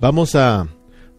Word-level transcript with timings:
vamos 0.00 0.34
a 0.34 0.68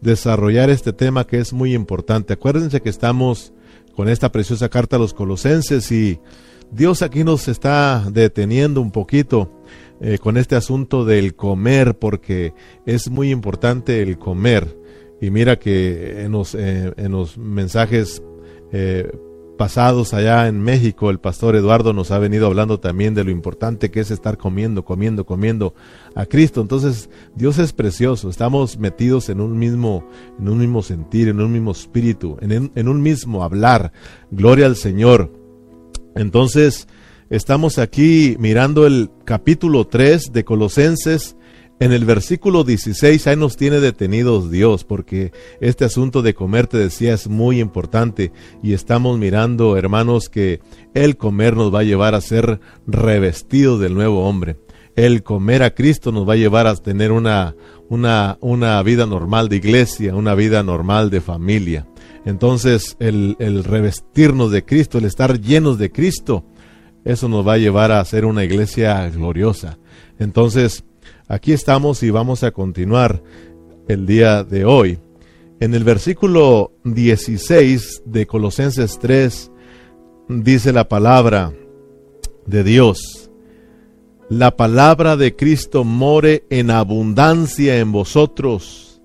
desarrollar 0.00 0.70
este 0.70 0.92
tema 0.92 1.26
que 1.26 1.38
es 1.38 1.52
muy 1.52 1.74
importante. 1.74 2.34
Acuérdense 2.34 2.80
que 2.80 2.88
estamos 2.88 3.52
con 3.94 4.08
esta 4.08 4.30
preciosa 4.30 4.68
carta 4.68 4.96
a 4.96 4.98
los 4.98 5.14
colosenses 5.14 5.90
y 5.90 6.20
Dios 6.70 7.02
aquí 7.02 7.24
nos 7.24 7.48
está 7.48 8.04
deteniendo 8.10 8.80
un 8.80 8.90
poquito 8.90 9.62
eh, 10.00 10.18
con 10.18 10.36
este 10.36 10.54
asunto 10.54 11.04
del 11.04 11.34
comer 11.34 11.98
porque 11.98 12.54
es 12.86 13.10
muy 13.10 13.30
importante 13.30 14.02
el 14.02 14.18
comer. 14.18 14.78
Y 15.20 15.30
mira 15.30 15.58
que 15.58 16.22
en 16.22 16.32
los, 16.32 16.54
eh, 16.54 16.92
en 16.96 17.10
los 17.10 17.38
mensajes 17.38 18.22
eh, 18.70 19.10
pasados 19.58 20.14
allá 20.14 20.48
en 20.48 20.62
México, 20.62 21.10
el 21.10 21.18
pastor 21.18 21.54
Eduardo 21.54 21.92
nos 21.92 22.10
ha 22.10 22.18
venido 22.18 22.46
hablando 22.46 22.80
también 22.80 23.12
de 23.12 23.24
lo 23.24 23.30
importante 23.30 23.90
que 23.90 24.00
es 24.00 24.10
estar 24.10 24.38
comiendo, 24.38 24.86
comiendo, 24.86 25.26
comiendo 25.26 25.74
a 26.14 26.24
Cristo. 26.24 26.62
Entonces, 26.62 27.10
Dios 27.34 27.58
es 27.58 27.74
precioso, 27.74 28.30
estamos 28.30 28.78
metidos 28.78 29.28
en 29.28 29.42
un 29.42 29.58
mismo, 29.58 30.08
en 30.38 30.48
un 30.48 30.58
mismo 30.58 30.82
sentir, 30.82 31.28
en 31.28 31.40
un 31.40 31.52
mismo 31.52 31.72
espíritu, 31.72 32.38
en, 32.40 32.70
en 32.74 32.88
un 32.88 33.02
mismo 33.02 33.44
hablar. 33.44 33.92
Gloria 34.30 34.64
al 34.64 34.76
Señor. 34.76 35.30
Entonces, 36.14 36.88
estamos 37.28 37.78
aquí 37.78 38.36
mirando 38.38 38.86
el 38.86 39.10
capítulo 39.26 39.86
3 39.86 40.32
de 40.32 40.44
Colosenses 40.44 41.36
en 41.80 41.92
el 41.92 42.04
versículo 42.04 42.64
16 42.64 43.26
ahí 43.26 43.36
nos 43.36 43.56
tiene 43.56 43.80
detenidos 43.80 44.50
Dios, 44.50 44.84
porque 44.84 45.32
este 45.60 45.84
asunto 45.84 46.22
de 46.22 46.34
comer, 46.34 46.66
te 46.66 46.76
decía, 46.76 47.14
es 47.14 47.28
muy 47.28 47.60
importante 47.60 48.32
y 48.62 48.72
estamos 48.72 49.18
mirando, 49.18 49.76
hermanos, 49.76 50.28
que 50.28 50.60
el 50.94 51.16
comer 51.16 51.56
nos 51.56 51.72
va 51.72 51.80
a 51.80 51.84
llevar 51.84 52.14
a 52.14 52.20
ser 52.20 52.60
revestidos 52.86 53.80
del 53.80 53.94
nuevo 53.94 54.28
hombre. 54.28 54.56
El 54.96 55.22
comer 55.22 55.62
a 55.62 55.74
Cristo 55.74 56.10
nos 56.10 56.28
va 56.28 56.32
a 56.32 56.36
llevar 56.36 56.66
a 56.66 56.74
tener 56.74 57.12
una, 57.12 57.54
una, 57.88 58.36
una 58.40 58.82
vida 58.82 59.06
normal 59.06 59.48
de 59.48 59.56
iglesia, 59.56 60.16
una 60.16 60.34
vida 60.34 60.64
normal 60.64 61.10
de 61.10 61.20
familia. 61.20 61.86
Entonces, 62.24 62.96
el, 62.98 63.36
el 63.38 63.62
revestirnos 63.62 64.50
de 64.50 64.64
Cristo, 64.64 64.98
el 64.98 65.04
estar 65.04 65.40
llenos 65.40 65.78
de 65.78 65.92
Cristo, 65.92 66.44
eso 67.04 67.28
nos 67.28 67.46
va 67.46 67.52
a 67.52 67.58
llevar 67.58 67.92
a 67.92 68.04
ser 68.04 68.24
una 68.24 68.42
iglesia 68.42 69.08
gloriosa. 69.08 69.78
Entonces, 70.18 70.84
Aquí 71.30 71.52
estamos 71.52 72.02
y 72.02 72.08
vamos 72.08 72.42
a 72.42 72.52
continuar 72.52 73.22
el 73.86 74.06
día 74.06 74.44
de 74.44 74.64
hoy. 74.64 74.98
En 75.60 75.74
el 75.74 75.84
versículo 75.84 76.72
16 76.84 78.04
de 78.06 78.26
Colosenses 78.26 78.98
3 78.98 79.52
dice 80.30 80.72
la 80.72 80.88
palabra 80.88 81.52
de 82.46 82.64
Dios. 82.64 83.30
La 84.30 84.56
palabra 84.56 85.18
de 85.18 85.36
Cristo 85.36 85.84
more 85.84 86.46
en 86.48 86.70
abundancia 86.70 87.78
en 87.78 87.92
vosotros, 87.92 89.02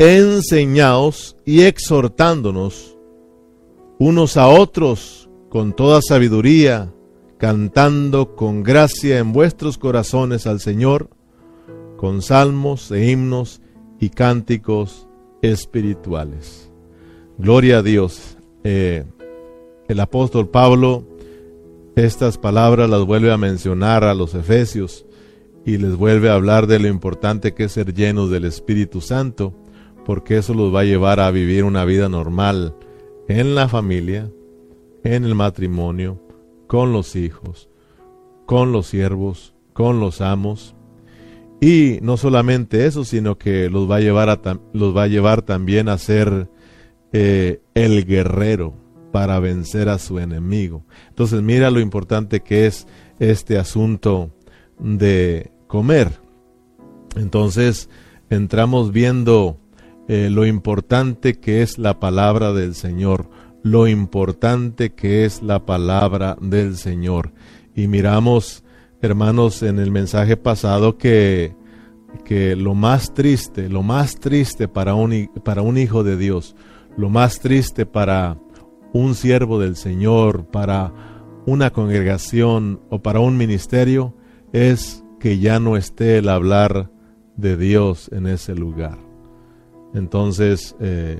enseñaos 0.00 1.36
y 1.44 1.62
exhortándonos 1.62 2.98
unos 4.00 4.36
a 4.36 4.48
otros 4.48 5.30
con 5.48 5.76
toda 5.76 6.02
sabiduría, 6.02 6.92
cantando 7.38 8.34
con 8.34 8.64
gracia 8.64 9.20
en 9.20 9.32
vuestros 9.32 9.78
corazones 9.78 10.48
al 10.48 10.58
Señor, 10.58 11.08
con 12.02 12.20
salmos 12.20 12.90
e 12.90 13.12
himnos 13.12 13.62
y 14.00 14.10
cánticos 14.10 15.06
espirituales. 15.40 16.68
Gloria 17.38 17.78
a 17.78 17.82
Dios. 17.84 18.38
Eh, 18.64 19.04
el 19.86 20.00
apóstol 20.00 20.48
Pablo 20.48 21.06
estas 21.94 22.38
palabras 22.38 22.90
las 22.90 23.06
vuelve 23.06 23.30
a 23.30 23.36
mencionar 23.36 24.02
a 24.02 24.14
los 24.14 24.34
efesios 24.34 25.06
y 25.64 25.78
les 25.78 25.94
vuelve 25.94 26.28
a 26.28 26.34
hablar 26.34 26.66
de 26.66 26.80
lo 26.80 26.88
importante 26.88 27.54
que 27.54 27.64
es 27.64 27.72
ser 27.72 27.94
llenos 27.94 28.30
del 28.30 28.46
Espíritu 28.46 29.00
Santo, 29.00 29.54
porque 30.04 30.38
eso 30.38 30.54
los 30.54 30.74
va 30.74 30.80
a 30.80 30.84
llevar 30.84 31.20
a 31.20 31.30
vivir 31.30 31.62
una 31.62 31.84
vida 31.84 32.08
normal 32.08 32.74
en 33.28 33.54
la 33.54 33.68
familia, 33.68 34.28
en 35.04 35.24
el 35.24 35.36
matrimonio, 35.36 36.20
con 36.66 36.92
los 36.92 37.14
hijos, 37.14 37.68
con 38.44 38.72
los 38.72 38.88
siervos, 38.88 39.54
con 39.72 40.00
los 40.00 40.20
amos, 40.20 40.74
y 41.62 42.00
no 42.02 42.16
solamente 42.16 42.86
eso, 42.86 43.04
sino 43.04 43.38
que 43.38 43.70
los 43.70 43.88
va 43.88 43.96
a 43.96 44.00
llevar, 44.00 44.28
a 44.30 44.40
los 44.72 44.96
va 44.96 45.04
a 45.04 45.06
llevar 45.06 45.42
también 45.42 45.88
a 45.88 45.96
ser 45.96 46.50
eh, 47.12 47.62
el 47.74 48.04
guerrero 48.04 48.74
para 49.12 49.38
vencer 49.38 49.88
a 49.88 50.00
su 50.00 50.18
enemigo. 50.18 50.84
Entonces 51.10 51.40
mira 51.40 51.70
lo 51.70 51.78
importante 51.78 52.40
que 52.40 52.66
es 52.66 52.88
este 53.20 53.58
asunto 53.58 54.34
de 54.80 55.52
comer. 55.68 56.10
Entonces 57.14 57.88
entramos 58.28 58.90
viendo 58.90 59.60
eh, 60.08 60.30
lo 60.30 60.46
importante 60.46 61.38
que 61.38 61.62
es 61.62 61.78
la 61.78 62.00
palabra 62.00 62.52
del 62.52 62.74
Señor, 62.74 63.30
lo 63.62 63.86
importante 63.86 64.94
que 64.94 65.24
es 65.24 65.44
la 65.44 65.64
palabra 65.64 66.36
del 66.40 66.76
Señor. 66.76 67.30
Y 67.76 67.86
miramos 67.86 68.61
hermanos, 69.02 69.62
en 69.62 69.78
el 69.78 69.90
mensaje 69.90 70.36
pasado 70.36 70.96
que, 70.96 71.54
que 72.24 72.56
lo 72.56 72.74
más 72.74 73.12
triste, 73.12 73.68
lo 73.68 73.82
más 73.82 74.16
triste 74.16 74.68
para 74.68 74.94
un, 74.94 75.30
para 75.44 75.62
un 75.62 75.76
hijo 75.76 76.04
de 76.04 76.16
Dios, 76.16 76.54
lo 76.96 77.10
más 77.10 77.40
triste 77.40 77.84
para 77.86 78.38
un 78.92 79.14
siervo 79.14 79.58
del 79.58 79.76
Señor, 79.76 80.46
para 80.46 80.92
una 81.46 81.70
congregación 81.70 82.80
o 82.90 83.02
para 83.02 83.20
un 83.20 83.36
ministerio, 83.36 84.14
es 84.52 85.02
que 85.18 85.38
ya 85.38 85.58
no 85.58 85.76
esté 85.76 86.18
el 86.18 86.28
hablar 86.28 86.90
de 87.36 87.56
Dios 87.56 88.10
en 88.12 88.26
ese 88.26 88.54
lugar. 88.54 88.98
Entonces, 89.94 90.76
eh, 90.80 91.18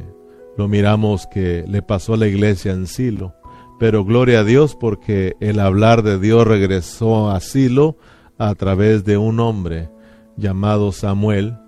lo 0.56 0.68
miramos 0.68 1.26
que 1.26 1.64
le 1.66 1.82
pasó 1.82 2.14
a 2.14 2.18
la 2.18 2.26
iglesia 2.26 2.72
en 2.72 2.86
Silo. 2.86 3.34
Pero 3.82 4.04
gloria 4.04 4.38
a 4.38 4.44
Dios 4.44 4.76
porque 4.76 5.34
el 5.40 5.58
hablar 5.58 6.04
de 6.04 6.20
Dios 6.20 6.46
regresó 6.46 7.32
a 7.32 7.40
Silo 7.40 7.96
a 8.38 8.54
través 8.54 9.02
de 9.04 9.18
un 9.18 9.40
hombre 9.40 9.90
llamado 10.36 10.92
Samuel, 10.92 11.58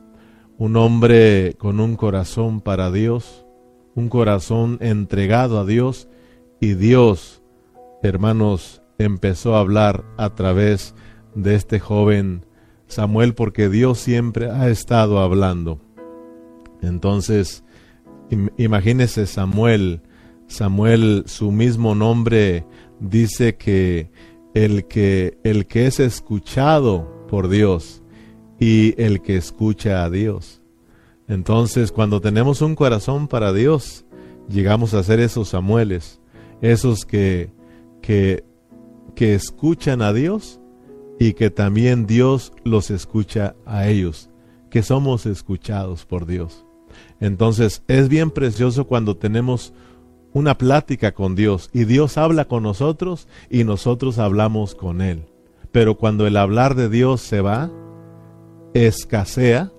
un 0.57 0.77
hombre 0.77 1.57
con 1.59 1.81
un 1.81 1.97
corazón 1.97 2.61
para 2.61 2.93
Dios, 2.93 3.45
un 3.97 4.09
corazón 4.09 4.79
entregado 4.81 5.59
a 5.59 5.65
Dios 5.65 6.07
y 6.61 6.75
Dios, 6.75 7.43
hermanos, 8.01 8.81
empezó 8.97 9.57
a 9.57 9.59
hablar 9.59 10.05
a 10.17 10.37
través 10.37 10.95
de 11.35 11.57
este 11.57 11.81
joven 11.81 12.47
Samuel 12.87 13.35
porque 13.35 13.69
Dios 13.69 13.99
siempre 13.99 14.53
ha 14.53 14.69
estado 14.69 15.19
hablando. 15.19 15.81
Entonces, 16.81 17.65
imagínese 18.57 19.27
Samuel, 19.27 20.03
Samuel, 20.47 21.25
su 21.27 21.51
mismo 21.51 21.95
nombre 21.95 22.67
dice 23.01 23.57
que 23.57 24.11
el 24.55 24.87
que 24.87 25.39
el 25.43 25.67
que 25.67 25.87
es 25.87 26.01
escuchado 26.01 27.27
por 27.29 27.49
Dios 27.49 28.03
y 28.61 29.01
el 29.03 29.21
que 29.21 29.37
escucha 29.37 30.05
a 30.05 30.11
Dios. 30.11 30.63
Entonces, 31.27 31.91
cuando 31.91 32.21
tenemos 32.21 32.63
un 32.63 32.75
corazón 32.75 33.29
para 33.29 33.53
Dios, 33.53 34.05
llegamos 34.49 34.95
a 34.95 35.03
ser 35.03 35.21
esos 35.21 35.49
Samueles, 35.49 36.21
esos 36.61 37.05
que 37.05 37.51
que 38.01 38.45
que 39.15 39.35
escuchan 39.35 40.03
a 40.03 40.13
Dios 40.13 40.61
y 41.19 41.35
que 41.35 41.51
también 41.51 42.07
Dios 42.07 42.53
los 42.65 42.91
escucha 42.91 43.55
a 43.65 43.89
ellos, 43.89 44.31
que 44.71 44.83
somos 44.83 45.27
escuchados 45.27 46.05
por 46.05 46.27
Dios. 46.27 46.67
Entonces, 47.21 47.83
es 47.89 48.09
bien 48.09 48.31
precioso 48.31 48.87
cuando 48.87 49.17
tenemos 49.17 49.73
una 50.35 50.59
plática 50.59 51.13
con 51.13 51.37
Dios 51.37 51.71
y 51.73 51.85
Dios 51.85 52.19
habla 52.19 52.45
con 52.47 52.65
nosotros 52.65 53.29
y 53.49 53.65
nosotros 53.65 54.19
hablamos 54.19 54.75
con 54.75 55.01
Él. 55.01 55.25
Pero 55.73 55.97
cuando 55.97 56.27
el 56.27 56.37
hablar 56.37 56.75
de 56.75 56.89
Dios 56.91 57.21
se 57.21 57.41
va, 57.41 57.71
escasea, 58.75 59.73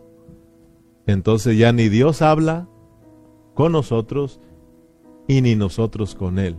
entonces 1.05 1.57
ya 1.57 1.71
ni 1.73 1.89
Dios 1.89 2.21
habla 2.21 2.67
con 3.53 3.73
nosotros 3.73 4.39
y 5.27 5.41
ni 5.41 5.55
nosotros 5.55 6.15
con 6.15 6.39
Él. 6.39 6.55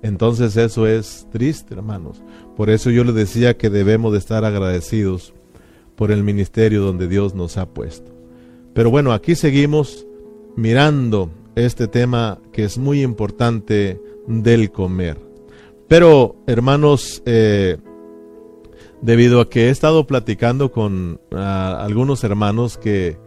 Entonces 0.00 0.56
eso 0.56 0.86
es 0.86 1.26
triste, 1.32 1.74
hermanos. 1.74 2.22
Por 2.56 2.70
eso 2.70 2.88
yo 2.90 3.02
le 3.02 3.12
decía 3.12 3.56
que 3.56 3.68
debemos 3.68 4.12
de 4.12 4.18
estar 4.18 4.44
agradecidos 4.44 5.34
por 5.96 6.12
el 6.12 6.22
ministerio 6.22 6.82
donde 6.82 7.08
Dios 7.08 7.34
nos 7.34 7.56
ha 7.56 7.66
puesto. 7.66 8.12
Pero 8.74 8.92
bueno, 8.92 9.12
aquí 9.12 9.34
seguimos 9.34 10.06
mirando 10.54 11.30
este 11.64 11.88
tema 11.88 12.38
que 12.52 12.64
es 12.64 12.78
muy 12.78 13.02
importante 13.02 14.00
del 14.26 14.70
comer. 14.70 15.18
Pero, 15.88 16.36
hermanos, 16.46 17.22
eh, 17.24 17.78
debido 19.00 19.40
a 19.40 19.48
que 19.48 19.66
he 19.66 19.70
estado 19.70 20.06
platicando 20.06 20.70
con 20.70 21.20
ah, 21.32 21.78
algunos 21.80 22.24
hermanos 22.24 22.76
que, 22.78 23.18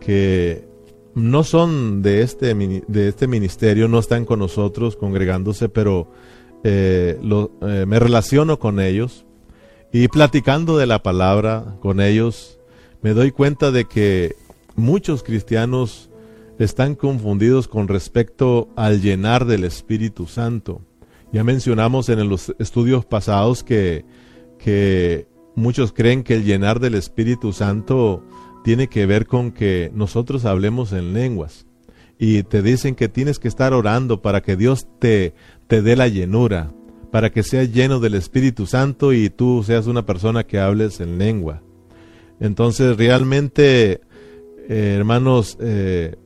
que 0.00 0.66
no 1.14 1.44
son 1.44 2.02
de 2.02 2.22
este, 2.22 2.54
de 2.54 3.08
este 3.08 3.26
ministerio, 3.26 3.88
no 3.88 3.98
están 3.98 4.24
con 4.24 4.38
nosotros 4.38 4.96
congregándose, 4.96 5.68
pero 5.68 6.10
eh, 6.64 7.18
eh, 7.22 7.84
me 7.86 7.98
relaciono 7.98 8.58
con 8.58 8.80
ellos 8.80 9.24
y 9.92 10.08
platicando 10.08 10.76
de 10.76 10.86
la 10.86 11.02
palabra 11.02 11.76
con 11.80 12.00
ellos, 12.00 12.58
me 13.02 13.12
doy 13.14 13.32
cuenta 13.32 13.70
de 13.70 13.86
que 13.86 14.36
muchos 14.76 15.22
cristianos 15.22 16.09
están 16.64 16.94
confundidos 16.94 17.68
con 17.68 17.88
respecto 17.88 18.68
al 18.76 19.00
llenar 19.00 19.46
del 19.46 19.64
Espíritu 19.64 20.26
Santo. 20.26 20.82
Ya 21.32 21.42
mencionamos 21.42 22.08
en 22.08 22.28
los 22.28 22.54
estudios 22.58 23.04
pasados 23.04 23.64
que, 23.64 24.04
que 24.58 25.26
muchos 25.54 25.92
creen 25.92 26.22
que 26.22 26.34
el 26.34 26.44
llenar 26.44 26.80
del 26.80 26.94
Espíritu 26.96 27.52
Santo 27.52 28.24
tiene 28.62 28.88
que 28.88 29.06
ver 29.06 29.26
con 29.26 29.52
que 29.52 29.90
nosotros 29.94 30.44
hablemos 30.44 30.92
en 30.92 31.14
lenguas. 31.14 31.66
Y 32.18 32.42
te 32.42 32.60
dicen 32.60 32.94
que 32.94 33.08
tienes 33.08 33.38
que 33.38 33.48
estar 33.48 33.72
orando 33.72 34.20
para 34.20 34.42
que 34.42 34.56
Dios 34.56 34.86
te, 34.98 35.32
te 35.66 35.80
dé 35.80 35.96
la 35.96 36.08
llenura, 36.08 36.70
para 37.10 37.30
que 37.30 37.42
seas 37.42 37.72
lleno 37.72 38.00
del 38.00 38.14
Espíritu 38.14 38.66
Santo 38.66 39.14
y 39.14 39.30
tú 39.30 39.62
seas 39.64 39.86
una 39.86 40.04
persona 40.04 40.44
que 40.44 40.58
hables 40.58 41.00
en 41.00 41.18
lengua. 41.18 41.62
Entonces 42.38 42.96
realmente, 42.96 44.02
eh, 44.68 44.94
hermanos, 44.98 45.56
eh, 45.60 46.16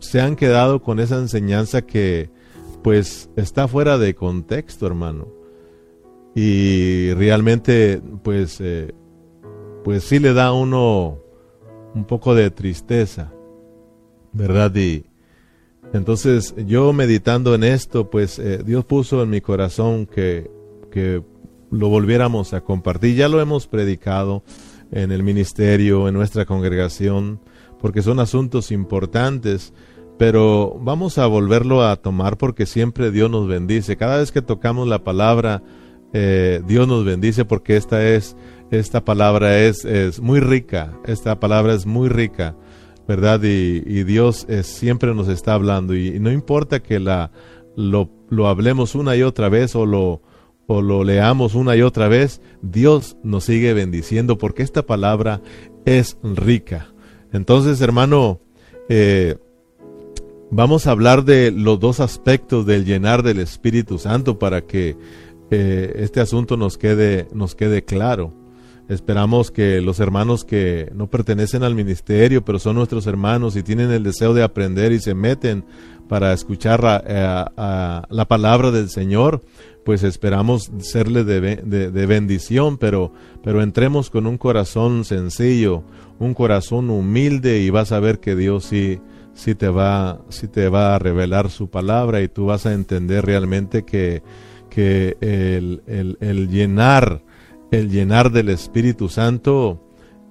se 0.00 0.20
han 0.20 0.36
quedado 0.36 0.82
con 0.82 0.98
esa 0.98 1.18
enseñanza 1.18 1.82
que 1.82 2.30
pues 2.82 3.30
está 3.36 3.68
fuera 3.68 3.98
de 3.98 4.14
contexto, 4.14 4.86
hermano. 4.86 5.28
Y 6.34 7.12
realmente, 7.14 8.00
pues, 8.22 8.58
eh, 8.60 8.94
pues 9.84 10.04
sí 10.04 10.18
le 10.18 10.32
da 10.32 10.46
a 10.46 10.52
uno 10.52 11.18
un 11.94 12.04
poco 12.04 12.34
de 12.34 12.50
tristeza, 12.50 13.32
¿verdad? 14.32 14.74
Y 14.76 15.04
entonces 15.92 16.54
yo 16.66 16.92
meditando 16.92 17.54
en 17.54 17.64
esto, 17.64 18.10
pues 18.10 18.38
eh, 18.38 18.62
Dios 18.64 18.84
puso 18.84 19.22
en 19.22 19.30
mi 19.30 19.40
corazón 19.40 20.06
que, 20.06 20.50
que 20.90 21.22
lo 21.70 21.88
volviéramos 21.88 22.54
a 22.54 22.60
compartir. 22.60 23.16
Ya 23.16 23.28
lo 23.28 23.40
hemos 23.40 23.66
predicado 23.66 24.44
en 24.92 25.12
el 25.12 25.22
ministerio, 25.22 26.08
en 26.08 26.14
nuestra 26.14 26.46
congregación, 26.46 27.40
porque 27.80 28.02
son 28.02 28.20
asuntos 28.20 28.70
importantes, 28.70 29.72
pero 30.20 30.76
vamos 30.78 31.16
a 31.16 31.26
volverlo 31.26 31.82
a 31.82 31.96
tomar 31.96 32.36
porque 32.36 32.66
siempre 32.66 33.10
Dios 33.10 33.30
nos 33.30 33.48
bendice. 33.48 33.96
Cada 33.96 34.18
vez 34.18 34.32
que 34.32 34.42
tocamos 34.42 34.86
la 34.86 35.02
palabra, 35.02 35.62
eh, 36.12 36.60
Dios 36.66 36.86
nos 36.86 37.06
bendice 37.06 37.46
porque 37.46 37.78
esta 37.78 38.06
es 38.06 38.36
esta 38.70 39.02
palabra 39.02 39.60
es, 39.60 39.86
es 39.86 40.20
muy 40.20 40.40
rica, 40.40 40.92
esta 41.06 41.40
palabra 41.40 41.72
es 41.72 41.86
muy 41.86 42.10
rica, 42.10 42.54
¿verdad? 43.08 43.40
Y, 43.42 43.80
Dios 44.04 44.46
siempre 44.62 45.14
nos 45.14 45.28
está 45.28 45.54
hablando 45.54 45.96
y, 45.96 46.20
no 46.20 46.30
importa 46.30 46.82
que 46.82 47.00
la, 47.00 47.30
lo, 47.74 48.10
lo, 48.28 48.46
hablemos 48.46 48.94
una 48.94 49.16
y 49.16 49.22
otra 49.22 49.48
vez 49.48 49.74
o 49.74 49.86
lo, 49.86 50.20
o 50.66 50.82
lo 50.82 51.02
leamos 51.02 51.54
una 51.54 51.76
y 51.76 51.80
otra 51.80 52.08
vez, 52.08 52.42
Dios 52.60 53.16
nos 53.22 53.44
sigue 53.44 53.72
bendiciendo 53.72 54.36
porque 54.36 54.64
esta 54.64 54.82
palabra 54.84 55.40
es 55.86 56.18
rica. 56.22 56.92
Entonces, 57.32 57.80
hermano, 57.80 58.42
eh, 58.90 59.38
vamos 60.50 60.86
a 60.86 60.90
hablar 60.90 61.24
de 61.24 61.50
los 61.50 61.78
dos 61.78 62.00
aspectos 62.00 62.66
del 62.66 62.84
llenar 62.84 63.22
del 63.22 63.40
Espíritu 63.40 63.98
Santo 63.98 64.38
para 64.38 64.62
que 64.62 64.96
eh, 65.50 65.92
este 65.96 66.20
asunto 66.20 66.56
nos 66.56 66.78
quede, 66.78 67.28
nos 67.32 67.54
quede 67.54 67.84
claro. 67.84 68.34
Esperamos 68.88 69.52
que 69.52 69.80
los 69.80 70.00
hermanos 70.00 70.44
que 70.44 70.90
no 70.94 71.08
pertenecen 71.08 71.62
al 71.62 71.76
ministerio, 71.76 72.44
pero 72.44 72.58
son 72.58 72.74
nuestros 72.74 73.06
hermanos 73.06 73.54
y 73.54 73.62
tienen 73.62 73.92
el 73.92 74.02
deseo 74.02 74.34
de 74.34 74.42
aprender 74.42 74.90
y 74.90 74.98
se 74.98 75.14
meten 75.14 75.64
para 76.08 76.32
escuchar 76.32 76.82
la, 76.82 78.04
la 78.08 78.24
palabra 78.26 78.72
del 78.72 78.90
Señor, 78.90 79.42
pues 79.84 80.02
esperamos 80.02 80.70
serle 80.80 81.24
de, 81.24 82.06
bendición, 82.06 82.78
pero, 82.78 83.12
pero 83.42 83.62
entremos 83.62 84.10
con 84.10 84.26
un 84.26 84.38
corazón 84.38 85.04
sencillo, 85.04 85.84
un 86.18 86.34
corazón 86.34 86.90
humilde 86.90 87.60
y 87.60 87.70
vas 87.70 87.92
a 87.92 88.00
ver 88.00 88.20
que 88.20 88.36
Dios 88.36 88.64
sí, 88.64 89.00
sí, 89.34 89.54
te, 89.54 89.68
va, 89.68 90.20
sí 90.28 90.48
te 90.48 90.68
va 90.68 90.94
a 90.94 90.98
revelar 90.98 91.50
su 91.50 91.70
palabra 91.70 92.22
y 92.22 92.28
tú 92.28 92.46
vas 92.46 92.66
a 92.66 92.72
entender 92.72 93.24
realmente 93.24 93.84
que, 93.84 94.22
que 94.68 95.16
el, 95.20 95.82
el, 95.86 96.18
el 96.20 96.48
llenar 96.48 97.22
el 97.70 97.88
llenar 97.88 98.32
del 98.32 98.48
Espíritu 98.48 99.08
Santo, 99.08 99.80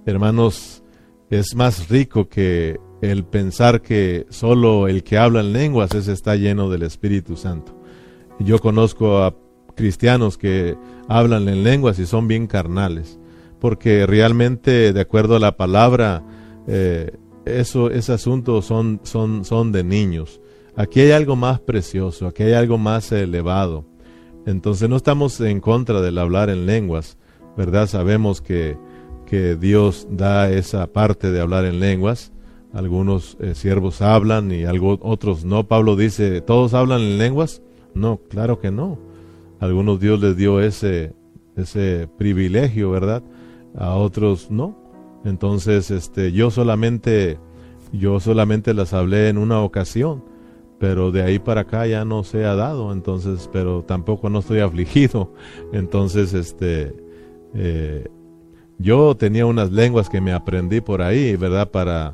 hermanos, 0.05 0.83
es 1.29 1.55
más 1.55 1.89
rico 1.89 2.27
que 2.27 2.79
el 3.01 3.23
pensar 3.23 3.81
que 3.81 4.25
solo 4.29 4.87
el 4.87 5.03
que 5.03 5.17
habla 5.17 5.39
en 5.39 5.53
lenguas 5.53 5.93
es 5.95 6.07
está 6.07 6.35
lleno 6.35 6.69
del 6.69 6.83
Espíritu 6.83 7.37
Santo. 7.37 7.81
Yo 8.39 8.59
conozco 8.59 9.19
a 9.19 9.35
cristianos 9.75 10.37
que 10.37 10.77
hablan 11.07 11.47
en 11.47 11.63
lenguas 11.63 11.97
y 11.99 12.05
son 12.05 12.27
bien 12.27 12.47
carnales, 12.47 13.19
porque 13.61 14.05
realmente, 14.05 14.91
de 14.91 15.01
acuerdo 15.01 15.37
a 15.37 15.39
la 15.39 15.55
palabra, 15.55 16.23
eh, 16.67 17.11
eso, 17.49 17.89
ese 17.89 18.13
asunto 18.13 18.61
son, 18.61 18.99
son, 19.03 19.45
son 19.45 19.71
de 19.71 19.83
niños. 19.83 20.41
Aquí 20.75 21.01
hay 21.01 21.11
algo 21.11 21.35
más 21.35 21.59
precioso, 21.59 22.27
aquí 22.27 22.43
hay 22.43 22.53
algo 22.53 22.77
más 22.77 23.11
elevado. 23.11 23.85
Entonces 24.45 24.89
no 24.89 24.95
estamos 24.95 25.39
en 25.41 25.59
contra 25.59 26.01
del 26.01 26.17
hablar 26.17 26.49
en 26.49 26.65
lenguas, 26.65 27.17
¿verdad? 27.57 27.87
Sabemos 27.87 28.41
que, 28.41 28.77
que 29.25 29.55
Dios 29.55 30.07
da 30.09 30.49
esa 30.49 30.87
parte 30.87 31.31
de 31.31 31.41
hablar 31.41 31.65
en 31.65 31.79
lenguas. 31.79 32.31
Algunos 32.73 33.35
eh, 33.39 33.55
siervos 33.55 34.01
hablan 34.01 34.51
y 34.51 34.63
algo, 34.63 34.99
otros 35.01 35.43
no. 35.43 35.67
Pablo 35.67 35.95
dice, 35.95 36.41
¿todos 36.41 36.73
hablan 36.73 37.01
en 37.01 37.17
lenguas? 37.17 37.61
No, 37.93 38.21
claro 38.29 38.59
que 38.59 38.71
no. 38.71 38.97
algunos 39.59 39.99
Dios 39.99 40.21
les 40.21 40.37
dio 40.37 40.61
ese, 40.61 41.13
ese 41.55 42.07
privilegio, 42.17 42.91
¿verdad? 42.91 43.23
A 43.75 43.95
otros 43.95 44.49
no. 44.49 44.78
Entonces, 45.25 45.91
este, 45.91 46.31
yo 46.31 46.51
solamente, 46.51 47.39
yo 47.91 48.19
solamente 48.19 48.73
las 48.73 48.93
hablé 48.93 49.29
en 49.29 49.37
una 49.37 49.61
ocasión, 49.61 50.23
pero 50.79 51.11
de 51.11 51.23
ahí 51.23 51.39
para 51.39 51.61
acá 51.61 51.85
ya 51.87 52.05
no 52.05 52.23
se 52.23 52.45
ha 52.45 52.55
dado. 52.55 52.93
Entonces, 52.93 53.49
pero 53.51 53.83
tampoco 53.83 54.29
no 54.29 54.39
estoy 54.39 54.59
afligido. 54.61 55.33
Entonces, 55.73 56.33
este, 56.33 56.95
eh, 57.53 58.07
yo 58.77 59.15
tenía 59.15 59.45
unas 59.45 59.71
lenguas 59.71 60.09
que 60.09 60.21
me 60.21 60.31
aprendí 60.31 60.81
por 60.81 61.01
ahí, 61.01 61.35
¿verdad? 61.35 61.69
Para, 61.69 62.13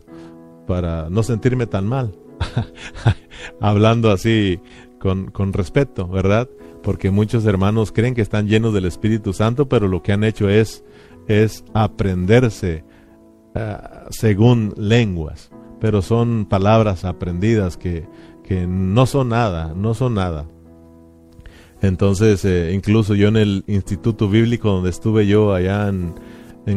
para 0.66 1.10
no 1.10 1.22
sentirme 1.24 1.68
tan 1.68 1.88
mal. 1.88 2.12
Hablando 3.62 4.12
así 4.12 4.60
con, 5.00 5.28
con, 5.28 5.54
respeto, 5.54 6.07
¿verdad? 6.07 6.50
Porque 6.81 7.12
muchos 7.12 7.46
hermanos 7.46 7.92
creen 7.92 8.16
que 8.16 8.22
están 8.22 8.48
llenos 8.48 8.74
del 8.74 8.86
Espíritu 8.86 9.31
Santo, 9.31 9.69
pero 9.69 9.88
lo 9.88 10.02
que 10.02 10.12
han 10.12 10.24
hecho 10.24 10.50
es, 10.50 10.84
es 11.28 11.63
aprenderse 11.74 12.84
ah, 13.56 14.06
según 14.10 14.74
lenguas. 14.78 15.50
Pero 15.80 16.02
son 16.02 16.46
palabras 16.46 17.06
aprendidas 17.06 17.78
que, 17.78 18.07
que 18.44 18.68
no 18.68 19.06
son 19.06 19.30
nada, 19.30 19.74
no 19.76 19.94
son 19.94 20.16
nada. 20.16 20.45
Entonces, 21.81 22.44
eh, 22.45 22.71
incluso 22.74 23.16
yo 23.16 23.28
en 23.28 23.38
el 23.38 23.64
Instituto 23.68 24.30
Bíblico 24.30 24.69
donde 24.69 24.90
estuve 24.90 25.28
yo 25.28 25.54
allá 25.54 25.90
en, 25.90 26.14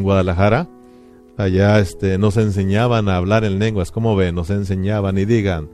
Guadalajara, 0.02 0.68
allá 1.36 1.78
este, 1.78 2.18
nos 2.18 2.36
enseñaban 2.36 3.08
a 3.08 3.16
hablar 3.16 3.44
en 3.44 3.58
lenguas, 3.58 3.90
¿cómo 3.90 4.16
ven? 4.16 4.34
Nos 4.34 4.50
enseñaban 4.50 5.16
y 5.16 5.24
digan, 5.24 5.70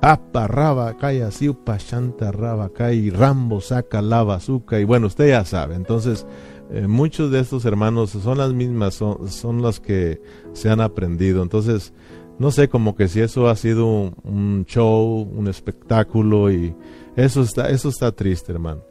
apa 0.00 0.48
raba 0.48 0.96
kaya 0.96 1.30
siupa 1.30 1.76
shanta 1.78 2.32
raba 2.32 2.70
kai 2.72 3.10
rambo 3.10 3.60
saca 3.60 4.02
lava 4.02 4.34
azúcar 4.34 4.80
y 4.80 4.84
bueno 4.84 5.06
usted 5.06 5.28
ya 5.28 5.44
sabe 5.44 5.76
entonces 5.76 6.26
eh, 6.72 6.86
muchos 6.86 7.30
de 7.30 7.40
estos 7.40 7.64
hermanos 7.64 8.10
son 8.10 8.38
las 8.38 8.52
mismas 8.52 8.94
son, 8.94 9.28
son 9.28 9.62
las 9.62 9.80
que 9.80 10.20
se 10.52 10.70
han 10.70 10.80
aprendido 10.80 11.42
entonces 11.42 11.92
no 12.38 12.50
sé 12.50 12.68
como 12.68 12.96
que 12.96 13.08
si 13.08 13.20
eso 13.20 13.48
ha 13.48 13.56
sido 13.56 14.12
un 14.24 14.64
show 14.66 15.28
un 15.34 15.48
espectáculo 15.48 16.50
y 16.50 16.74
eso 17.16 17.42
está, 17.42 17.68
eso 17.68 17.88
está 17.88 18.12
triste, 18.12 18.52
hermano. 18.52 18.84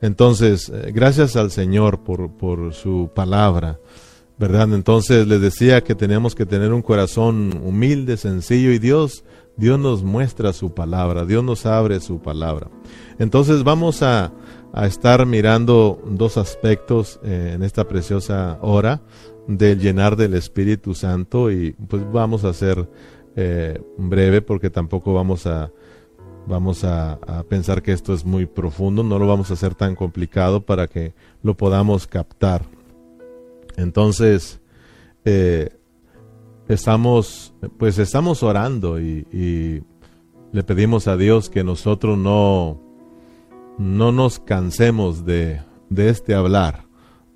Entonces, 0.00 0.68
eh, 0.68 0.92
gracias 0.94 1.36
al 1.36 1.50
Señor 1.50 2.04
por, 2.04 2.30
por 2.30 2.72
su 2.72 3.10
palabra, 3.14 3.80
¿verdad? 4.38 4.72
Entonces 4.74 5.26
les 5.26 5.40
decía 5.40 5.82
que 5.82 5.94
tenemos 5.94 6.34
que 6.34 6.46
tener 6.46 6.72
un 6.72 6.82
corazón 6.82 7.60
humilde, 7.64 8.16
sencillo, 8.16 8.72
y 8.72 8.78
Dios, 8.78 9.24
Dios 9.56 9.78
nos 9.78 10.02
muestra 10.02 10.52
su 10.52 10.72
palabra, 10.72 11.24
Dios 11.24 11.42
nos 11.42 11.66
abre 11.66 12.00
su 12.00 12.20
palabra. 12.20 12.68
Entonces 13.18 13.64
vamos 13.64 14.02
a, 14.02 14.32
a 14.74 14.86
estar 14.86 15.24
mirando 15.24 16.02
dos 16.06 16.36
aspectos 16.36 17.20
eh, 17.22 17.52
en 17.54 17.62
esta 17.62 17.88
preciosa 17.88 18.58
hora 18.60 19.00
del 19.46 19.78
llenar 19.78 20.16
del 20.16 20.34
Espíritu 20.34 20.94
Santo 20.94 21.50
y 21.50 21.72
pues 21.72 22.02
vamos 22.12 22.44
a 22.44 22.52
ser 22.52 22.88
eh, 23.36 23.80
breve 23.96 24.42
porque 24.42 24.70
tampoco 24.70 25.14
vamos 25.14 25.46
a 25.46 25.70
Vamos 26.46 26.84
a, 26.84 27.18
pensar 27.48 27.82
que 27.82 27.92
esto 27.92 28.12
es 28.12 28.24
muy 28.26 28.44
profundo, 28.44 29.02
no 29.02 29.18
lo 29.18 29.26
vamos 29.26 29.50
a 29.50 29.54
hacer 29.54 29.74
tan 29.74 29.94
complicado 29.94 30.60
para 30.60 30.88
que 30.88 31.14
lo 31.42 31.56
podamos 31.56 32.06
captar. 32.06 32.62
Entonces, 33.76 34.60
eh, 35.24 35.70
estamos, 36.68 37.54
pues 37.78 37.98
estamos 37.98 38.42
orando 38.42 39.00
y, 39.00 39.82
le 40.52 40.62
pedimos 40.62 41.08
a 41.08 41.16
Dios 41.16 41.50
que 41.50 41.64
nosotros 41.64 42.16
no, 42.16 42.80
no 43.78 44.12
nos 44.12 44.38
cansemos 44.38 45.24
de, 45.24 45.60
de 45.90 46.08
este 46.08 46.34
hablar, 46.34 46.84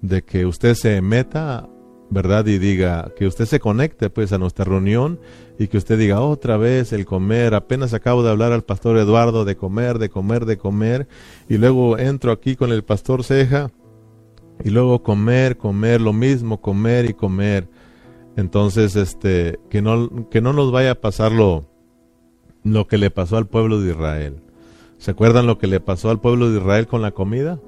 de 0.00 0.23
que 0.23 0.47
usted 0.47 0.75
se 0.75 1.00
meta 1.00 1.68
¿verdad? 2.11 2.47
Y 2.47 2.59
diga 2.59 3.12
que 3.16 3.26
usted 3.26 3.45
se 3.45 3.61
conecte 3.61 4.11
pues 4.11 4.33
a 4.33 4.38
nuestra 4.38 4.64
reunión 4.64 5.21
y 5.59 5.68
que 5.68 5.76
usted 5.76 5.99
diga 5.99 6.21
otra 6.21 6.57
vez 6.57 6.92
el 6.92 7.04
comer. 7.04 7.54
Apenas 7.54 7.95
acabo 7.95 8.23
de 8.23 8.30
hablar 8.30 8.52
al 8.52 8.64
pastor 8.64 8.97
Eduardo 8.97 9.45
de 9.45 9.57
comer, 9.57 9.99
de 9.99 10.09
comer, 10.09 10.47
de 10.47 10.57
comer. 10.57 11.09
Y 11.49 11.59
luego 11.59 11.99
entro 11.99 12.33
aquí 12.33 12.57
con 12.57 12.73
el 12.73 12.83
pastor 12.83 13.25
Ceja 13.25 13.71
y 14.64 14.71
luego 14.71 15.02
comer, 15.02 15.57
comer, 15.57 16.00
lo 16.00 16.12
mismo, 16.12 16.61
comer 16.61 17.11
y 17.11 17.14
comer. 17.14 17.68
Entonces, 18.37 18.97
este, 18.97 19.59
que 19.68 19.83
no, 19.83 20.28
que 20.30 20.40
no 20.40 20.52
nos 20.52 20.73
vaya 20.73 20.92
a 20.92 21.00
pasar 21.00 21.33
lo, 21.33 21.66
lo 22.62 22.87
que 22.87 22.99
le 22.99 23.11
pasó 23.11 23.37
al 23.37 23.49
pueblo 23.49 23.80
de 23.80 23.90
Israel. 23.90 24.42
¿Se 24.99 25.12
acuerdan 25.12 25.47
lo 25.47 25.59
que 25.59 25.69
le 25.69 25.81
pasó 25.81 26.11
al 26.11 26.21
pueblo 26.21 26.50
de 26.50 26.59
Israel 26.59 26.87
con 26.87 27.02
la 27.02 27.12
comida? 27.12 27.61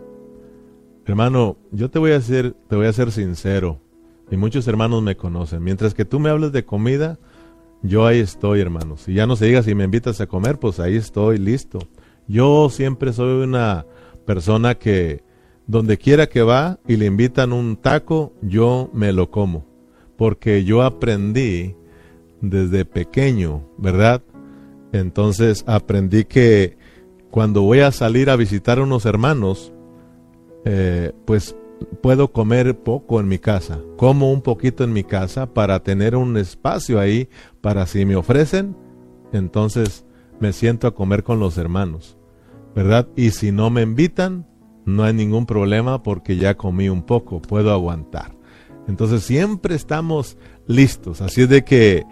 Hermano, 1.06 1.56
yo 1.70 1.90
te 1.90 1.98
voy 1.98 2.10
a 2.10 2.14
decir, 2.14 2.54
te 2.68 2.76
voy 2.76 2.86
a 2.86 2.92
ser 2.92 3.12
sincero, 3.12 3.80
y 4.30 4.36
muchos 4.36 4.66
hermanos 4.68 5.02
me 5.02 5.16
conocen. 5.16 5.62
Mientras 5.62 5.94
que 5.94 6.04
tú 6.04 6.20
me 6.20 6.30
hables 6.30 6.52
de 6.52 6.64
comida, 6.64 7.18
yo 7.82 8.06
ahí 8.06 8.20
estoy, 8.20 8.60
hermano. 8.60 8.96
Si 8.96 9.14
ya 9.14 9.26
no 9.26 9.36
se 9.36 9.46
diga 9.46 9.62
si 9.62 9.74
me 9.74 9.84
invitas 9.84 10.20
a 10.20 10.26
comer, 10.26 10.58
pues 10.58 10.78
ahí 10.78 10.96
estoy, 10.96 11.38
listo. 11.38 11.80
Yo 12.28 12.68
siempre 12.70 13.12
soy 13.12 13.42
una 13.42 13.86
persona 14.24 14.76
que 14.76 15.24
donde 15.66 15.98
quiera 15.98 16.28
que 16.28 16.42
va 16.42 16.78
y 16.86 16.96
le 16.96 17.06
invitan 17.06 17.52
un 17.52 17.76
taco, 17.76 18.32
yo 18.42 18.90
me 18.92 19.12
lo 19.12 19.30
como. 19.30 19.66
Porque 20.16 20.64
yo 20.64 20.82
aprendí 20.82 21.74
desde 22.40 22.84
pequeño, 22.84 23.64
¿verdad? 23.78 24.22
Entonces 24.92 25.64
aprendí 25.66 26.24
que 26.24 26.76
cuando 27.30 27.62
voy 27.62 27.80
a 27.80 27.92
salir 27.92 28.30
a 28.30 28.36
visitar 28.36 28.78
a 28.78 28.82
unos 28.82 29.06
hermanos, 29.06 29.72
eh, 30.64 31.12
pues 31.24 31.56
puedo 32.02 32.32
comer 32.32 32.78
poco 32.78 33.20
en 33.20 33.28
mi 33.28 33.38
casa. 33.38 33.80
Como 33.96 34.32
un 34.32 34.42
poquito 34.42 34.84
en 34.84 34.92
mi 34.92 35.04
casa 35.04 35.52
para 35.52 35.82
tener 35.82 36.16
un 36.16 36.36
espacio 36.36 36.98
ahí 36.98 37.28
para 37.60 37.86
si 37.86 38.04
me 38.04 38.16
ofrecen, 38.16 38.76
entonces 39.32 40.04
me 40.40 40.52
siento 40.52 40.86
a 40.86 40.94
comer 40.94 41.22
con 41.22 41.38
los 41.38 41.58
hermanos, 41.58 42.16
¿verdad? 42.74 43.08
Y 43.16 43.30
si 43.30 43.52
no 43.52 43.70
me 43.70 43.82
invitan, 43.82 44.46
no 44.84 45.04
hay 45.04 45.12
ningún 45.12 45.46
problema 45.46 46.02
porque 46.02 46.36
ya 46.36 46.56
comí 46.56 46.88
un 46.88 47.02
poco, 47.02 47.40
puedo 47.40 47.72
aguantar. 47.72 48.32
Entonces 48.88 49.22
siempre 49.22 49.74
estamos 49.74 50.36
listos. 50.66 51.20
Así 51.20 51.42
es 51.42 51.48
de 51.48 51.62
que 51.62 52.04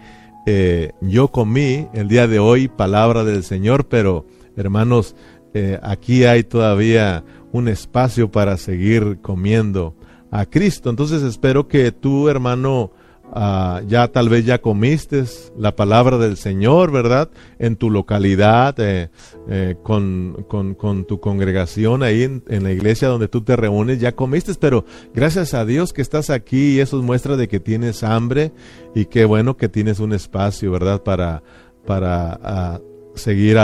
eh, 0.45 0.93
yo 1.01 1.29
comí 1.29 1.87
el 1.93 2.07
día 2.07 2.27
de 2.27 2.39
hoy 2.39 2.67
palabra 2.67 3.23
del 3.23 3.43
Señor, 3.43 3.87
pero 3.87 4.25
hermanos, 4.59 5.15
eh, 5.53 5.79
aquí 5.81 6.25
hay 6.25 6.43
todavía 6.43 7.23
un 7.51 7.67
espacio 7.67 8.29
para 8.29 8.57
seguir 8.57 9.19
comiendo 9.21 9.95
a 10.31 10.45
Cristo. 10.45 10.89
Entonces 10.89 11.23
espero 11.23 11.67
que 11.67 11.91
tú, 11.91 12.29
hermano, 12.29 12.91
Ah, 13.31 13.81
ya 13.85 14.07
tal 14.07 14.27
vez 14.27 14.43
ya 14.45 14.59
comiste 14.59 15.23
la 15.55 15.75
palabra 15.75 16.17
del 16.17 16.35
Señor, 16.35 16.91
¿verdad? 16.91 17.29
En 17.59 17.75
tu 17.75 17.91
localidad, 17.91 18.75
eh, 18.79 19.09
eh, 19.47 19.75
con, 19.83 20.45
con, 20.47 21.05
tu 21.05 21.19
congregación 21.19 22.01
ahí 22.01 22.23
en, 22.23 22.63
la 22.63 22.71
iglesia 22.71 23.07
donde 23.07 23.27
tú 23.27 23.41
te 23.41 23.55
reúnes, 23.55 23.99
ya 23.99 24.13
comiste, 24.13 24.53
pero 24.59 24.83
gracias 25.13 25.53
a 25.53 25.63
Dios 25.63 25.93
que 25.93 26.01
estás 26.01 26.31
aquí 26.31 26.75
y 26.75 26.79
eso 26.79 27.01
muestra 27.03 27.37
de 27.37 27.47
que 27.47 27.59
tienes 27.59 28.03
hambre 28.03 28.51
y 28.95 29.05
qué 29.05 29.25
bueno 29.25 29.57
que 29.57 29.69
tienes 29.69 29.99
un 29.99 30.13
espacio, 30.13 30.71
¿verdad? 30.71 31.03
Para, 31.03 31.43
para 31.85 32.39
ah, 32.41 32.81
seguir 33.19 33.57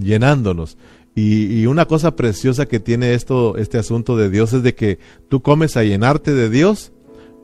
llenándonos. 0.00 0.78
Y, 1.14 1.66
una 1.66 1.86
cosa 1.86 2.14
preciosa 2.16 2.66
que 2.66 2.80
tiene 2.80 3.14
esto, 3.14 3.56
este 3.56 3.78
asunto 3.78 4.16
de 4.16 4.30
Dios 4.30 4.52
es 4.52 4.62
de 4.62 4.74
que 4.74 4.98
tú 5.28 5.42
comes 5.42 5.76
a 5.76 5.82
llenarte 5.82 6.34
de 6.34 6.48
Dios, 6.48 6.92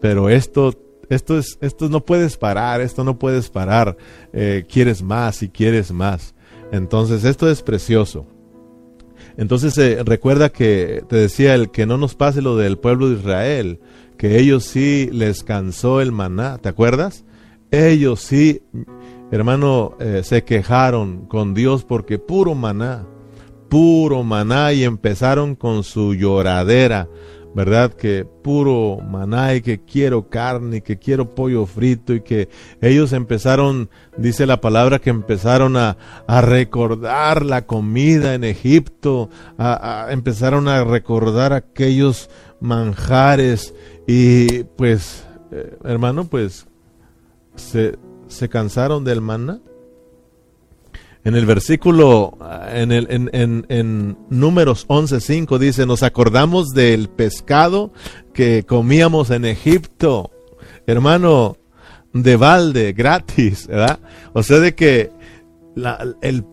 pero 0.01 0.29
esto 0.31 0.73
esto 1.09 1.39
es, 1.39 1.59
esto 1.61 1.89
no 1.89 2.05
puedes 2.05 2.37
parar, 2.37 2.81
esto 2.81 3.05
no 3.05 3.19
puedes 3.19 3.49
parar. 3.49 3.97
Eh, 4.33 4.65
quieres 4.69 5.03
más 5.03 5.43
y 5.43 5.49
quieres 5.49 5.93
más. 5.93 6.35
Entonces, 6.73 7.25
esto 7.25 7.49
es 7.49 7.63
precioso. 7.63 8.27
Entonces, 9.37 9.77
eh, 9.79 10.03
recuerda 10.05 10.49
que 10.49 11.05
te 11.09 11.17
decía 11.17 11.55
el 11.55 11.71
que 11.71 11.87
no 11.87 11.97
nos 11.99 12.15
pase 12.15 12.43
lo 12.43 12.57
del 12.57 12.79
pueblo 12.79 13.09
de 13.09 13.17
Israel, 13.17 13.81
que 14.17 14.39
ellos 14.39 14.65
sí 14.65 15.09
les 15.13 15.45
cansó 15.45 16.01
el 16.01 16.11
maná, 16.11 16.59
¿te 16.59 16.69
acuerdas? 16.69 17.25
Ellos 17.71 18.21
sí, 18.21 18.63
hermano, 19.31 19.97
eh, 20.01 20.23
se 20.25 20.45
quejaron 20.45 21.27
con 21.27 21.55
Dios 21.55 21.85
porque 21.85 22.19
puro 22.19 22.55
maná, 22.55 23.07
puro 23.69 24.23
maná 24.23 24.73
y 24.73 24.85
empezaron 24.85 25.55
con 25.55 25.85
su 25.85 26.15
lloradera 26.15 27.09
¿verdad? 27.57 27.95
Que 27.95 28.27
puro 28.27 28.99
maná 28.99 29.55
y 29.55 29.63
que 29.63 29.81
quiero 29.81 30.29
carne 30.29 30.77
y 30.77 30.81
que 30.83 30.99
quiero 30.99 31.35
pollo 31.35 31.65
frito 31.65 32.13
y 32.13 32.21
que 32.21 32.51
ellos 32.83 33.15
empezaron, 33.15 33.89
dice 34.19 34.45
la 34.45 34.61
palabra, 34.61 34.99
que 34.99 35.09
empezaron 35.09 35.75
a, 35.79 35.97
recordar 36.43 37.47
la 37.47 37.65
comida 37.65 38.35
en 38.35 38.45
Egipto, 38.45 39.31
a, 39.57 40.09
empezaron 40.11 40.69
a 40.69 40.85
recordar 40.85 41.55
aquellos 41.55 42.29
manjares 42.61 43.75
y 44.07 44.65
pues, 44.77 45.27
eh, 45.51 45.79
hermano, 45.83 46.25
pues 46.25 46.67
se, 47.55 47.97
se 48.29 48.49
cansaron 48.49 49.05
del 49.05 49.21
maná. 49.21 49.61
En 51.25 51.35
el 51.35 51.45
versículo, 51.45 52.39
en, 52.73 52.93
el, 52.93 53.09
en, 53.11 53.31
en, 53.33 53.67
en 53.69 54.17
Números 54.31 54.87
11.5 54.87 55.59
dice, 55.59 55.85
nos 55.85 56.05
acordamos 56.05 56.69
del 56.69 57.09
pescado 57.09 57.93
que 58.33 58.63
comíamos 58.65 59.31
en 59.31 59.45
Egipto, 59.45 60.31
hermano, 60.87 61.57
de 62.13 62.37
balde, 62.37 62.93
gratis, 62.93 63.67
¿verdad? 63.67 63.99
O 64.35 64.45
sea, 64.45 64.61
de 64.61 64.77
que 64.77 65.11
la, 65.75 65.99
el, 66.21 66.45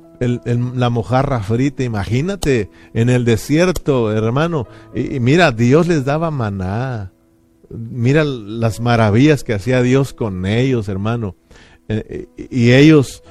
la 0.75 0.89
mojarra 0.89 1.41
frita, 1.41 1.83
imagínate, 1.83 2.69
en 2.93 3.09
el 3.09 3.25
desierto, 3.25 4.11
hermano, 4.11 4.67
y, 4.93 5.19
mira, 5.19 5.51
Dios 5.51 5.87
les 5.87 6.05
daba 6.05 6.31
maná, 6.31 7.11
mira 7.69 8.23
las 8.23 8.79
maravillas 8.79 9.43
que 9.43 9.53
hacía 9.53 9.81
Dios 9.81 10.13
con 10.13 10.45
ellos, 10.45 10.87
hermano, 10.89 11.35
eh, 11.87 12.27
y 12.37 12.71
ellos 12.71 13.23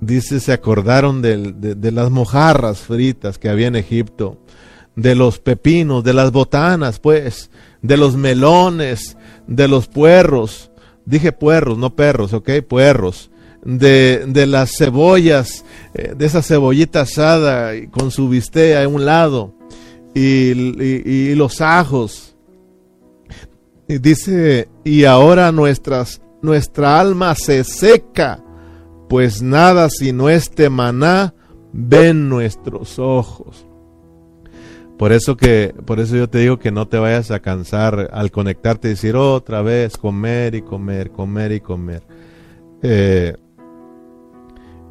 dice, 0.00 0.40
se 0.40 0.52
acordaron 0.52 1.22
de, 1.22 1.92
las 1.92 2.10
mojarras 2.10 2.78
fritas 2.80 3.38
que 3.38 3.48
había 3.48 3.68
en 3.68 3.76
Egipto, 3.76 4.38
de 4.94 5.14
los 5.14 5.38
pepinos, 5.38 6.04
de 6.04 6.14
las 6.14 6.32
botanas, 6.32 6.98
pues, 6.98 7.50
de 7.82 7.96
los 7.96 8.16
melones, 8.16 9.16
de 9.46 9.68
los 9.68 9.88
puerros, 9.88 10.70
dije 11.04 11.32
puerros, 11.32 11.78
no 11.78 11.94
perros, 11.94 12.32
ok, 12.32 12.50
puerros, 12.66 13.30
de, 13.64 14.24
de 14.26 14.46
las 14.46 14.76
cebollas, 14.76 15.64
eh, 15.94 16.14
de 16.16 16.26
esa 16.26 16.42
cebollita 16.42 17.02
asada 17.02 17.72
con 17.90 18.10
su 18.10 18.28
bistea 18.28 18.84
a 18.84 18.88
un 18.88 19.04
lado, 19.04 19.54
y, 20.14 20.52
y 20.82 21.34
los 21.34 21.60
ajos. 21.60 22.36
Y 23.86 23.98
dice, 23.98 24.68
y 24.82 25.04
ahora 25.04 25.52
nuestras, 25.52 26.22
nuestra 26.46 26.98
alma 26.98 27.34
se 27.34 27.62
seca 27.64 28.42
pues 29.08 29.42
nada 29.42 29.88
sino 29.90 30.28
este 30.28 30.70
maná 30.70 31.34
ven 31.72 32.28
nuestros 32.28 32.98
ojos. 32.98 33.66
Por 34.98 35.12
eso 35.12 35.36
que, 35.36 35.74
por 35.84 36.00
eso 36.00 36.16
yo 36.16 36.28
te 36.28 36.38
digo 36.38 36.58
que 36.58 36.72
no 36.72 36.88
te 36.88 36.98
vayas 36.98 37.30
a 37.30 37.40
cansar 37.40 38.08
al 38.12 38.30
conectarte 38.30 38.88
y 38.88 38.90
decir 38.92 39.14
otra 39.14 39.60
vez 39.60 39.98
comer 39.98 40.54
y 40.54 40.62
comer, 40.62 41.10
comer 41.10 41.52
y 41.52 41.60
comer. 41.60 42.02
Eh, 42.82 43.36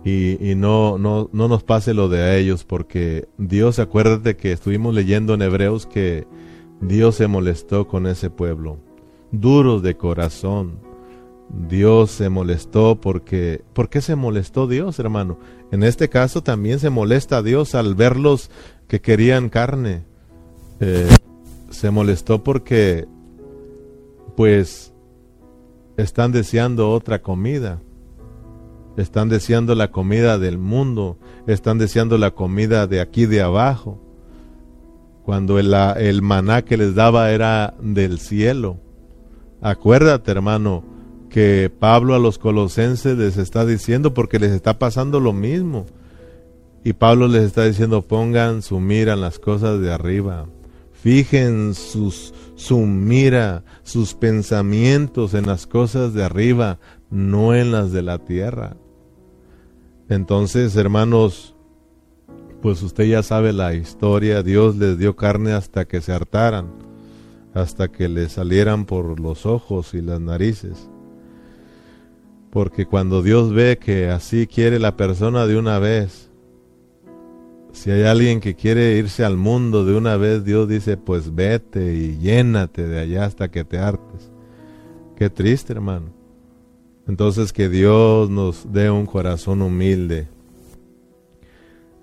y, 0.04 0.52
y 0.52 0.54
no, 0.54 1.00
no, 1.00 1.32
no 1.34 1.48
nos 1.48 1.64
pase 1.64 1.96
lo 1.96 2.08
de 2.08 2.38
ellos, 2.38 2.64
porque 2.64 3.28
Dios, 3.40 3.80
acuérdate 3.80 4.38
que 4.38 4.52
estuvimos 4.52 4.94
leyendo 4.94 5.34
en 5.34 5.42
Hebreos 5.42 5.88
que 5.88 6.28
Dios 6.82 7.16
se 7.16 7.26
molestó 7.26 7.88
con 7.88 8.06
ese 8.06 8.30
pueblo, 8.30 8.78
duros 9.32 9.82
de 9.82 9.98
corazón, 9.98 10.85
Dios 11.50 12.12
se 12.12 12.30
molestó 12.30 13.00
porque... 13.00 13.64
¿Por 13.74 13.90
qué 13.90 14.02
se 14.02 14.16
molestó 14.16 14.68
Dios, 14.68 15.00
hermano? 15.00 15.40
En 15.72 15.84
este 15.84 16.10
caso 16.10 16.44
también 16.44 16.80
se 16.80 16.90
molesta 16.90 17.38
a 17.38 17.44
Dios 17.44 17.76
al 17.76 17.96
verlos 17.96 18.50
que 18.88 19.02
querían 19.02 19.50
carne. 19.50 20.06
Eh, 20.80 21.08
se 21.70 21.92
molestó 21.92 22.44
porque 22.44 23.08
pues 24.36 24.94
están 25.98 26.32
deseando 26.32 26.92
otra 26.92 27.22
comida. 27.22 27.82
Están 28.98 29.30
deseando 29.30 29.76
la 29.76 29.92
comida 29.92 30.38
del 30.38 30.58
mundo. 30.58 31.18
Están 31.48 31.78
deseando 31.78 32.18
la 32.18 32.32
comida 32.32 32.88
de 32.88 33.02
aquí 33.02 33.26
de 33.26 33.42
abajo. 33.42 34.02
Cuando 35.24 35.58
el, 35.58 35.74
el 35.74 36.22
maná 36.22 36.64
que 36.64 36.78
les 36.78 36.96
daba 36.96 37.32
era 37.32 37.74
del 37.82 38.20
cielo. 38.20 38.78
Acuérdate, 39.62 40.32
hermano, 40.32 40.84
que 41.36 41.70
Pablo 41.70 42.16
a 42.16 42.20
los 42.20 42.38
colosenses 42.40 43.18
les 43.18 43.36
está 43.36 43.66
diciendo 43.66 44.14
porque 44.14 44.40
les 44.40 44.54
está 44.54 44.80
pasando 44.80 45.20
lo 45.20 45.34
mismo. 45.34 45.86
Y 46.82 46.94
Pablo 46.94 47.28
les 47.28 47.44
está 47.44 47.66
diciendo, 47.66 48.04
pongan 48.04 48.62
su 48.62 48.80
mira 48.80 49.16
en 49.16 49.20
las 49.20 49.38
cosas 49.38 49.82
de 49.82 49.92
arriba, 49.92 50.46
fijen 50.94 51.74
su 51.74 52.80
mira, 52.88 53.66
sus 53.84 54.14
pensamientos 54.14 55.34
en 55.34 55.46
las 55.46 55.68
cosas 55.68 56.14
de 56.14 56.24
arriba, 56.24 56.80
no 57.10 57.54
en 57.54 57.74
las 57.74 57.92
de 57.92 58.02
la 58.02 58.20
tierra. 58.20 58.78
Entonces, 60.08 60.74
hermanos, 60.78 61.54
pues 62.62 62.82
usted 62.82 63.08
ya 63.08 63.24
sabe 63.24 63.52
la 63.52 63.74
historia, 63.74 64.42
Dios 64.42 64.78
les 64.78 64.98
dio 64.98 65.18
carne 65.18 65.52
hasta 65.52 65.84
que 65.84 66.00
se 66.00 66.14
hartaran, 66.14 66.72
hasta 67.54 67.90
que 67.90 68.08
le 68.08 68.30
salieran 68.30 68.86
por 68.86 69.20
los 69.20 69.46
ojos 69.46 69.94
y 69.94 70.02
las 70.02 70.22
narices. 70.22 70.90
Porque 72.56 72.86
cuando 72.86 73.22
Dios 73.22 73.52
ve 73.52 73.78
que 73.78 74.08
así 74.08 74.48
quiere 74.48 74.80
la 74.80 74.96
persona 74.96 75.46
de 75.46 75.58
una 75.58 75.78
vez, 75.78 76.32
si 77.74 77.92
hay 77.92 78.04
alguien 78.04 78.40
que 78.40 78.56
quiere 78.56 78.96
irse 78.96 79.26
al 79.26 79.36
mundo 79.36 79.84
de 79.84 79.94
una 79.94 80.16
vez, 80.16 80.46
Dios 80.46 80.70
dice, 80.70 80.96
pues 80.96 81.36
vete 81.36 81.94
y 81.94 82.18
llénate 82.18 82.88
de 82.88 83.02
allá 83.02 83.26
hasta 83.26 83.52
que 83.52 83.66
te 83.66 83.78
hartes. 83.78 84.32
Qué 85.18 85.30
triste, 85.30 85.74
hermano. 85.74 86.14
Entonces 87.10 87.52
que 87.52 87.68
Dios 87.68 88.30
nos 88.30 88.72
dé 88.72 88.90
un 88.90 89.06
corazón 89.06 89.62
humilde. 89.62 90.30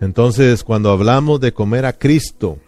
Entonces 0.02 0.64
cuando 0.64 0.90
hablamos 0.90 1.40
de 1.40 1.54
comer 1.54 1.86
a 1.86 1.94
Cristo, 1.94 2.58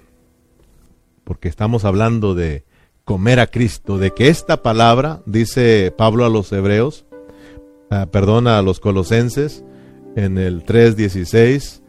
porque 1.22 1.48
estamos 1.48 1.84
hablando 1.84 2.34
de 2.34 2.64
comer 3.04 3.40
a 3.40 3.46
Cristo, 3.46 3.98
de 3.98 4.10
que 4.12 4.28
esta 4.28 4.62
palabra, 4.62 5.20
dice 5.26 5.92
Pablo 5.94 6.24
a 6.24 6.30
los 6.30 6.50
hebreos, 6.50 7.04
ah, 8.02 8.06
perdona 8.10 8.58
a 8.58 8.62
los 8.62 8.80
colosenses, 8.80 9.64
en 10.16 10.38
el 10.38 10.64
3.16, 10.64 11.82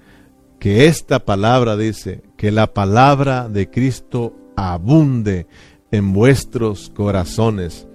que 0.60 0.88
esta 0.88 1.26
palabra 1.26 1.78
dice, 1.78 2.24
que 2.38 2.52
la 2.52 2.74
palabra 2.74 3.50
de 3.50 3.70
Cristo 3.70 4.34
abunde 4.56 5.48
en 5.92 6.14
vuestros 6.14 6.92
corazones. 6.96 7.88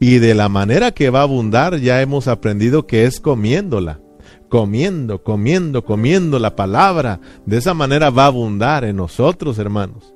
Y 0.00 0.18
de 0.18 0.34
la 0.34 0.48
manera 0.48 0.92
que 0.92 1.10
va 1.10 1.20
a 1.20 1.24
abundar 1.24 1.78
ya 1.78 2.00
hemos 2.00 2.28
aprendido 2.28 2.86
que 2.86 3.04
es 3.04 3.20
comiéndola. 3.20 4.00
Comiendo, 4.48 5.22
comiendo, 5.22 5.84
comiendo 5.84 6.38
la 6.38 6.56
palabra. 6.56 7.20
De 7.44 7.58
esa 7.58 7.74
manera 7.74 8.10
va 8.10 8.24
a 8.24 8.28
abundar 8.28 8.84
en 8.84 8.96
nosotros, 8.96 9.58
hermanos. 9.58 10.14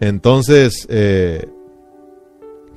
Entonces, 0.00 0.86
eh, 0.88 1.46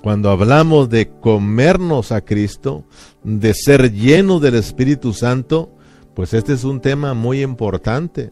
cuando 0.01 0.29
hablamos 0.29 0.89
de 0.89 1.10
comernos 1.10 2.12
a 2.12 2.22
Cristo, 2.22 2.86
de 3.24 3.53
ser 3.53 3.91
llenos 3.91 4.41
del 4.41 4.56
Espíritu 4.56 5.13
Santo, 5.13 5.72
pues 6.13 6.34
este 6.34 6.53
es 6.53 6.63
un 6.63 6.79
tema 6.79 7.13
muy 7.13 7.41
importante. 7.41 8.32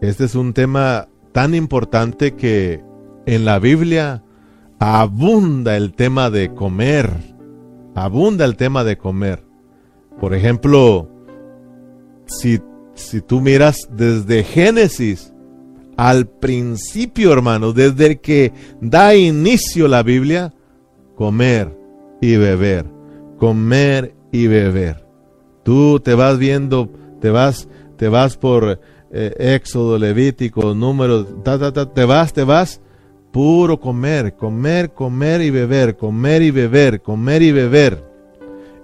Este 0.00 0.24
es 0.24 0.34
un 0.34 0.52
tema 0.52 1.08
tan 1.32 1.54
importante 1.54 2.34
que 2.34 2.82
en 3.26 3.44
la 3.44 3.58
Biblia 3.58 4.22
abunda 4.78 5.76
el 5.76 5.92
tema 5.92 6.30
de 6.30 6.54
comer. 6.54 7.10
Abunda 7.94 8.44
el 8.44 8.56
tema 8.56 8.84
de 8.84 8.96
comer. 8.96 9.44
Por 10.20 10.34
ejemplo, 10.34 11.10
si, 12.26 12.60
si 12.94 13.20
tú 13.20 13.40
miras 13.40 13.76
desde 13.90 14.42
Génesis 14.44 15.32
al 15.96 16.26
principio, 16.26 17.32
hermano, 17.32 17.72
desde 17.72 18.06
el 18.06 18.20
que 18.20 18.52
da 18.80 19.14
inicio 19.14 19.88
la 19.88 20.02
Biblia, 20.02 20.52
comer 21.14 21.76
y 22.20 22.36
beber, 22.36 22.86
comer 23.38 24.14
y 24.30 24.46
beber. 24.46 25.06
Tú 25.64 26.00
te 26.00 26.14
vas 26.14 26.38
viendo, 26.38 26.90
te 27.20 27.30
vas, 27.30 27.68
te 27.96 28.08
vas 28.08 28.36
por 28.36 28.80
eh, 29.10 29.54
Éxodo, 29.56 29.98
Levítico, 29.98 30.74
números, 30.74 31.26
te 31.42 32.04
vas, 32.04 32.32
te 32.32 32.44
vas, 32.44 32.80
puro 33.32 33.80
comer, 33.80 34.34
comer, 34.34 34.92
comer 34.92 35.40
y 35.40 35.50
beber, 35.50 35.96
comer 35.96 36.42
y 36.42 36.50
beber, 36.50 37.00
comer 37.00 37.42
y 37.42 37.52
beber. 37.52 38.04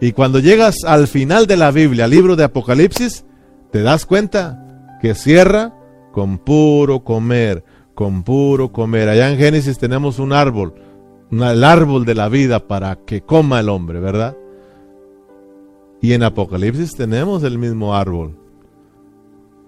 Y 0.00 0.12
cuando 0.12 0.40
llegas 0.40 0.76
al 0.84 1.06
final 1.06 1.46
de 1.46 1.56
la 1.56 1.70
Biblia, 1.70 2.08
libro 2.08 2.34
de 2.34 2.44
Apocalipsis, 2.44 3.24
te 3.70 3.82
das 3.82 4.04
cuenta 4.04 4.98
que 5.00 5.14
cierra 5.14 5.74
con 6.12 6.38
puro 6.38 7.02
comer, 7.02 7.64
con 7.94 8.22
puro 8.22 8.70
comer. 8.70 9.08
Allá 9.08 9.30
en 9.30 9.38
Génesis 9.38 9.78
tenemos 9.78 10.18
un 10.18 10.32
árbol, 10.32 10.74
el 11.30 11.64
árbol 11.64 12.04
de 12.04 12.14
la 12.14 12.28
vida 12.28 12.68
para 12.68 12.96
que 12.96 13.22
coma 13.22 13.60
el 13.60 13.68
hombre, 13.68 13.98
¿verdad? 13.98 14.36
Y 16.00 16.12
en 16.12 16.22
Apocalipsis 16.22 16.94
tenemos 16.94 17.42
el 17.42 17.58
mismo 17.58 17.94
árbol 17.94 18.36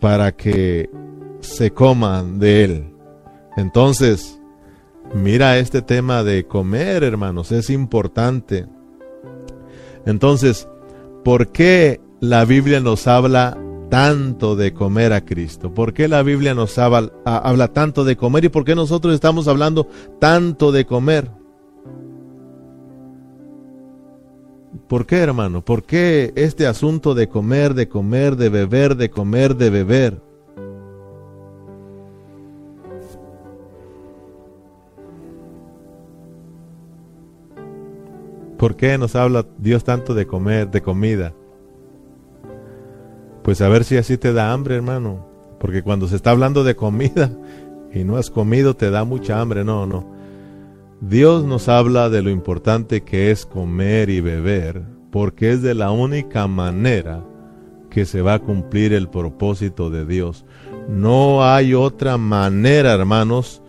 para 0.00 0.32
que 0.32 0.90
se 1.40 1.72
coman 1.72 2.38
de 2.38 2.64
él. 2.64 2.94
Entonces, 3.56 4.40
mira 5.14 5.58
este 5.58 5.80
tema 5.80 6.22
de 6.22 6.44
comer, 6.46 7.04
hermanos, 7.04 7.52
es 7.52 7.70
importante. 7.70 8.66
Entonces, 10.06 10.68
¿por 11.24 11.48
qué 11.48 12.00
la 12.20 12.44
Biblia 12.44 12.80
nos 12.80 13.06
habla 13.06 13.56
tanto 13.94 14.56
de 14.56 14.74
comer 14.74 15.12
a 15.12 15.24
Cristo? 15.24 15.72
¿Por 15.72 15.92
qué 15.94 16.08
la 16.08 16.24
Biblia 16.24 16.52
nos 16.52 16.78
habla, 16.78 17.12
habla 17.24 17.68
tanto 17.68 18.02
de 18.02 18.16
comer 18.16 18.46
y 18.46 18.48
por 18.48 18.64
qué 18.64 18.74
nosotros 18.74 19.14
estamos 19.14 19.46
hablando 19.46 19.86
tanto 20.18 20.72
de 20.72 20.84
comer? 20.84 21.30
¿Por 24.88 25.06
qué, 25.06 25.18
hermano? 25.18 25.64
¿Por 25.64 25.84
qué 25.84 26.32
este 26.34 26.66
asunto 26.66 27.14
de 27.14 27.28
comer, 27.28 27.74
de 27.74 27.86
comer, 27.88 28.34
de 28.34 28.48
beber, 28.48 28.96
de 28.96 29.10
comer, 29.10 29.54
de 29.54 29.70
beber? 29.70 30.20
¿Por 38.58 38.74
qué 38.74 38.98
nos 38.98 39.14
habla 39.14 39.46
Dios 39.58 39.84
tanto 39.84 40.14
de 40.14 40.26
comer, 40.26 40.68
de 40.68 40.82
comida? 40.82 41.32
Pues 43.44 43.60
a 43.60 43.68
ver 43.68 43.84
si 43.84 43.98
así 43.98 44.16
te 44.16 44.32
da 44.32 44.52
hambre, 44.52 44.76
hermano. 44.76 45.28
Porque 45.60 45.82
cuando 45.82 46.08
se 46.08 46.16
está 46.16 46.30
hablando 46.30 46.64
de 46.64 46.76
comida 46.76 47.30
y 47.92 48.02
no 48.02 48.16
has 48.16 48.30
comido, 48.30 48.74
te 48.74 48.90
da 48.90 49.04
mucha 49.04 49.38
hambre. 49.38 49.64
No, 49.64 49.86
no. 49.86 50.10
Dios 51.02 51.44
nos 51.44 51.68
habla 51.68 52.08
de 52.08 52.22
lo 52.22 52.30
importante 52.30 53.02
que 53.02 53.30
es 53.30 53.44
comer 53.44 54.08
y 54.08 54.22
beber, 54.22 54.82
porque 55.12 55.52
es 55.52 55.60
de 55.60 55.74
la 55.74 55.90
única 55.90 56.46
manera 56.46 57.22
que 57.90 58.06
se 58.06 58.22
va 58.22 58.34
a 58.34 58.38
cumplir 58.38 58.94
el 58.94 59.10
propósito 59.10 59.90
de 59.90 60.06
Dios. 60.06 60.46
No 60.88 61.44
hay 61.44 61.74
otra 61.74 62.16
manera, 62.16 62.94
hermanos, 62.94 63.62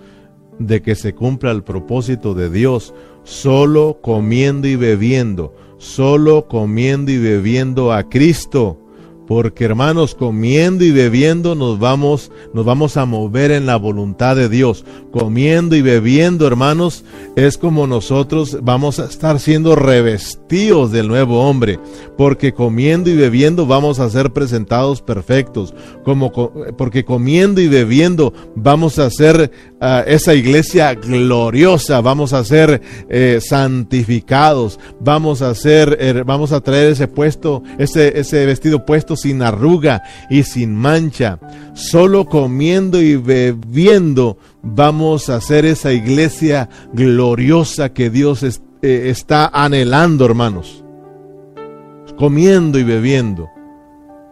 de 0.57 0.81
que 0.81 0.95
se 0.95 1.13
cumpla 1.13 1.51
el 1.51 1.63
propósito 1.63 2.33
de 2.33 2.49
Dios, 2.49 2.93
solo 3.23 3.99
comiendo 4.01 4.69
y 4.69 4.77
bebiendo, 4.77 5.53
solo 5.77 6.47
comiendo 6.47 7.11
y 7.11 7.17
bebiendo 7.17 7.91
a 7.91 8.07
Cristo. 8.07 8.84
Porque 9.27 9.65
hermanos, 9.65 10.13
comiendo 10.13 10.83
y 10.83 10.91
bebiendo 10.91 11.55
nos 11.55 11.79
vamos, 11.79 12.31
nos 12.53 12.65
vamos 12.65 12.97
a 12.97 13.05
mover 13.05 13.51
en 13.51 13.65
la 13.65 13.75
voluntad 13.75 14.35
de 14.35 14.49
Dios. 14.49 14.85
Comiendo 15.11 15.75
y 15.75 15.81
bebiendo, 15.81 16.45
hermanos, 16.45 17.03
es 17.35 17.57
como 17.57 17.87
nosotros 17.87 18.59
vamos 18.61 18.99
a 18.99 19.05
estar 19.05 19.39
siendo 19.39 19.75
revestidos 19.75 20.91
del 20.91 21.07
nuevo 21.07 21.47
hombre. 21.47 21.79
Porque 22.17 22.53
comiendo 22.53 23.09
y 23.09 23.15
bebiendo 23.15 23.65
vamos 23.65 23.99
a 23.99 24.09
ser 24.09 24.31
presentados 24.31 25.01
perfectos. 25.01 25.73
Como, 26.03 26.31
porque 26.77 27.03
comiendo 27.03 27.61
y 27.61 27.67
bebiendo 27.67 28.33
vamos 28.55 28.99
a 28.99 29.09
ser 29.09 29.51
esa 29.79 30.33
iglesia 30.33 30.93
gloriosa. 30.95 32.01
Vamos 32.01 32.33
a 32.33 32.43
ser 32.43 32.81
eh, 33.09 33.39
santificados. 33.41 34.79
Vamos 34.99 35.41
a 35.41 35.53
ser, 35.55 35.97
eh, 35.99 36.23
vamos 36.25 36.51
a 36.51 36.61
traer 36.61 36.91
ese 36.91 37.07
puesto, 37.07 37.63
ese, 37.77 38.19
ese 38.19 38.45
vestido 38.45 38.85
puesto 38.85 39.15
sin 39.15 39.41
arruga 39.41 40.03
y 40.29 40.43
sin 40.43 40.75
mancha. 40.75 41.39
Solo 41.73 42.25
comiendo 42.25 43.01
y 43.01 43.15
bebiendo 43.15 44.37
vamos 44.61 45.29
a 45.29 45.35
hacer 45.35 45.65
esa 45.65 45.93
iglesia 45.93 46.69
gloriosa 46.93 47.93
que 47.93 48.09
Dios 48.09 48.43
eh, 48.43 48.59
está 48.81 49.47
anhelando, 49.47 50.25
hermanos. 50.25 50.83
Comiendo 52.17 52.79
y 52.79 52.83
bebiendo. 52.83 53.49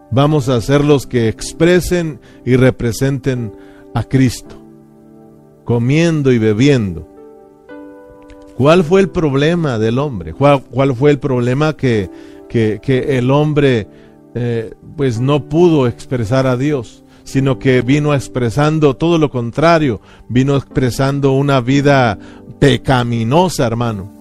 Vamos 0.09 0.47
a 0.47 0.61
ser 0.61 0.83
los 0.85 1.05
que 1.07 1.27
expresen 1.27 2.19
y 2.45 2.55
representen 2.55 3.51
a 3.93 4.03
Cristo. 4.03 4.62
Comiendo 5.63 6.31
y 6.31 6.37
bebiendo. 6.37 7.07
¿Cuál 8.55 8.83
fue 8.83 9.01
el 9.01 9.09
problema 9.09 9.79
del 9.79 9.97
hombre? 9.97 10.33
¿Cuál, 10.33 10.61
fue 10.95 11.11
el 11.11 11.19
problema 11.19 11.75
que, 11.75 12.09
que, 12.49 12.79
que 12.81 13.17
el 13.17 13.31
hombre 13.31 13.87
eh, 14.35 14.73
pues 14.97 15.19
no 15.19 15.45
pudo 15.45 15.87
expresar 15.87 16.47
a 16.47 16.57
Dios, 16.57 17.03
sino 17.23 17.59
que 17.59 17.81
vino 17.81 18.13
expresando 18.13 18.95
todo 18.95 19.17
lo 19.17 19.29
contrario, 19.29 20.01
vino 20.27 20.55
expresando 20.55 21.33
una 21.33 21.61
vida 21.61 22.17
pecaminosa, 22.59 23.67
hermano, 23.67 24.11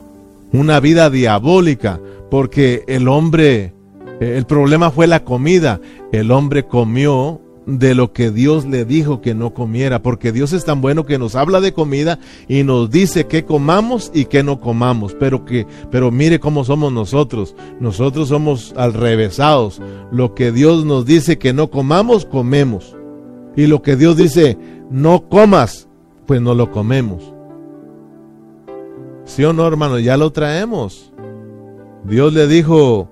una 0.52 0.80
vida 0.80 1.08
diabólica, 1.08 1.98
porque 2.30 2.84
el 2.88 3.08
hombre, 3.08 3.72
eh, 4.20 4.34
el 4.36 4.44
problema 4.44 4.90
fue 4.90 5.06
la 5.06 5.24
comida, 5.24 5.80
el 6.12 6.30
hombre 6.30 6.66
comió 6.66 7.40
de 7.66 7.94
lo 7.94 8.12
que 8.12 8.30
Dios 8.30 8.64
le 8.66 8.84
dijo 8.84 9.20
que 9.20 9.34
no 9.34 9.54
comiera, 9.54 10.02
porque 10.02 10.32
Dios 10.32 10.52
es 10.52 10.64
tan 10.64 10.80
bueno 10.80 11.06
que 11.06 11.18
nos 11.18 11.34
habla 11.34 11.60
de 11.60 11.72
comida 11.72 12.18
y 12.48 12.64
nos 12.64 12.90
dice 12.90 13.26
que 13.26 13.44
comamos 13.44 14.10
y 14.14 14.24
que 14.24 14.42
no 14.42 14.60
comamos, 14.60 15.14
pero 15.14 15.44
que 15.44 15.66
pero 15.90 16.10
mire 16.10 16.40
cómo 16.40 16.64
somos 16.64 16.92
nosotros. 16.92 17.54
Nosotros 17.80 18.28
somos 18.28 18.74
al 18.76 18.94
revésados. 18.94 19.80
Lo 20.10 20.34
que 20.34 20.52
Dios 20.52 20.84
nos 20.84 21.06
dice 21.06 21.38
que 21.38 21.52
no 21.52 21.70
comamos, 21.70 22.24
comemos. 22.24 22.96
Y 23.56 23.66
lo 23.66 23.82
que 23.82 23.96
Dios 23.96 24.16
dice, 24.16 24.58
no 24.90 25.28
comas, 25.28 25.88
pues 26.26 26.40
no 26.40 26.54
lo 26.54 26.70
comemos. 26.70 27.34
¿Sí 29.24 29.44
o 29.44 29.52
no, 29.52 29.66
hermano? 29.66 29.98
Ya 29.98 30.16
lo 30.16 30.32
traemos. 30.32 31.12
Dios 32.04 32.32
le 32.32 32.48
dijo 32.48 33.08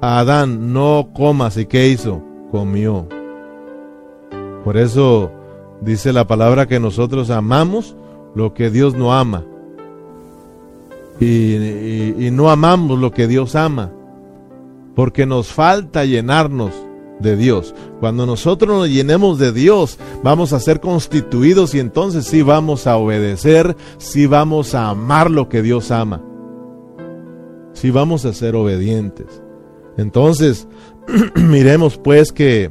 a 0.00 0.20
Adán, 0.20 0.72
no 0.72 1.10
comas. 1.12 1.56
¿Y 1.56 1.66
qué 1.66 1.88
hizo? 1.88 2.22
Comió. 2.50 3.08
Por 4.64 4.76
eso 4.76 5.30
dice 5.80 6.12
la 6.12 6.26
palabra 6.26 6.66
que 6.66 6.78
nosotros 6.78 7.30
amamos 7.30 7.96
lo 8.34 8.54
que 8.54 8.70
Dios 8.70 8.94
no 8.94 9.12
ama. 9.12 9.44
Y, 11.20 12.30
no 12.32 12.50
amamos 12.50 12.98
lo 12.98 13.12
que 13.12 13.26
Dios 13.28 13.54
ama. 13.54 13.92
Porque 14.94 15.26
nos 15.26 15.48
falta 15.48 16.04
llenarnos 16.04 16.72
de 17.20 17.36
Dios. 17.36 17.74
Cuando 18.00 18.26
nosotros 18.26 18.76
nos 18.76 18.88
llenemos 18.88 19.38
de 19.38 19.52
Dios, 19.52 19.98
vamos 20.22 20.52
a 20.52 20.60
ser 20.60 20.80
constituidos 20.80 21.74
y 21.74 21.80
entonces 21.80 22.26
sí 22.26 22.42
vamos 22.42 22.86
a 22.86 22.96
obedecer, 22.96 23.76
sí 23.98 24.26
vamos 24.26 24.74
a 24.74 24.90
amar 24.90 25.30
lo 25.30 25.48
que 25.48 25.62
Dios 25.62 25.90
ama. 25.90 26.20
Sí 27.72 27.90
vamos 27.90 28.24
a 28.24 28.32
ser 28.32 28.54
obedientes. 28.54 29.42
Entonces, 29.96 30.66
miremos 31.34 31.98
pues 31.98 32.32
que 32.32 32.70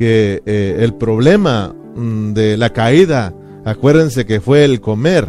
que 0.00 0.42
eh, 0.46 0.76
el 0.78 0.94
problema 0.94 1.74
mm, 1.94 2.32
de 2.32 2.56
la 2.56 2.70
caída, 2.70 3.34
acuérdense 3.66 4.24
que 4.24 4.40
fue 4.40 4.64
el 4.64 4.80
comer 4.80 5.28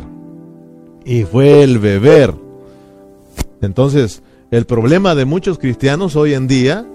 y 1.04 1.24
fue 1.26 1.62
el 1.62 1.78
beber. 1.78 2.34
Entonces, 3.62 4.24
el 4.50 4.66
problema 4.66 5.14
de 5.14 5.26
muchos 5.26 5.60
cristianos 5.60 6.16
hoy 6.16 6.36
en 6.36 6.48
día 6.48 6.88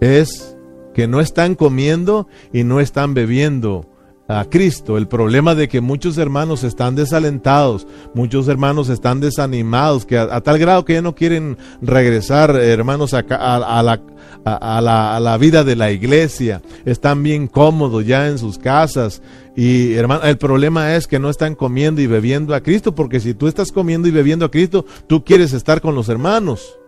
es 0.00 0.58
que 0.92 1.08
no 1.08 1.20
están 1.20 1.54
comiendo 1.54 2.28
y 2.52 2.64
no 2.64 2.80
están 2.80 3.14
bebiendo 3.14 3.86
a 4.28 4.44
Cristo. 4.46 4.98
El 4.98 5.06
problema 5.06 5.54
de 5.54 5.68
que 5.68 5.80
muchos 5.80 6.18
hermanos 6.18 6.64
están 6.64 6.94
desalentados, 6.94 7.86
muchos 8.14 8.48
hermanos 8.48 8.88
están 8.88 9.20
desanimados, 9.20 10.04
que 10.04 10.18
a, 10.18 10.40
tal 10.40 10.58
grado 10.58 10.84
que 10.84 10.94
ya 10.94 11.02
no 11.02 11.14
quieren 11.14 11.56
regresar, 11.80 12.50
hermanos, 12.56 13.14
a, 13.14 13.20
a, 13.20 13.82
la, 13.82 14.00
a, 14.44 15.20
la, 15.20 15.38
vida 15.38 15.64
de 15.64 15.76
la 15.76 15.90
iglesia. 15.90 16.62
Están 16.84 17.22
bien 17.22 17.46
cómodos 17.46 18.06
ya 18.06 18.28
en 18.28 18.38
sus 18.38 18.58
casas. 18.58 19.22
Y 19.54 19.94
hermano, 19.94 20.24
el 20.24 20.38
problema 20.38 20.96
es 20.96 21.06
que 21.06 21.18
no 21.18 21.30
están 21.30 21.54
comiendo 21.54 22.00
y 22.00 22.06
bebiendo 22.06 22.54
a 22.54 22.60
Cristo, 22.60 22.94
porque 22.94 23.20
si 23.20 23.34
tú 23.34 23.46
estás 23.46 23.72
comiendo 23.72 24.08
y 24.08 24.10
bebiendo 24.10 24.44
a 24.44 24.50
Cristo, 24.50 24.84
tú 25.06 25.24
quieres 25.24 25.52
estar 25.52 25.80
con 25.80 25.94
los 25.94 26.08
hermanos. 26.08 26.78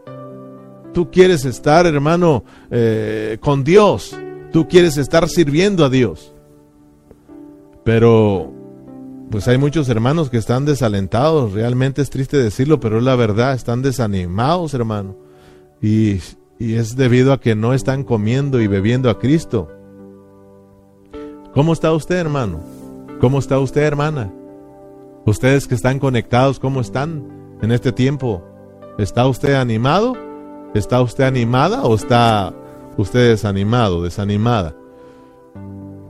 Tú 0.93 1.11
quieres 1.11 1.45
estar, 1.45 1.87
hermano, 1.87 2.45
eh, 2.71 3.39
con 3.41 3.63
Dios. 3.63 4.17
Tú 4.53 4.67
quieres 4.67 4.97
estar 4.97 5.29
sirviendo 5.29 5.85
a 5.85 5.91
Dios. 5.91 6.33
Pero, 7.89 8.53
pues 9.31 9.49
hay 9.49 9.57
muchos 9.57 9.89
hermanos 9.89 10.29
que 10.29 10.37
están 10.37 10.67
desalentados, 10.67 11.55
realmente 11.55 12.03
es 12.03 12.11
triste 12.11 12.37
decirlo, 12.37 12.81
pero 12.81 12.99
es 12.99 13.03
la 13.03 13.17
verdad, 13.17 13.55
están 13.55 13.81
desanimados, 13.81 14.75
hermano. 14.75 15.17
Y, 15.81 16.19
y 16.59 16.75
es 16.75 16.97
debido 16.97 17.33
a 17.33 17.41
que 17.41 17.55
no 17.55 17.73
están 17.73 18.05
comiendo 18.05 18.61
y 18.61 18.67
bebiendo 18.67 19.09
a 19.09 19.19
Cristo. 19.19 19.71
¿Cómo 21.55 21.73
está 21.73 21.91
usted, 21.93 22.17
hermano? 22.17 22.61
¿Cómo 23.23 23.39
está 23.39 23.59
usted, 23.59 23.85
hermana? 23.85 24.31
Ustedes 25.25 25.67
que 25.67 25.75
están 25.75 25.99
conectados, 25.99 26.61
¿cómo 26.61 26.83
están 26.83 27.57
en 27.63 27.73
este 27.73 27.91
tiempo? 27.91 28.45
¿Está 28.99 29.27
usted 29.27 29.55
animado? 29.55 30.13
¿Está 30.75 31.01
usted 31.01 31.25
animada 31.25 31.85
o 31.85 31.95
está 31.95 32.53
usted 32.99 33.31
desanimado, 33.31 34.03
desanimada? 34.03 34.78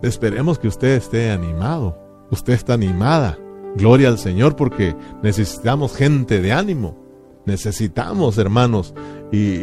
Esperemos 0.02 0.58
que 0.58 0.68
usted 0.68 0.96
esté 0.96 1.30
animado. 1.30 1.98
Usted 2.30 2.52
está 2.52 2.74
animada. 2.74 3.38
Gloria 3.76 4.08
al 4.08 4.18
Señor 4.18 4.56
porque 4.56 4.94
necesitamos 5.22 5.96
gente 5.96 6.40
de 6.40 6.52
ánimo. 6.52 6.96
Necesitamos, 7.46 8.36
hermanos, 8.36 8.94
y 9.32 9.54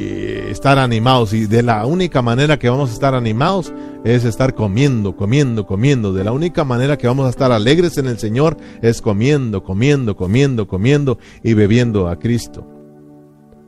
estar 0.49 0.79
animados. 0.79 1.33
Y 1.33 1.45
de 1.45 1.61
la 1.61 1.85
única 1.85 2.21
manera 2.21 2.57
que 2.57 2.69
vamos 2.69 2.89
a 2.89 2.93
estar 2.93 3.13
animados 3.13 3.71
es 4.03 4.25
estar 4.25 4.55
comiendo, 4.55 5.15
comiendo, 5.15 5.65
comiendo. 5.65 6.11
De 6.11 6.23
la 6.23 6.31
única 6.31 6.63
manera 6.63 6.97
que 6.97 7.07
vamos 7.07 7.27
a 7.27 7.29
estar 7.29 7.51
alegres 7.51 7.97
en 7.97 8.07
el 8.07 8.17
Señor 8.17 8.57
es 8.81 9.01
comiendo, 9.01 9.63
comiendo, 9.63 10.17
comiendo, 10.17 10.67
comiendo 10.67 11.19
y 11.43 11.53
bebiendo 11.53 12.07
a 12.07 12.17
Cristo. 12.17 12.74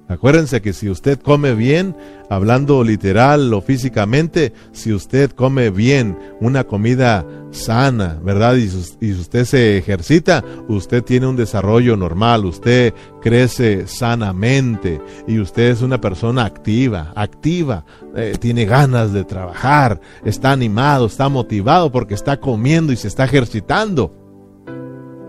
Acuérdense 0.09 0.61
que 0.61 0.71
si 0.71 0.89
usted 0.89 1.19
come 1.19 1.53
bien, 1.53 1.93
hablando 2.29 2.81
literal 2.81 3.53
o 3.53 3.59
físicamente, 3.59 4.53
si 4.71 4.93
usted 4.93 5.31
come 5.31 5.69
bien 5.69 6.17
una 6.39 6.63
comida 6.63 7.25
sana, 7.51 8.17
¿verdad? 8.23 8.55
Y, 8.55 9.11
usted 9.11 9.43
se 9.43 9.77
ejercita, 9.77 10.45
usted 10.69 11.03
tiene 11.03 11.27
un 11.27 11.35
desarrollo 11.35 11.97
normal, 11.97 12.45
usted 12.45 12.93
crece 13.21 13.85
sanamente 13.87 15.01
y 15.27 15.39
usted 15.39 15.71
es 15.71 15.81
una 15.81 15.99
persona 15.99 16.45
activa, 16.45 17.11
activa, 17.13 17.83
eh, 18.15 18.37
tiene 18.39 18.63
ganas 18.63 19.11
de 19.11 19.25
trabajar, 19.25 19.99
está 20.23 20.51
animado, 20.51 21.07
está 21.07 21.27
motivado 21.27 21.91
porque 21.91 22.13
está 22.13 22.39
comiendo 22.39 22.93
y 22.93 22.95
se 22.95 23.09
está 23.09 23.25
ejercitando. 23.25 24.13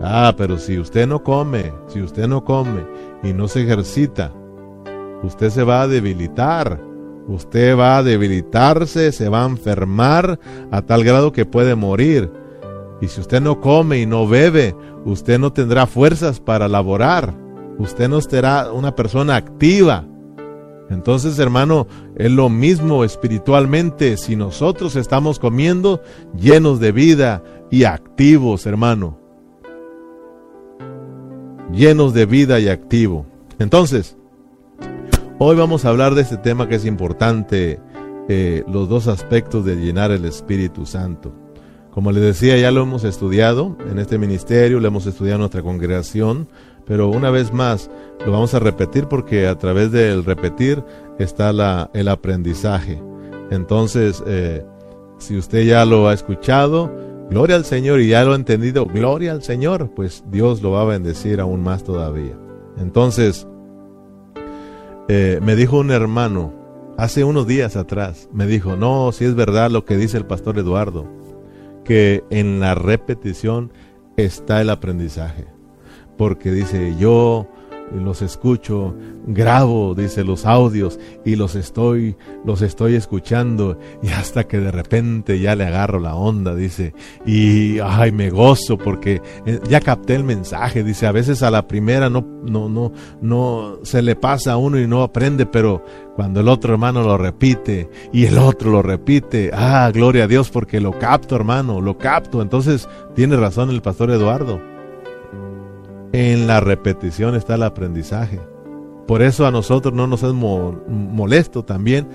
Ah, 0.01 0.33
pero 0.37 0.57
si 0.57 0.79
usted 0.79 1.05
no 1.05 1.21
come, 1.21 1.73
si 1.87 2.01
usted 2.01 2.29
no 2.29 2.45
come 2.45 2.85
y 3.21 3.33
no 3.33 3.49
se 3.49 3.63
ejercita, 3.63 4.31
usted 5.23 5.49
se 5.49 5.63
va 5.63 5.81
a 5.81 5.87
debilitar. 5.87 6.81
Usted 7.27 7.77
va 7.77 7.97
a 7.97 8.03
debilitarse, 8.03 9.11
se 9.11 9.29
va 9.29 9.43
a 9.43 9.47
enfermar 9.47 10.39
a 10.71 10.81
tal 10.81 11.03
grado 11.03 11.31
que 11.31 11.45
puede 11.45 11.75
morir. 11.75 12.31
Y 13.01 13.07
si 13.07 13.21
usted 13.21 13.39
no 13.39 13.61
come 13.61 13.99
y 13.99 14.05
no 14.05 14.27
bebe, 14.27 14.75
usted 15.05 15.39
no 15.39 15.53
tendrá 15.53 15.85
fuerzas 15.85 16.39
para 16.39 16.67
laborar. 16.67 17.35
Usted 17.77 18.09
no 18.09 18.19
será 18.19 18.71
una 18.71 18.95
persona 18.95 19.35
activa. 19.35 20.05
Entonces, 20.89 21.37
hermano, 21.37 21.87
es 22.15 22.31
lo 22.31 22.49
mismo 22.49 23.03
espiritualmente 23.03 24.17
si 24.17 24.35
nosotros 24.35 24.95
estamos 24.95 25.37
comiendo 25.37 26.01
llenos 26.35 26.79
de 26.79 26.91
vida 26.91 27.43
y 27.69 27.83
activos, 27.83 28.65
hermano. 28.65 29.19
Llenos 31.71 32.15
de 32.15 32.25
vida 32.25 32.59
y 32.59 32.69
activo. 32.69 33.27
Entonces, 33.59 34.17
Hoy 35.41 35.55
vamos 35.55 35.85
a 35.85 35.89
hablar 35.89 36.15
de 36.15 36.23
este 36.23 36.35
tema 36.35 36.67
que 36.67 36.75
es 36.75 36.85
importante, 36.85 37.79
eh, 38.27 38.65
los 38.67 38.89
dos 38.89 39.07
aspectos 39.07 39.63
de 39.63 39.77
llenar 39.77 40.11
el 40.11 40.25
Espíritu 40.25 40.85
Santo. 40.85 41.33
Como 41.91 42.11
les 42.11 42.21
decía, 42.21 42.57
ya 42.57 42.71
lo 42.71 42.81
hemos 42.81 43.05
estudiado 43.05 43.77
en 43.89 43.99
este 43.99 44.17
ministerio, 44.17 44.81
lo 44.81 44.89
hemos 44.89 45.05
estudiado 45.05 45.35
en 45.35 45.39
nuestra 45.43 45.61
congregación, 45.61 46.49
pero 46.85 47.07
una 47.07 47.29
vez 47.29 47.53
más 47.53 47.89
lo 48.25 48.33
vamos 48.33 48.53
a 48.53 48.59
repetir 48.59 49.05
porque 49.05 49.47
a 49.47 49.57
través 49.57 49.93
del 49.93 50.25
repetir 50.25 50.83
está 51.19 51.51
el 51.93 52.07
aprendizaje. 52.09 53.01
Entonces, 53.49 54.21
eh, 54.27 54.65
si 55.19 55.37
usted 55.37 55.63
ya 55.63 55.85
lo 55.85 56.09
ha 56.09 56.13
escuchado, 56.13 56.91
gloria 57.29 57.55
al 57.55 57.63
Señor 57.63 58.01
y 58.01 58.09
ya 58.09 58.25
lo 58.25 58.33
ha 58.33 58.35
entendido, 58.35 58.85
gloria 58.85 59.31
al 59.31 59.41
Señor, 59.41 59.89
pues 59.95 60.21
Dios 60.29 60.61
lo 60.61 60.71
va 60.71 60.81
a 60.81 60.85
bendecir 60.85 61.39
aún 61.39 61.63
más 61.63 61.85
todavía. 61.85 62.37
Entonces, 62.77 63.47
eh, 65.11 65.39
me 65.41 65.55
dijo 65.55 65.79
un 65.79 65.89
hermano, 65.89 66.53
hace 66.95 67.23
unos 67.23 67.47
días 67.47 67.75
atrás, 67.75 68.29
me 68.31 68.45
dijo, 68.45 68.75
no, 68.75 69.11
si 69.11 69.25
es 69.25 69.33
verdad 69.33 69.71
lo 69.71 69.83
que 69.83 69.97
dice 69.97 70.17
el 70.17 70.27
pastor 70.27 70.59
Eduardo, 70.59 71.07
que 71.83 72.23
en 72.29 72.59
la 72.59 72.75
repetición 72.75 73.73
está 74.17 74.61
el 74.61 74.69
aprendizaje. 74.69 75.47
Porque 76.15 76.51
dice, 76.51 76.95
yo 76.99 77.47
los 77.93 78.21
escucho, 78.21 78.95
grabo, 79.27 79.95
dice, 79.95 80.23
los 80.23 80.45
audios 80.45 80.99
y 81.25 81.35
los 81.35 81.55
estoy, 81.55 82.15
los 82.45 82.61
estoy 82.61 82.95
escuchando 82.95 83.77
y 84.01 84.09
hasta 84.09 84.45
que 84.45 84.59
de 84.59 84.71
repente 84.71 85.39
ya 85.39 85.55
le 85.55 85.65
agarro 85.65 85.99
la 85.99 86.15
onda, 86.15 86.55
dice, 86.55 86.93
y 87.25 87.79
ay, 87.79 88.11
me 88.11 88.29
gozo 88.29 88.77
porque 88.77 89.21
eh, 89.45 89.59
ya 89.69 89.79
capté 89.79 90.15
el 90.15 90.23
mensaje, 90.23 90.83
dice, 90.83 91.07
a 91.07 91.11
veces 91.11 91.43
a 91.43 91.51
la 91.51 91.67
primera 91.67 92.09
no, 92.09 92.25
no, 92.43 92.69
no, 92.69 92.91
no 93.21 93.79
se 93.83 94.01
le 94.01 94.15
pasa 94.15 94.53
a 94.53 94.57
uno 94.57 94.79
y 94.79 94.87
no 94.87 95.03
aprende, 95.03 95.45
pero 95.45 95.83
cuando 96.15 96.41
el 96.41 96.49
otro 96.49 96.73
hermano 96.73 97.01
lo 97.03 97.17
repite 97.17 97.89
y 98.11 98.25
el 98.25 98.37
otro 98.37 98.71
lo 98.71 98.81
repite, 98.81 99.51
ah, 99.53 99.89
gloria 99.93 100.25
a 100.25 100.27
Dios 100.27 100.49
porque 100.49 100.79
lo 100.79 100.97
capto, 100.99 101.35
hermano, 101.35 101.79
lo 101.81 101.97
capto. 101.97 102.41
Entonces 102.41 102.89
tiene 103.15 103.37
razón 103.37 103.69
el 103.69 103.81
pastor 103.81 104.11
Eduardo 104.11 104.78
en 106.11 106.47
la 106.47 106.59
repetición 106.59 107.35
está 107.35 107.55
el 107.55 107.63
aprendizaje. 107.63 108.39
Por 109.07 109.21
eso 109.21 109.47
a 109.47 109.51
nosotros 109.51 109.93
no 109.93 110.05
nos 110.05 110.23
es 110.23 110.33
molesto 110.33 111.63
también 111.63 112.07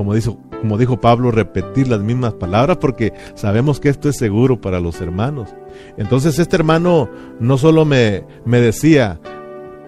como 0.00 0.78
dijo, 0.78 0.98
Pablo, 0.98 1.30
repetir 1.30 1.88
las 1.88 2.00
mismas 2.00 2.32
palabras 2.32 2.78
porque 2.78 3.12
sabemos 3.34 3.80
que 3.80 3.90
esto 3.90 4.08
es 4.08 4.16
seguro 4.16 4.58
para 4.58 4.80
los 4.80 4.98
hermanos. 5.02 5.54
Entonces 5.98 6.38
este 6.38 6.56
hermano 6.56 7.10
no 7.38 7.58
solo 7.58 7.84
me, 7.84 8.24
me 8.46 8.62
decía, 8.62 9.20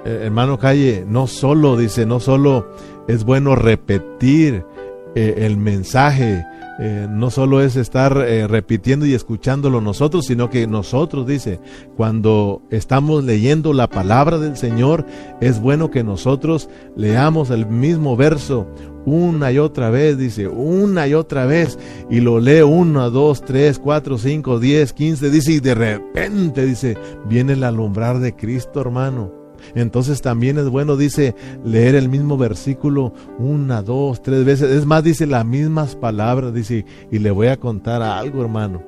eh, 0.05 0.21
hermano 0.25 0.59
Calle, 0.59 1.07
no 1.09 1.27
solo, 1.27 1.79
dice, 1.79 2.05
no 2.05 2.21
solo 2.21 2.69
es 3.09 3.25
bueno 3.25 3.55
repetir 3.55 4.67
eh, 5.15 5.35
el 5.39 5.57
mensaje, 5.57 6.45
eh, 6.85 7.07
no 7.09 7.31
solo 7.31 7.61
es 7.61 7.77
estar 7.77 8.13
repitiendo 8.15 9.07
y 9.07 9.15
escuchándolo 9.15 9.81
nosotros, 9.81 10.27
sino 10.27 10.51
que 10.51 10.67
nosotros, 10.67 11.27
dice, 11.27 11.61
cuando 11.97 12.63
estamos 12.71 13.23
leyendo 13.25 13.73
la 13.73 13.89
palabra 13.89 14.39
del 14.39 14.57
Señor, 14.57 15.07
es 15.41 15.61
bueno 15.61 15.91
que 15.91 16.03
nosotros 16.03 16.69
leamos 16.97 17.51
el 17.51 17.67
mismo 17.67 18.17
verso 18.17 18.67
una 19.05 19.53
y 19.53 19.59
otra 19.59 19.91
vez, 19.91 20.19
dice, 20.19 20.49
una 20.49 21.07
y 21.07 21.15
otra 21.15 21.47
vez, 21.47 21.79
y 22.11 22.21
lo 22.21 22.41
lee 22.41 22.63
una, 22.63 23.09
dos, 23.09 23.43
tres, 23.43 23.79
cuatro, 23.79 24.19
cinco, 24.19 24.59
diez, 24.59 24.93
quince, 24.93 25.31
dice, 25.31 25.53
y 25.53 25.61
de 25.61 25.75
repente, 25.75 26.65
dice, 26.65 26.97
viene 27.27 27.55
el 27.55 27.65
alumbrar 27.65 28.19
de 28.21 28.35
Cristo, 28.35 28.81
hermano. 28.81 29.42
Entonces 29.75 30.23
también 30.23 30.59
es 30.59 30.69
bueno, 30.69 30.97
dice, 30.97 31.35
leer 31.65 31.95
el 31.95 32.09
mismo 32.09 32.37
versículo 32.37 33.13
una, 33.39 33.83
dos, 33.83 34.23
tres 34.23 34.45
veces. 34.45 34.71
Es 34.71 34.87
más, 34.87 35.05
dice 35.05 35.27
las 35.27 35.45
mismas 35.45 35.97
palabras, 35.97 36.53
dice, 36.55 36.85
y 37.11 37.19
le 37.19 37.31
voy 37.31 37.49
a 37.49 37.59
contar 37.59 38.03
algo, 38.03 38.43
hermano, 38.43 38.83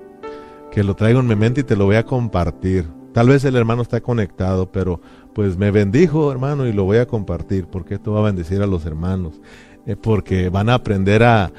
que 0.70 0.84
lo 0.84 0.94
traigo 0.94 1.20
en 1.20 1.26
mi 1.26 1.36
mente 1.36 1.62
y 1.62 1.64
te 1.64 1.76
lo 1.76 1.86
voy 1.86 1.96
a 1.96 2.04
compartir. 2.04 2.86
Tal 3.12 3.28
vez 3.28 3.44
el 3.44 3.54
hermano 3.54 3.82
está 3.82 4.00
conectado, 4.00 4.72
pero 4.72 5.00
pues 5.34 5.56
me 5.56 5.70
bendijo, 5.70 6.32
hermano, 6.32 6.66
y 6.66 6.72
lo 6.72 6.84
voy 6.84 6.98
a 6.98 7.06
compartir, 7.06 7.66
porque 7.66 7.94
esto 7.94 8.12
va 8.12 8.20
a 8.20 8.24
bendecir 8.24 8.60
a 8.60 8.66
los 8.66 8.84
hermanos. 8.86 9.40
Eh, 9.86 9.96
porque 9.96 10.48
van 10.48 10.70
a 10.70 10.74
aprender 10.74 11.22
a, 11.22 11.52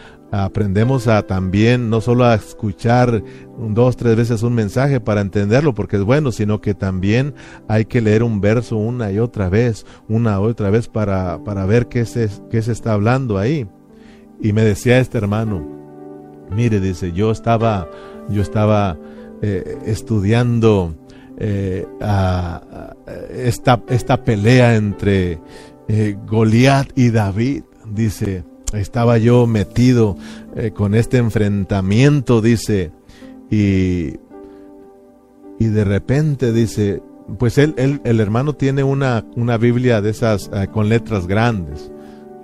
aprendemos 0.43 1.08
a 1.08 1.21
también 1.24 1.89
no 1.89 2.02
solo 2.02 2.26
a 2.26 2.36
escuchar 2.36 3.24
dos, 3.58 3.95
tres 3.95 4.15
veces 4.15 4.43
un 4.43 4.54
mensaje 4.54 5.00
para 5.00 5.21
entenderlo 5.21 5.74
porque 5.74 5.95
es 5.95 6.04
bueno, 6.04 6.32
sino 6.32 6.60
que 6.62 6.74
también 6.74 7.34
hay 7.67 7.86
que 7.86 8.02
leer 8.02 8.24
un 8.24 8.41
verso 8.41 8.76
una 8.76 9.12
y 9.12 9.19
otra 9.19 9.50
vez, 9.50 9.86
una 10.10 10.34
y 10.34 10.43
otra 10.43 10.69
vez 10.69 10.88
para, 10.88 11.43
para 11.43 11.65
ver 11.65 11.88
qué 11.88 12.06
se, 12.06 12.30
qué 12.50 12.62
se 12.62 12.74
está 12.74 12.93
hablando 12.93 13.38
ahí. 13.38 13.67
Y 14.41 14.52
me 14.52 14.63
decía 14.63 15.00
este 15.00 15.17
hermano, 15.17 15.65
mire, 16.52 16.80
dice, 16.80 17.13
yo 17.13 17.32
estaba, 17.32 17.89
yo 18.30 18.41
estaba 18.41 18.98
eh, 19.41 19.78
estudiando 19.86 20.95
eh, 21.38 21.86
esta, 23.32 23.82
esta 23.88 24.24
pelea 24.24 24.76
entre 24.76 25.39
Goliat 26.26 26.88
y 26.95 27.12
David 27.12 27.63
dice, 27.88 28.43
estaba 28.73 29.17
yo 29.17 29.47
metido 29.47 30.17
eh, 30.56 30.71
con 30.71 30.95
este 30.95 31.17
enfrentamiento, 31.17 32.41
dice, 32.41 32.91
y, 33.49 34.17
y 35.60 35.65
de 35.67 35.84
repente 35.84 36.51
dice, 36.51 37.01
pues 37.38 37.58
él, 37.58 38.01
el 38.04 38.19
hermano 38.19 38.54
tiene 38.54 38.84
una, 38.84 39.25
una 39.36 39.58
Biblia 39.58 40.01
de 40.01 40.12
esas 40.12 40.49
eh, 40.54 40.67
con 40.71 40.89
letras 40.89 41.28
grandes, 41.28 41.91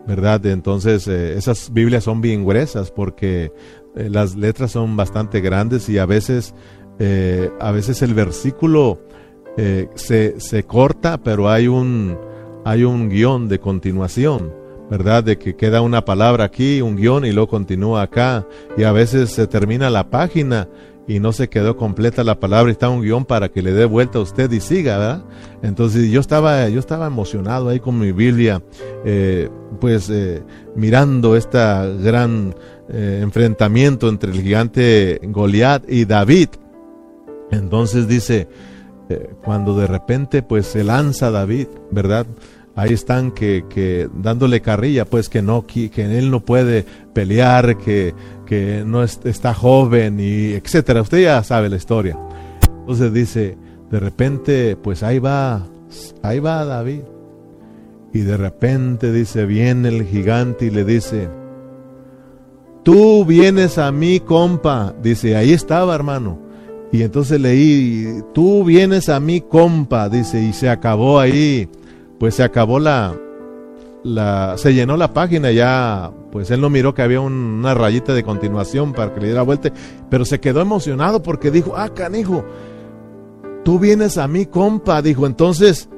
¿verdad? 0.07 0.45
Entonces 0.45 1.07
eh, 1.07 1.37
esas 1.37 1.71
Biblias 1.73 2.03
son 2.03 2.21
bien 2.21 2.45
gruesas 2.45 2.91
porque 2.91 3.51
las 3.93 4.37
letras 4.37 4.71
son 4.71 4.95
bastante 4.95 5.41
grandes 5.41 5.89
y 5.89 5.97
a 5.97 6.05
veces, 6.05 6.55
a 7.59 7.71
veces 7.71 8.01
el 8.01 8.13
versículo 8.13 9.01
se, 9.95 10.39
se 10.39 10.63
corta, 10.63 11.21
pero 11.21 11.49
hay 11.49 11.67
un, 11.67 12.17
hay 12.63 12.85
un 12.85 13.09
guion 13.09 13.49
de 13.49 13.59
continuación. 13.59 14.60
¿Verdad? 14.91 15.23
De 15.23 15.37
que 15.37 15.55
queda 15.55 15.79
una 15.79 16.03
palabra 16.03 16.43
aquí, 16.43 16.81
un 16.81 16.97
guion 16.97 17.23
y 17.23 17.31
luego 17.31 17.47
continúa 17.47 18.01
acá. 18.01 18.45
Y 18.77 18.83
a 18.83 18.91
veces 18.91 19.31
se 19.31 19.47
termina 19.47 19.89
la 19.89 20.09
página 20.09 20.67
y 21.07 21.21
no 21.21 21.31
se 21.31 21.47
quedó 21.47 21.77
completa 21.77 22.25
la 22.25 22.39
palabra 22.39 22.71
está 22.71 22.89
un 22.89 23.01
guion 23.01 23.23
para 23.23 23.49
que 23.49 23.61
le 23.61 23.71
dé 23.71 23.85
vuelta 23.85 24.19
a 24.19 24.21
usted 24.21 24.51
y 24.51 24.59
siga, 24.59 24.97
¿verdad? 24.97 25.25
Entonces 25.63 26.11
yo 26.11 26.19
estaba, 26.19 26.67
yo 26.67 26.79
estaba 26.79 27.07
emocionado 27.07 27.69
ahí 27.69 27.79
con 27.79 27.97
mi 27.97 28.11
Biblia, 28.11 28.61
eh, 29.05 29.49
pues 29.79 30.09
eh, 30.09 30.43
mirando 30.75 31.37
este 31.37 31.57
gran 32.03 32.53
eh, 32.89 33.19
enfrentamiento 33.23 34.09
entre 34.09 34.31
el 34.31 34.41
gigante 34.41 35.21
Goliat 35.23 35.89
y 35.89 36.03
David. 36.03 36.49
Entonces 37.49 38.09
dice, 38.09 38.49
cuando 39.43 39.77
de 39.77 39.87
repente 39.87 40.43
pues 40.43 40.67
se 40.67 40.83
lanza 40.83 41.31
David, 41.31 41.67
¿verdad? 41.91 42.25
Ahí 42.81 42.93
están 42.93 43.31
que, 43.31 43.65
que, 43.69 44.09
dándole 44.11 44.61
carrilla, 44.61 45.05
pues 45.05 45.29
que 45.29 45.43
no, 45.43 45.67
que, 45.67 45.91
él 45.95 46.31
no 46.31 46.39
puede 46.39 46.83
pelear, 47.13 47.77
que, 47.77 48.15
que 48.45 48.83
no 48.85 49.03
está 49.03 49.53
joven 49.53 50.19
y 50.19 50.53
etcétera. 50.53 51.03
Usted 51.03 51.21
ya 51.21 51.43
sabe 51.43 51.69
la 51.69 51.75
historia. 51.75 52.17
Entonces 52.79 53.13
dice, 53.13 53.57
de 53.91 53.99
repente, 53.99 54.75
pues 54.75 55.03
ahí 55.03 55.19
va, 55.19 55.67
ahí 56.23 56.39
va 56.39 56.65
David. 56.65 57.01
Y 58.13 58.21
de 58.21 58.35
repente 58.35 59.11
dice, 59.11 59.45
viene 59.45 59.89
el 59.89 60.03
gigante 60.03 60.65
y 60.65 60.71
le 60.71 60.83
dice, 60.83 61.29
tú 62.83 63.25
vienes 63.25 63.77
a 63.77 63.91
mí, 63.91 64.19
compa. 64.21 64.95
Dice, 65.03 65.35
ahí 65.35 65.53
estaba, 65.53 65.93
hermano. 65.93 66.39
Y 66.91 67.03
entonces 67.03 67.39
leí, 67.39 68.21
tú 68.33 68.63
vienes 68.63 69.07
a 69.07 69.19
mí, 69.19 69.39
compa. 69.39 70.09
Dice, 70.09 70.41
y 70.41 70.51
se 70.51 70.67
acabó 70.67 71.19
ahí 71.19 71.69
pues 72.21 72.35
se 72.35 72.43
acabó 72.43 72.77
la, 72.77 73.15
la, 74.03 74.55
se 74.59 74.75
llenó 74.75 74.95
la 74.95 75.11
página 75.11 75.51
ya, 75.51 76.11
pues 76.31 76.51
él 76.51 76.61
no 76.61 76.69
miró 76.69 76.93
que 76.93 77.01
había 77.01 77.19
una 77.19 77.73
rayita 77.73 78.13
de 78.13 78.21
continuación 78.21 78.93
para 78.93 79.11
que 79.11 79.21
le 79.21 79.25
diera 79.25 79.41
vuelta, 79.41 79.73
pero 80.07 80.23
se 80.23 80.39
quedó 80.39 80.61
emocionado 80.61 81.23
porque 81.23 81.49
dijo, 81.49 81.73
ah, 81.75 81.89
canijo, 81.89 82.45
tú 83.65 83.79
vienes 83.79 84.19
a 84.19 84.27
mí, 84.27 84.45
compa, 84.45 85.01
dijo, 85.01 85.25
entonces, 85.25 85.89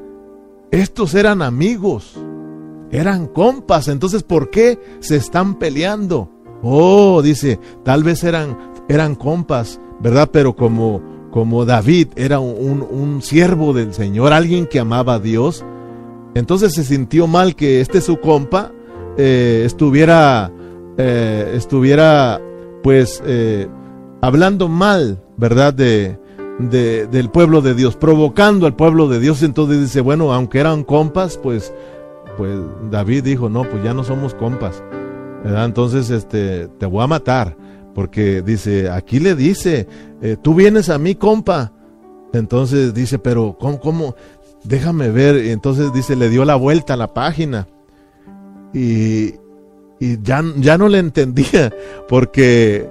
estos 0.71 1.13
eran 1.13 1.41
amigos, 1.41 2.17
eran 2.89 3.27
compas, 3.27 3.89
entonces, 3.89 4.23
¿por 4.23 4.49
qué 4.49 4.79
se 5.01 5.17
están 5.17 5.59
peleando? 5.59 6.29
Oh, 6.61 7.21
dice, 7.21 7.59
tal 7.83 8.05
vez 8.05 8.23
eran, 8.23 8.57
eran 8.87 9.15
compas, 9.15 9.77
¿verdad? 9.99 10.29
Pero 10.31 10.55
como, 10.55 11.01
como 11.31 11.65
David 11.65 12.07
era 12.15 12.39
un, 12.39 12.81
un 12.81 13.21
siervo 13.21 13.73
del 13.73 13.93
Señor, 13.93 14.31
alguien 14.31 14.67
que 14.67 14.79
amaba 14.79 15.15
a 15.15 15.19
Dios, 15.19 15.65
entonces 16.35 16.73
se 16.73 16.83
sintió 16.83 17.27
mal 17.27 17.55
que 17.55 17.81
este 17.81 18.01
su 18.01 18.19
compa 18.19 18.71
eh, 19.17 19.63
estuviera, 19.65 20.51
eh, 20.97 21.53
estuviera 21.55 22.41
pues 22.81 23.21
eh, 23.25 23.67
hablando 24.21 24.67
mal, 24.67 25.21
¿verdad? 25.37 25.73
De, 25.73 26.19
del 26.59 27.29
pueblo 27.29 27.61
de 27.61 27.73
Dios, 27.73 27.95
provocando 27.95 28.65
al 28.65 28.75
pueblo 28.75 29.07
de 29.07 29.19
Dios. 29.19 29.43
Entonces 29.43 29.79
dice, 29.79 30.01
bueno, 30.01 30.33
aunque 30.33 30.59
eran 30.59 30.83
compas, 30.83 31.37
pues, 31.37 31.73
pues 32.37 32.59
David 32.91 33.23
dijo, 33.23 33.49
no, 33.49 33.63
pues 33.69 33.83
ya 33.83 33.93
no 33.93 34.03
somos 34.03 34.33
compas. 34.33 34.83
¿verdad? 35.43 35.65
Entonces, 35.65 36.09
este, 36.09 36.67
te 36.67 36.85
voy 36.85 37.03
a 37.03 37.07
matar. 37.07 37.57
Porque 37.95 38.41
dice, 38.41 38.89
aquí 38.89 39.19
le 39.19 39.35
dice, 39.35 39.87
tú 40.41 40.55
vienes 40.55 40.89
a 40.89 40.97
mí, 40.97 41.15
compa. 41.15 41.73
Entonces 42.33 42.93
dice, 42.93 43.19
pero 43.19 43.55
¿cómo, 43.59 43.79
cómo? 43.79 44.15
Déjame 44.63 45.09
ver. 45.09 45.45
Y 45.45 45.49
entonces 45.49 45.93
dice, 45.93 46.15
le 46.15 46.29
dio 46.29 46.45
la 46.45 46.55
vuelta 46.55 46.93
a 46.93 46.97
la 46.97 47.13
página. 47.13 47.67
Y, 48.73 49.35
y 49.99 50.21
ya, 50.21 50.43
ya 50.57 50.77
no 50.77 50.89
le 50.89 50.99
entendía, 50.99 51.73
porque 52.09 52.89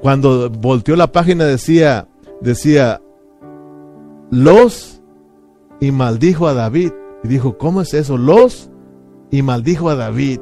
cuando 0.00 0.48
volteó 0.48 0.96
la 0.96 1.12
página 1.12 1.44
decía, 1.44 2.08
decía, 2.40 3.00
los 4.30 5.02
y 5.80 5.92
maldijo 5.92 6.48
a 6.48 6.54
David. 6.54 6.92
Y 7.22 7.28
dijo, 7.28 7.58
¿cómo 7.58 7.82
es 7.82 7.92
eso? 7.94 8.16
Los 8.16 8.70
y 9.30 9.42
maldijo 9.42 9.90
a 9.90 9.94
David. 9.94 10.40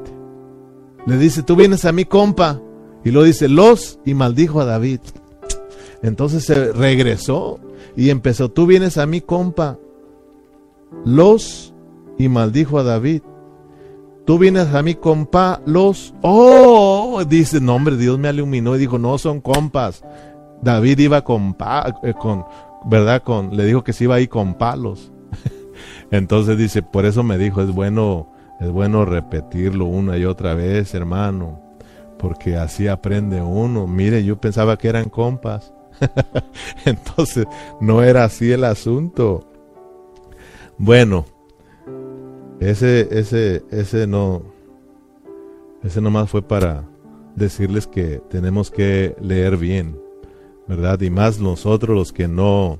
Le 1.06 1.18
dice, 1.18 1.42
tú 1.42 1.56
vienes 1.56 1.84
a 1.84 1.92
mi 1.92 2.04
compa. 2.04 2.60
Y 3.04 3.10
lo 3.10 3.22
dice, 3.22 3.48
los 3.48 3.98
y 4.04 4.14
maldijo 4.14 4.60
a 4.60 4.64
David. 4.64 5.00
Entonces 6.02 6.44
se 6.44 6.72
regresó 6.72 7.58
y 7.96 8.10
empezó, 8.10 8.50
tú 8.50 8.66
vienes 8.66 8.98
a 8.98 9.06
mi 9.06 9.20
compa 9.20 9.78
los 11.04 11.74
y 12.18 12.28
maldijo 12.28 12.78
a 12.78 12.82
David. 12.82 13.22
Tú 14.26 14.38
vienes 14.38 14.74
a 14.74 14.82
mi 14.82 14.94
compa, 14.94 15.62
los. 15.64 16.14
Oh, 16.22 17.24
dice, 17.26 17.60
no 17.60 17.74
hombre, 17.74 17.96
Dios 17.96 18.18
me 18.18 18.28
iluminó 18.28 18.76
y 18.76 18.78
dijo, 18.78 18.98
no 18.98 19.16
son 19.16 19.40
compas. 19.40 20.04
David 20.60 20.98
iba 20.98 21.22
con, 21.22 21.56
eh, 22.02 22.14
con 22.14 22.44
¿verdad? 22.84 23.22
Con, 23.22 23.56
le 23.56 23.64
dijo 23.64 23.84
que 23.84 23.92
se 23.92 24.04
iba 24.04 24.16
ahí 24.16 24.28
con 24.28 24.54
palos. 24.54 25.12
Entonces 26.10 26.58
dice, 26.58 26.82
por 26.82 27.06
eso 27.06 27.22
me 27.22 27.38
dijo, 27.38 27.62
es 27.62 27.72
bueno, 27.72 28.32
es 28.60 28.70
bueno 28.70 29.04
repetirlo 29.04 29.86
una 29.86 30.16
y 30.18 30.24
otra 30.24 30.54
vez, 30.54 30.94
hermano, 30.94 31.60
porque 32.18 32.56
así 32.56 32.88
aprende 32.88 33.40
uno. 33.40 33.86
Mire, 33.86 34.24
yo 34.24 34.40
pensaba 34.40 34.76
que 34.76 34.88
eran 34.88 35.08
compas. 35.08 35.72
Entonces, 36.84 37.46
no 37.80 38.02
era 38.02 38.24
así 38.24 38.52
el 38.52 38.64
asunto. 38.64 39.48
Bueno, 40.78 41.26
ese, 42.60 43.08
ese, 43.10 43.64
ese 43.70 44.06
no, 44.06 44.42
Ese 45.82 46.00
nomás 46.00 46.30
fue 46.30 46.42
para 46.42 46.84
decirles 47.36 47.86
que 47.86 48.20
tenemos 48.30 48.70
que 48.70 49.14
leer 49.20 49.56
bien, 49.56 50.00
¿verdad? 50.66 51.00
Y 51.00 51.10
más 51.10 51.40
nosotros 51.40 51.96
los 51.96 52.12
que 52.12 52.28
no, 52.28 52.78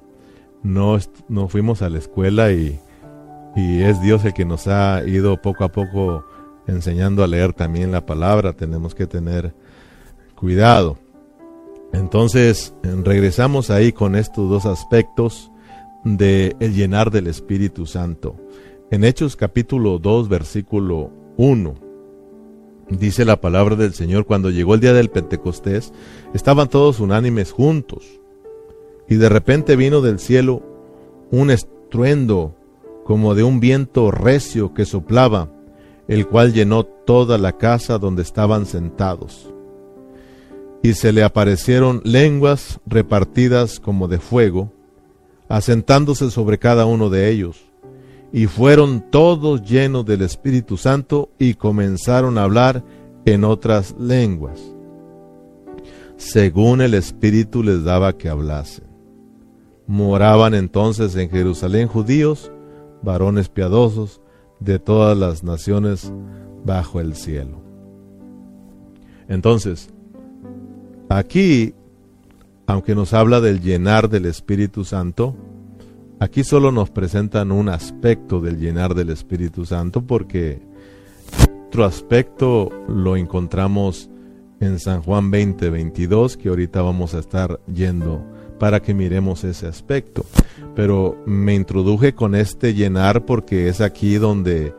no, 0.62 0.98
no 1.28 1.48
fuimos 1.48 1.82
a 1.82 1.90
la 1.90 1.98
escuela 1.98 2.52
y, 2.52 2.80
y 3.54 3.82
es 3.82 4.00
Dios 4.00 4.24
el 4.24 4.34
que 4.34 4.44
nos 4.44 4.68
ha 4.68 5.02
ido 5.04 5.40
poco 5.40 5.64
a 5.64 5.68
poco 5.68 6.24
enseñando 6.66 7.24
a 7.24 7.28
leer 7.28 7.52
también 7.52 7.92
la 7.92 8.04
palabra, 8.04 8.52
tenemos 8.52 8.94
que 8.94 9.06
tener 9.06 9.54
cuidado. 10.34 10.98
Entonces, 11.92 12.74
regresamos 12.82 13.70
ahí 13.70 13.92
con 13.92 14.14
estos 14.14 14.50
dos 14.50 14.66
aspectos 14.66 15.50
de 16.04 16.56
el 16.60 16.74
llenar 16.74 17.10
del 17.10 17.26
Espíritu 17.26 17.86
Santo. 17.86 18.36
En 18.90 19.04
Hechos 19.04 19.36
capítulo 19.36 19.98
2, 19.98 20.28
versículo 20.28 21.10
1, 21.36 21.74
dice 22.90 23.24
la 23.24 23.40
palabra 23.40 23.76
del 23.76 23.94
Señor, 23.94 24.26
cuando 24.26 24.50
llegó 24.50 24.74
el 24.74 24.80
día 24.80 24.92
del 24.92 25.10
Pentecostés, 25.10 25.92
estaban 26.34 26.68
todos 26.68 27.00
unánimes 27.00 27.52
juntos, 27.52 28.20
y 29.08 29.16
de 29.16 29.28
repente 29.28 29.76
vino 29.76 30.00
del 30.00 30.18
cielo 30.18 30.62
un 31.30 31.50
estruendo 31.50 32.54
como 33.04 33.34
de 33.34 33.42
un 33.42 33.60
viento 33.60 34.10
recio 34.10 34.74
que 34.74 34.84
soplaba, 34.84 35.50
el 36.08 36.26
cual 36.26 36.52
llenó 36.52 36.84
toda 36.84 37.38
la 37.38 37.58
casa 37.58 37.98
donde 37.98 38.22
estaban 38.22 38.66
sentados 38.66 39.52
y 40.82 40.94
se 40.94 41.12
le 41.12 41.22
aparecieron 41.22 42.00
lenguas 42.04 42.80
repartidas 42.86 43.80
como 43.80 44.08
de 44.08 44.18
fuego, 44.18 44.72
asentándose 45.48 46.30
sobre 46.30 46.58
cada 46.58 46.86
uno 46.86 47.10
de 47.10 47.30
ellos. 47.30 47.64
Y 48.32 48.46
fueron 48.46 49.10
todos 49.10 49.62
llenos 49.62 50.04
del 50.04 50.22
Espíritu 50.22 50.76
Santo 50.76 51.30
y 51.38 51.54
comenzaron 51.54 52.36
a 52.36 52.42
hablar 52.42 52.84
en 53.24 53.44
otras 53.44 53.94
lenguas, 53.98 54.60
según 56.16 56.80
el 56.80 56.94
Espíritu 56.94 57.62
les 57.62 57.84
daba 57.84 58.16
que 58.16 58.28
hablasen. 58.28 58.86
Moraban 59.86 60.54
entonces 60.54 61.16
en 61.16 61.30
Jerusalén 61.30 61.88
judíos, 61.88 62.52
varones 63.02 63.48
piadosos 63.48 64.20
de 64.60 64.78
todas 64.78 65.16
las 65.16 65.42
naciones 65.42 66.12
bajo 66.64 67.00
el 67.00 67.14
cielo. 67.14 67.62
Entonces, 69.28 69.90
Aquí, 71.08 71.74
aunque 72.68 72.94
nos 72.94 73.14
habla 73.14 73.40
del 73.40 73.62
llenar 73.62 74.10
del 74.10 74.26
Espíritu 74.26 74.84
Santo, 74.84 75.34
aquí 76.20 76.44
solo 76.44 76.70
nos 76.70 76.90
presentan 76.90 77.50
un 77.50 77.70
aspecto 77.70 78.42
del 78.42 78.58
llenar 78.58 78.94
del 78.94 79.08
Espíritu 79.08 79.64
Santo 79.64 80.02
porque 80.06 80.60
otro 81.68 81.86
aspecto 81.86 82.68
lo 82.86 83.16
encontramos 83.16 84.10
en 84.60 84.78
San 84.80 85.00
Juan 85.00 85.30
20, 85.30 85.70
22, 85.70 86.36
que 86.36 86.50
ahorita 86.50 86.82
vamos 86.82 87.14
a 87.14 87.20
estar 87.20 87.58
yendo 87.72 88.22
para 88.58 88.80
que 88.80 88.92
miremos 88.92 89.44
ese 89.44 89.66
aspecto. 89.66 90.26
Pero 90.74 91.16
me 91.24 91.54
introduje 91.54 92.14
con 92.14 92.34
este 92.34 92.74
llenar 92.74 93.24
porque 93.24 93.68
es 93.68 93.80
aquí 93.80 94.16
donde 94.16 94.74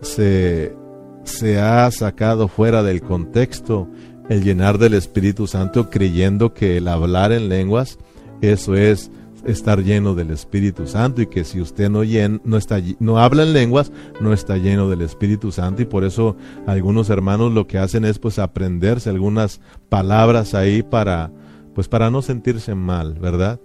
se, 0.00 0.76
se 1.24 1.58
ha 1.58 1.90
sacado 1.90 2.46
fuera 2.46 2.84
del 2.84 3.02
contexto 3.02 3.88
el 4.32 4.42
llenar 4.42 4.78
del 4.78 4.94
Espíritu 4.94 5.46
Santo 5.46 5.90
creyendo 5.90 6.54
que 6.54 6.78
el 6.78 6.88
hablar 6.88 7.32
en 7.32 7.48
lenguas, 7.48 7.98
eso 8.40 8.74
es 8.74 9.10
estar 9.44 9.82
lleno 9.82 10.14
del 10.14 10.30
Espíritu 10.30 10.86
Santo 10.86 11.20
y 11.20 11.26
que 11.26 11.44
si 11.44 11.60
usted 11.60 11.90
no, 11.90 12.02
no, 12.44 12.56
está, 12.56 12.80
no 13.00 13.18
habla 13.18 13.42
en 13.42 13.52
lenguas, 13.52 13.92
no 14.20 14.32
está 14.32 14.56
lleno 14.56 14.88
del 14.88 15.02
Espíritu 15.02 15.52
Santo 15.52 15.82
y 15.82 15.84
por 15.84 16.04
eso 16.04 16.36
algunos 16.66 17.10
hermanos 17.10 17.52
lo 17.52 17.66
que 17.66 17.78
hacen 17.78 18.04
es 18.04 18.18
pues 18.18 18.38
aprenderse 18.38 19.10
algunas 19.10 19.60
palabras 19.88 20.54
ahí 20.54 20.82
para 20.82 21.30
pues 21.74 21.88
para 21.88 22.10
no 22.10 22.22
sentirse 22.22 22.74
mal, 22.74 23.14
¿verdad? 23.14 23.58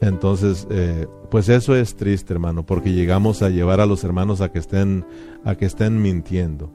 Entonces, 0.00 0.66
eh, 0.70 1.08
pues 1.28 1.48
eso 1.48 1.74
es 1.74 1.96
triste, 1.96 2.32
hermano, 2.32 2.64
porque 2.64 2.92
llegamos 2.92 3.42
a 3.42 3.50
llevar 3.50 3.80
a 3.80 3.86
los 3.86 4.04
hermanos 4.04 4.40
a 4.40 4.52
que 4.52 4.60
estén, 4.60 5.04
a 5.44 5.56
que 5.56 5.66
estén 5.66 6.00
mintiendo. 6.00 6.72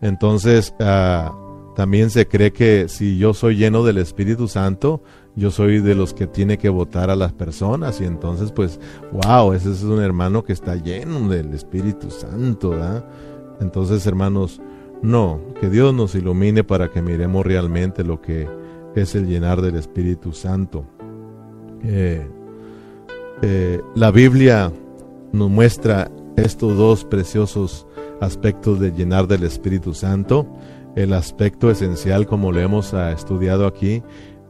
Entonces, 0.00 0.74
uh, 0.80 1.43
también 1.74 2.10
se 2.10 2.28
cree 2.28 2.52
que 2.52 2.88
si 2.88 3.18
yo 3.18 3.34
soy 3.34 3.56
lleno 3.56 3.84
del 3.84 3.98
Espíritu 3.98 4.46
Santo, 4.46 5.02
yo 5.34 5.50
soy 5.50 5.80
de 5.80 5.94
los 5.94 6.14
que 6.14 6.26
tiene 6.26 6.56
que 6.56 6.68
votar 6.68 7.10
a 7.10 7.16
las 7.16 7.32
personas. 7.32 8.00
Y 8.00 8.04
entonces, 8.04 8.52
pues, 8.52 8.78
wow, 9.12 9.52
ese 9.52 9.72
es 9.72 9.82
un 9.82 10.00
hermano 10.00 10.44
que 10.44 10.52
está 10.52 10.76
lleno 10.76 11.28
del 11.28 11.52
Espíritu 11.52 12.10
Santo. 12.10 12.74
Entonces, 13.60 14.06
hermanos, 14.06 14.60
no, 15.02 15.40
que 15.60 15.68
Dios 15.68 15.92
nos 15.92 16.14
ilumine 16.14 16.62
para 16.62 16.90
que 16.90 17.02
miremos 17.02 17.44
realmente 17.44 18.04
lo 18.04 18.20
que 18.20 18.48
es 18.94 19.14
el 19.16 19.26
llenar 19.26 19.60
del 19.60 19.74
Espíritu 19.74 20.32
Santo. 20.32 20.84
Eh, 21.82 22.26
eh, 23.42 23.80
la 23.96 24.12
Biblia 24.12 24.72
nos 25.32 25.50
muestra 25.50 26.10
estos 26.36 26.76
dos 26.76 27.04
preciosos 27.04 27.86
aspectos 28.20 28.78
de 28.78 28.92
llenar 28.92 29.26
del 29.26 29.42
Espíritu 29.42 29.92
Santo 29.92 30.46
el 30.96 31.12
aspecto 31.12 31.70
esencial, 31.70 32.26
como 32.26 32.52
lo 32.52 32.60
hemos 32.60 32.94
ah, 32.94 33.12
estudiado 33.12 33.66
aquí, 33.66 34.02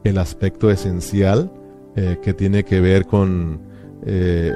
el 0.03 0.17
aspecto 0.17 0.69
esencial 0.69 1.51
eh, 1.95 2.17
que 2.21 2.33
tiene 2.33 2.63
que 2.63 2.81
ver 2.81 3.05
con 3.05 3.61
eh, 4.05 4.53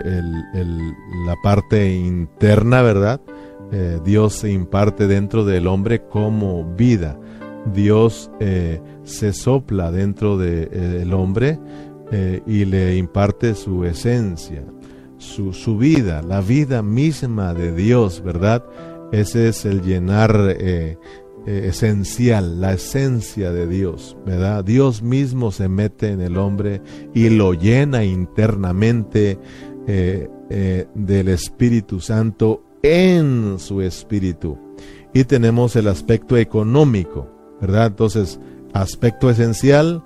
la 1.25 1.36
parte 1.41 1.93
interna, 1.95 2.82
¿verdad? 2.82 3.21
Eh, 3.71 3.99
Dios 4.04 4.34
se 4.34 4.52
imparte 4.52 5.08
dentro 5.08 5.45
del 5.45 5.67
hombre 5.67 6.04
como 6.04 6.63
vida. 6.75 7.19
Dios 7.73 8.32
se 9.04 9.34
sopla 9.34 9.91
dentro 9.91 10.38
del 10.38 11.13
hombre 11.13 11.60
y 12.47 12.63
le 12.63 12.95
imparte 12.95 13.54
su 13.54 13.84
esencia, 13.84 14.63
su, 15.17 15.52
su, 15.52 15.78
vida, 15.78 16.21
la 16.21 16.39
vida 16.39 16.82
misma 16.82 17.54
de 17.54 17.75
Dios, 17.75 18.23
¿verdad? 18.23 18.65
Ese 19.12 19.49
es 19.49 19.65
el 19.65 19.82
llenar 19.82 20.56
esencial, 21.49 22.62
la 22.62 22.73
esencia 22.73 23.51
de 23.51 23.67
Dios, 23.67 24.15
¿verdad? 24.25 24.63
Dios 24.63 25.01
mismo 25.01 25.51
se 25.51 25.67
mete 25.67 26.09
en 26.09 26.21
el 26.21 26.38
hombre 26.38 26.81
y 27.13 27.29
lo 27.29 27.53
llena 27.53 28.03
internamente 28.03 29.39
eh, 29.88 30.27
eh, 30.49 30.88
del 30.93 31.29
Espíritu 31.29 31.99
Santo 31.99 32.63
en 32.83 33.57
su 33.57 33.81
espíritu. 33.81 34.57
Y 35.13 35.23
tenemos 35.23 35.75
el 35.75 35.88
aspecto 35.88 36.38
económico, 36.38 37.27
¿verdad? 37.59 37.88
Entonces, 37.88 38.39
aspecto 38.73 39.29
esencial, 39.29 40.03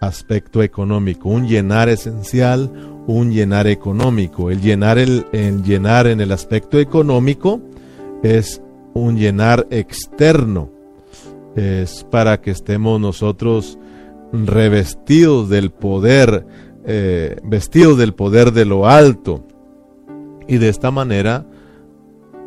aspecto 0.00 0.62
económico, 0.62 1.28
un 1.28 1.46
llenar 1.46 1.88
esencial, 1.88 2.70
un 3.06 3.32
llenar 3.32 3.66
económico. 3.66 4.50
El 4.50 4.60
llenar, 4.60 4.98
el 4.98 5.62
llenar 5.62 6.06
en 6.06 6.20
el 6.20 6.32
aspecto 6.32 6.78
económico 6.78 7.60
es 8.22 8.62
un 8.94 9.18
llenar 9.18 9.66
externo, 9.70 10.70
es 11.56 12.04
para 12.10 12.40
que 12.40 12.50
estemos 12.50 13.00
nosotros 13.00 13.78
revestidos 14.32 15.48
del 15.48 15.70
poder, 15.70 16.46
eh, 16.84 17.36
vestidos 17.44 17.96
del 17.98 18.14
poder 18.14 18.52
de 18.52 18.66
lo 18.66 18.86
alto. 18.86 19.46
Y 20.46 20.58
de 20.58 20.68
esta 20.68 20.90
manera, 20.90 21.46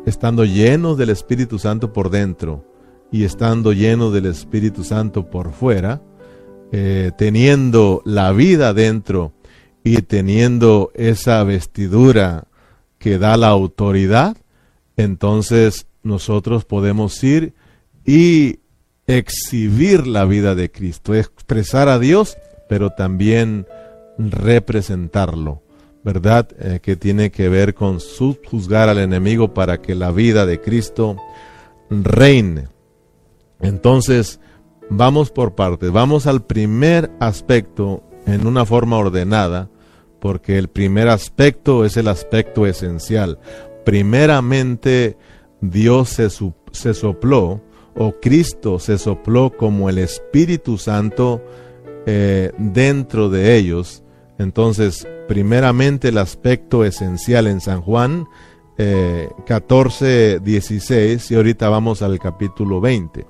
estando 0.06 0.44
llenos 0.44 0.96
del 0.96 1.10
Espíritu 1.10 1.58
Santo 1.58 1.92
por 1.92 2.10
dentro 2.10 2.64
y 3.10 3.24
estando 3.24 3.72
llenos 3.72 4.12
del 4.12 4.26
Espíritu 4.26 4.84
Santo 4.84 5.28
por 5.28 5.52
fuera, 5.52 6.00
eh, 6.72 7.10
teniendo 7.18 8.00
la 8.04 8.30
vida 8.30 8.72
dentro 8.72 9.32
y 9.82 10.02
teniendo 10.02 10.92
esa 10.94 11.42
vestidura 11.42 12.46
que 12.98 13.18
da 13.18 13.36
la 13.36 13.48
autoridad, 13.48 14.36
entonces 14.96 15.86
nosotros 16.02 16.64
podemos 16.64 17.22
ir 17.24 17.54
y 18.06 18.60
exhibir 19.18 20.06
la 20.06 20.24
vida 20.24 20.54
de 20.54 20.70
Cristo, 20.70 21.14
expresar 21.14 21.88
a 21.88 21.98
Dios, 21.98 22.38
pero 22.68 22.90
también 22.90 23.66
representarlo, 24.18 25.62
¿verdad? 26.04 26.48
Eh, 26.58 26.80
que 26.80 26.96
tiene 26.96 27.30
que 27.30 27.48
ver 27.48 27.74
con 27.74 27.98
juzgar 27.98 28.88
al 28.88 28.98
enemigo 28.98 29.52
para 29.54 29.80
que 29.80 29.94
la 29.94 30.12
vida 30.12 30.46
de 30.46 30.60
Cristo 30.60 31.16
reine. 31.90 32.68
Entonces, 33.60 34.40
vamos 34.88 35.30
por 35.30 35.54
partes, 35.54 35.90
vamos 35.90 36.26
al 36.26 36.44
primer 36.44 37.10
aspecto 37.18 38.02
en 38.26 38.46
una 38.46 38.64
forma 38.64 38.96
ordenada, 38.96 39.68
porque 40.20 40.58
el 40.58 40.68
primer 40.68 41.08
aspecto 41.08 41.84
es 41.84 41.96
el 41.96 42.06
aspecto 42.08 42.66
esencial. 42.66 43.38
Primeramente, 43.84 45.16
Dios 45.60 46.10
se, 46.10 46.28
se 46.72 46.94
sopló 46.94 47.62
o 47.94 48.12
Cristo 48.20 48.78
se 48.78 48.98
sopló 48.98 49.56
como 49.56 49.88
el 49.88 49.98
Espíritu 49.98 50.78
Santo 50.78 51.42
eh, 52.06 52.52
dentro 52.58 53.28
de 53.28 53.56
ellos. 53.56 54.02
Entonces, 54.38 55.06
primeramente 55.28 56.08
el 56.08 56.18
aspecto 56.18 56.84
esencial 56.84 57.46
en 57.46 57.60
San 57.60 57.82
Juan 57.82 58.26
eh, 58.82 59.28
14, 59.44 60.40
16 60.40 61.30
y 61.30 61.34
ahorita 61.34 61.68
vamos 61.68 62.00
al 62.00 62.18
capítulo 62.18 62.80
20. 62.80 63.26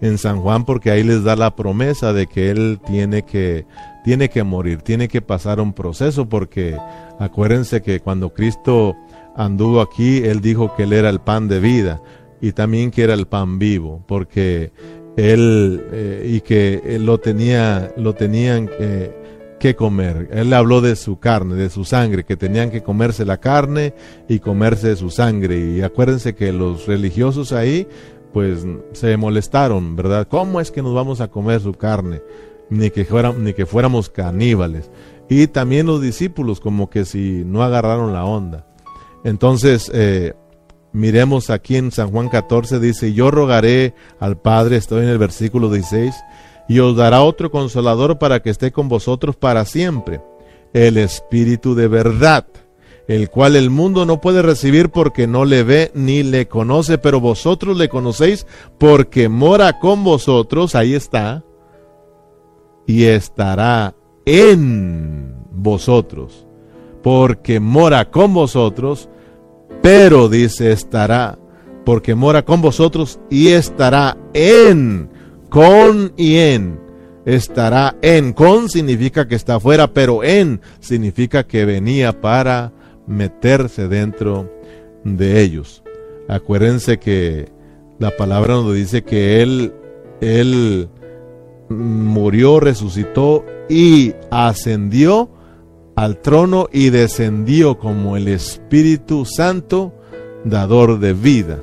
en 0.00 0.16
San 0.16 0.40
Juan 0.40 0.64
porque 0.64 0.92
ahí 0.92 1.02
les 1.02 1.24
da 1.24 1.34
la 1.34 1.56
promesa 1.56 2.12
de 2.12 2.28
que 2.28 2.50
él 2.50 2.80
tiene 2.86 3.22
que 3.22 3.66
tiene 4.04 4.30
que 4.30 4.44
morir, 4.44 4.82
tiene 4.82 5.08
que 5.08 5.20
pasar 5.20 5.60
un 5.60 5.72
proceso 5.72 6.28
porque 6.28 6.76
acuérdense 7.18 7.82
que 7.82 7.98
cuando 7.98 8.32
Cristo 8.32 8.96
anduvo 9.36 9.80
aquí, 9.80 10.18
él 10.18 10.40
dijo 10.40 10.74
que 10.76 10.84
él 10.84 10.92
era 10.92 11.10
el 11.10 11.20
pan 11.20 11.48
de 11.48 11.58
vida 11.58 12.00
y 12.42 12.52
también 12.52 12.90
que 12.90 13.04
era 13.04 13.14
el 13.14 13.26
pan 13.26 13.58
vivo, 13.58 14.04
porque 14.06 14.72
él 15.16 15.82
eh, 15.92 16.26
y 16.28 16.40
que 16.40 16.82
él 16.84 17.06
lo 17.06 17.18
tenía 17.18 17.92
lo 17.96 18.14
tenían 18.14 18.68
eh, 18.78 19.14
que 19.60 19.76
comer. 19.76 20.28
Él 20.32 20.52
habló 20.52 20.80
de 20.80 20.96
su 20.96 21.20
carne, 21.20 21.54
de 21.54 21.70
su 21.70 21.84
sangre, 21.84 22.24
que 22.24 22.36
tenían 22.36 22.70
que 22.70 22.82
comerse 22.82 23.24
la 23.24 23.38
carne 23.38 23.94
y 24.28 24.40
comerse 24.40 24.96
su 24.96 25.08
sangre. 25.08 25.56
Y 25.56 25.82
acuérdense 25.82 26.34
que 26.34 26.52
los 26.52 26.86
religiosos 26.86 27.52
ahí 27.52 27.86
pues 28.32 28.66
se 28.92 29.16
molestaron, 29.16 29.94
¿verdad? 29.94 30.26
¿Cómo 30.28 30.60
es 30.60 30.72
que 30.72 30.82
nos 30.82 30.94
vamos 30.94 31.20
a 31.20 31.28
comer 31.28 31.60
su 31.60 31.74
carne? 31.74 32.22
Ni 32.70 32.90
que, 32.90 33.06
ni 33.38 33.52
que 33.52 33.66
fuéramos 33.66 34.08
caníbales. 34.08 34.90
Y 35.28 35.46
también 35.46 35.86
los 35.86 36.02
discípulos 36.02 36.58
como 36.58 36.90
que 36.90 37.04
si 37.04 37.44
no 37.46 37.62
agarraron 37.62 38.12
la 38.12 38.24
onda. 38.24 38.66
Entonces, 39.22 39.90
eh, 39.94 40.32
miremos 40.92 41.50
aquí 41.50 41.76
en 41.76 41.90
San 41.90 42.10
Juan 42.10 42.28
14, 42.28 42.80
dice, 42.80 43.12
yo 43.12 43.30
rogaré 43.30 43.94
al 44.20 44.38
Padre, 44.38 44.76
estoy 44.76 45.04
en 45.04 45.10
el 45.10 45.18
versículo 45.18 45.70
16, 45.70 46.14
y 46.68 46.78
os 46.78 46.96
dará 46.96 47.22
otro 47.22 47.50
consolador 47.50 48.18
para 48.18 48.40
que 48.40 48.50
esté 48.50 48.72
con 48.72 48.88
vosotros 48.88 49.36
para 49.36 49.64
siempre, 49.64 50.20
el 50.72 50.96
Espíritu 50.96 51.74
de 51.74 51.88
verdad 51.88 52.46
el 53.08 53.30
cual 53.30 53.56
el 53.56 53.70
mundo 53.70 54.06
no 54.06 54.20
puede 54.20 54.42
recibir 54.42 54.90
porque 54.90 55.26
no 55.26 55.44
le 55.44 55.64
ve 55.64 55.90
ni 55.94 56.22
le 56.22 56.48
conoce, 56.48 56.98
pero 56.98 57.20
vosotros 57.20 57.76
le 57.76 57.88
conocéis 57.88 58.46
porque 58.78 59.28
mora 59.28 59.78
con 59.78 60.04
vosotros, 60.04 60.74
ahí 60.74 60.94
está, 60.94 61.44
y 62.86 63.04
estará 63.04 63.94
en 64.24 65.34
vosotros, 65.50 66.46
porque 67.02 67.60
mora 67.60 68.10
con 68.10 68.34
vosotros, 68.34 69.08
pero 69.82 70.28
dice 70.28 70.72
estará, 70.72 71.38
porque 71.84 72.14
mora 72.14 72.44
con 72.44 72.62
vosotros 72.62 73.18
y 73.28 73.48
estará 73.48 74.16
en, 74.32 75.10
con 75.50 76.12
y 76.16 76.36
en, 76.36 76.80
estará 77.26 77.96
en, 78.00 78.32
con 78.32 78.68
significa 78.68 79.26
que 79.26 79.34
está 79.34 79.56
afuera, 79.56 79.92
pero 79.92 80.24
en 80.24 80.60
significa 80.80 81.46
que 81.46 81.64
venía 81.64 82.20
para 82.20 82.72
meterse 83.06 83.88
dentro 83.88 84.50
de 85.04 85.42
ellos. 85.42 85.82
Acuérdense 86.28 86.98
que 86.98 87.50
la 87.98 88.16
palabra 88.16 88.54
nos 88.54 88.74
dice 88.74 89.02
que 89.02 89.42
Él, 89.42 89.72
Él 90.20 90.88
murió, 91.68 92.60
resucitó 92.60 93.44
y 93.68 94.14
ascendió 94.30 95.30
al 95.94 96.18
trono 96.18 96.68
y 96.72 96.90
descendió 96.90 97.78
como 97.78 98.16
el 98.16 98.28
Espíritu 98.28 99.24
Santo, 99.24 99.92
dador 100.44 100.98
de 100.98 101.12
vida. 101.12 101.60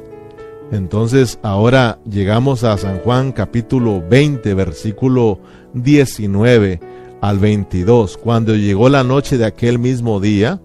Entonces 0.72 1.40
ahora 1.42 2.00
llegamos 2.10 2.64
a 2.64 2.78
San 2.78 3.00
Juan 3.00 3.32
capítulo 3.32 4.04
20, 4.08 4.54
versículo 4.54 5.40
19 5.74 6.80
al 7.22 7.40
22. 7.40 8.18
Cuando 8.18 8.56
llegó 8.56 8.90
la 8.90 9.04
noche 9.04 9.38
de 9.38 9.46
aquel 9.46 9.80
mismo 9.80 10.20
día, 10.20 10.62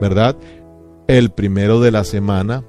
¿verdad? 0.00 0.36
El 1.08 1.30
primero 1.30 1.80
de 1.80 1.90
la 1.90 2.04
semana, 2.04 2.64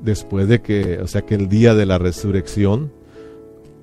después 0.00 0.46
de 0.48 0.60
que, 0.60 0.98
o 1.02 1.06
sea, 1.08 1.22
que 1.22 1.34
el 1.34 1.48
día 1.48 1.74
de 1.74 1.86
la 1.86 1.98
resurrección, 1.98 2.92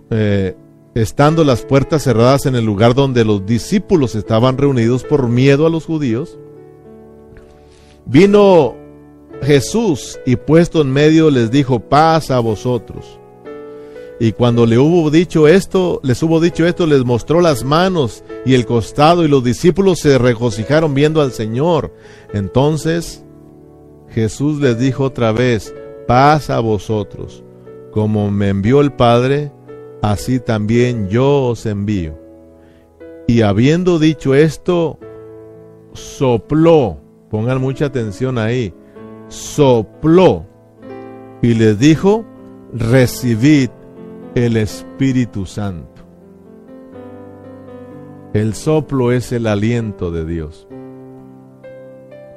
eh, 0.09 0.55
estando 0.95 1.43
las 1.43 1.63
puertas 1.63 2.03
cerradas 2.03 2.45
en 2.45 2.55
el 2.55 2.65
lugar 2.65 2.95
donde 2.95 3.25
los 3.25 3.45
discípulos 3.45 4.15
estaban 4.15 4.57
reunidos 4.57 5.03
por 5.03 5.27
miedo 5.27 5.67
a 5.67 5.69
los 5.69 5.85
judíos, 5.85 6.39
vino 8.05 8.75
Jesús 9.43 10.17
y 10.25 10.37
puesto 10.37 10.81
en 10.81 10.91
medio 10.91 11.29
les 11.29 11.51
dijo, 11.51 11.81
paz 11.81 12.31
a 12.31 12.39
vosotros. 12.39 13.19
Y 14.17 14.31
cuando 14.31 14.65
le 14.65 14.77
hubo 14.77 15.11
dicho 15.11 15.49
esto, 15.49 15.99
les 16.01 16.23
hubo 16.23 16.39
dicho 16.39 16.65
esto, 16.65 16.87
les 16.87 17.03
mostró 17.03 17.41
las 17.41 17.65
manos 17.65 18.23
y 18.45 18.53
el 18.53 18.65
costado 18.65 19.25
y 19.25 19.27
los 19.27 19.43
discípulos 19.43 19.99
se 19.99 20.17
regocijaron 20.17 20.93
viendo 20.93 21.19
al 21.19 21.33
Señor. 21.33 21.93
Entonces 22.33 23.25
Jesús 24.09 24.61
les 24.61 24.79
dijo 24.79 25.03
otra 25.03 25.33
vez, 25.33 25.75
paz 26.07 26.49
a 26.49 26.61
vosotros. 26.61 27.43
Como 27.91 28.31
me 28.31 28.47
envió 28.47 28.79
el 28.79 28.93
Padre, 28.93 29.51
así 30.11 30.39
también 30.39 31.09
yo 31.09 31.47
os 31.47 31.65
envío. 31.65 32.17
Y 33.27 33.41
habiendo 33.41 33.97
dicho 33.97 34.35
esto, 34.35 34.99
sopló, 35.93 36.99
pongan 37.29 37.59
mucha 37.59 37.85
atención 37.85 38.37
ahí, 38.37 38.73
sopló 39.29 40.45
y 41.41 41.55
les 41.55 41.79
dijo, 41.79 42.23
recibid 42.71 43.69
el 44.35 44.57
Espíritu 44.57 45.45
Santo. 45.45 46.03
El 48.33 48.53
soplo 48.53 49.11
es 49.11 49.31
el 49.31 49.47
aliento 49.47 50.11
de 50.11 50.25
Dios. 50.25 50.67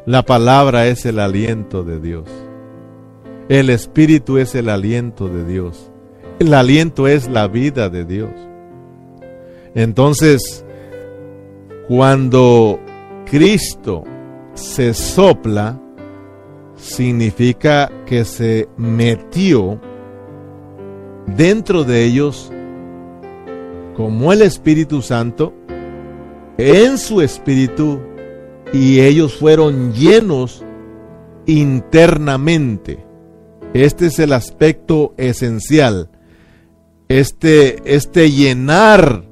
La 0.07 0.23
palabra 0.23 0.87
es 0.87 1.05
el 1.05 1.19
aliento 1.19 1.83
de 1.85 2.01
Dios. 2.01 2.31
El 3.51 3.69
Espíritu 3.69 4.39
es 4.39 4.55
el 4.55 4.69
aliento 4.69 5.29
de 5.29 5.45
Dios. 5.45 5.88
El 6.39 6.55
aliento 6.55 7.09
es 7.09 7.28
la 7.28 7.49
vida 7.49 7.89
de 7.89 8.05
Dios. 8.05 8.30
Entonces, 9.74 10.64
cuando 11.89 12.78
Cristo 13.26 14.05
se 14.55 14.95
sopla, 14.95 15.80
significa 16.76 17.91
que 18.07 18.24
se 18.24 18.68
metió 18.76 19.80
dentro 21.26 21.84
de 21.84 22.05
ellos 22.05 22.53
como 23.97 24.32
el 24.32 24.43
Espíritu 24.43 25.03
Santo, 25.03 25.53
en 26.57 26.99
su 26.99 27.20
espíritu, 27.20 28.01
y 28.72 29.01
ellos 29.01 29.36
fueron 29.36 29.93
llenos 29.93 30.64
internamente. 31.47 33.05
Este 33.74 34.07
es 34.07 34.20
el 34.20 34.32
aspecto 34.32 35.14
esencial. 35.16 36.11
Este, 37.09 37.76
este 37.84 38.30
llenar 38.30 39.24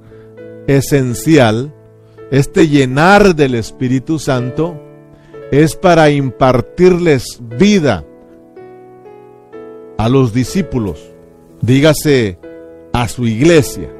esencial, 0.66 1.74
este 2.30 2.68
llenar 2.68 3.36
del 3.36 3.54
Espíritu 3.54 4.18
Santo, 4.18 4.80
es 5.50 5.76
para 5.76 6.10
impartirles 6.10 7.40
vida 7.58 8.04
a 9.98 10.08
los 10.08 10.32
discípulos 10.32 11.16
dígase 11.60 12.38
a 12.92 13.08
su 13.08 13.26
iglesia. 13.26 13.90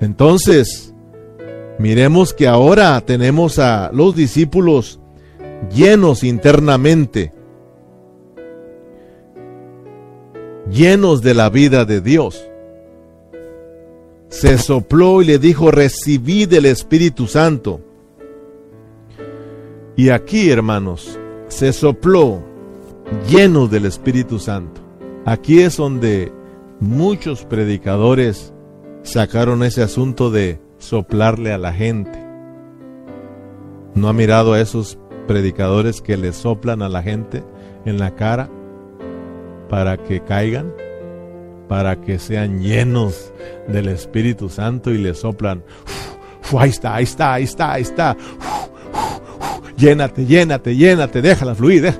Entonces, 0.00 0.94
miremos 1.78 2.32
que 2.32 2.46
ahora 2.46 3.00
tenemos 3.02 3.58
a 3.58 3.90
los 3.92 4.14
discípulos 4.14 5.00
llenos 5.74 6.24
internamente, 6.24 7.32
llenos 10.70 11.22
de 11.22 11.34
la 11.34 11.50
vida 11.50 11.84
de 11.84 12.00
Dios. 12.00 12.44
Se 14.28 14.58
sopló 14.58 15.22
y 15.22 15.24
le 15.24 15.38
dijo, 15.38 15.70
recibid 15.70 16.52
el 16.52 16.66
Espíritu 16.66 17.26
Santo. 17.26 17.80
Y 19.96 20.10
aquí, 20.10 20.50
hermanos, 20.50 21.18
se 21.48 21.72
sopló 21.72 22.42
lleno 23.28 23.66
del 23.66 23.86
Espíritu 23.86 24.38
Santo. 24.38 24.80
Aquí 25.24 25.60
es 25.60 25.76
donde 25.76 26.32
muchos 26.80 27.44
predicadores 27.44 28.52
sacaron 29.02 29.62
ese 29.62 29.82
asunto 29.82 30.30
de 30.30 30.60
soplarle 30.78 31.52
a 31.52 31.58
la 31.58 31.72
gente. 31.72 32.24
¿No 33.94 34.08
ha 34.08 34.12
mirado 34.12 34.52
a 34.52 34.60
esos 34.60 34.98
predicadores 35.26 36.00
que 36.00 36.16
le 36.16 36.32
soplan 36.32 36.82
a 36.82 36.88
la 36.88 37.02
gente 37.02 37.42
en 37.84 37.98
la 37.98 38.14
cara 38.14 38.50
para 39.68 39.96
que 39.96 40.20
caigan? 40.20 40.72
Para 41.68 42.00
que 42.00 42.18
sean 42.18 42.60
llenos 42.60 43.32
del 43.66 43.88
Espíritu 43.88 44.48
Santo 44.48 44.90
y 44.90 44.98
le 44.98 45.14
soplan. 45.14 45.62
ahí 46.58 46.70
está, 46.70 46.94
ahí 46.94 47.04
está, 47.04 47.34
ahí 47.34 47.44
está, 47.44 47.72
ahí 47.72 47.82
está. 47.82 48.16
llénate, 49.76 50.24
llénate, 50.24 50.76
llénate, 50.76 51.22
déjala 51.22 51.54
fluir. 51.54 51.92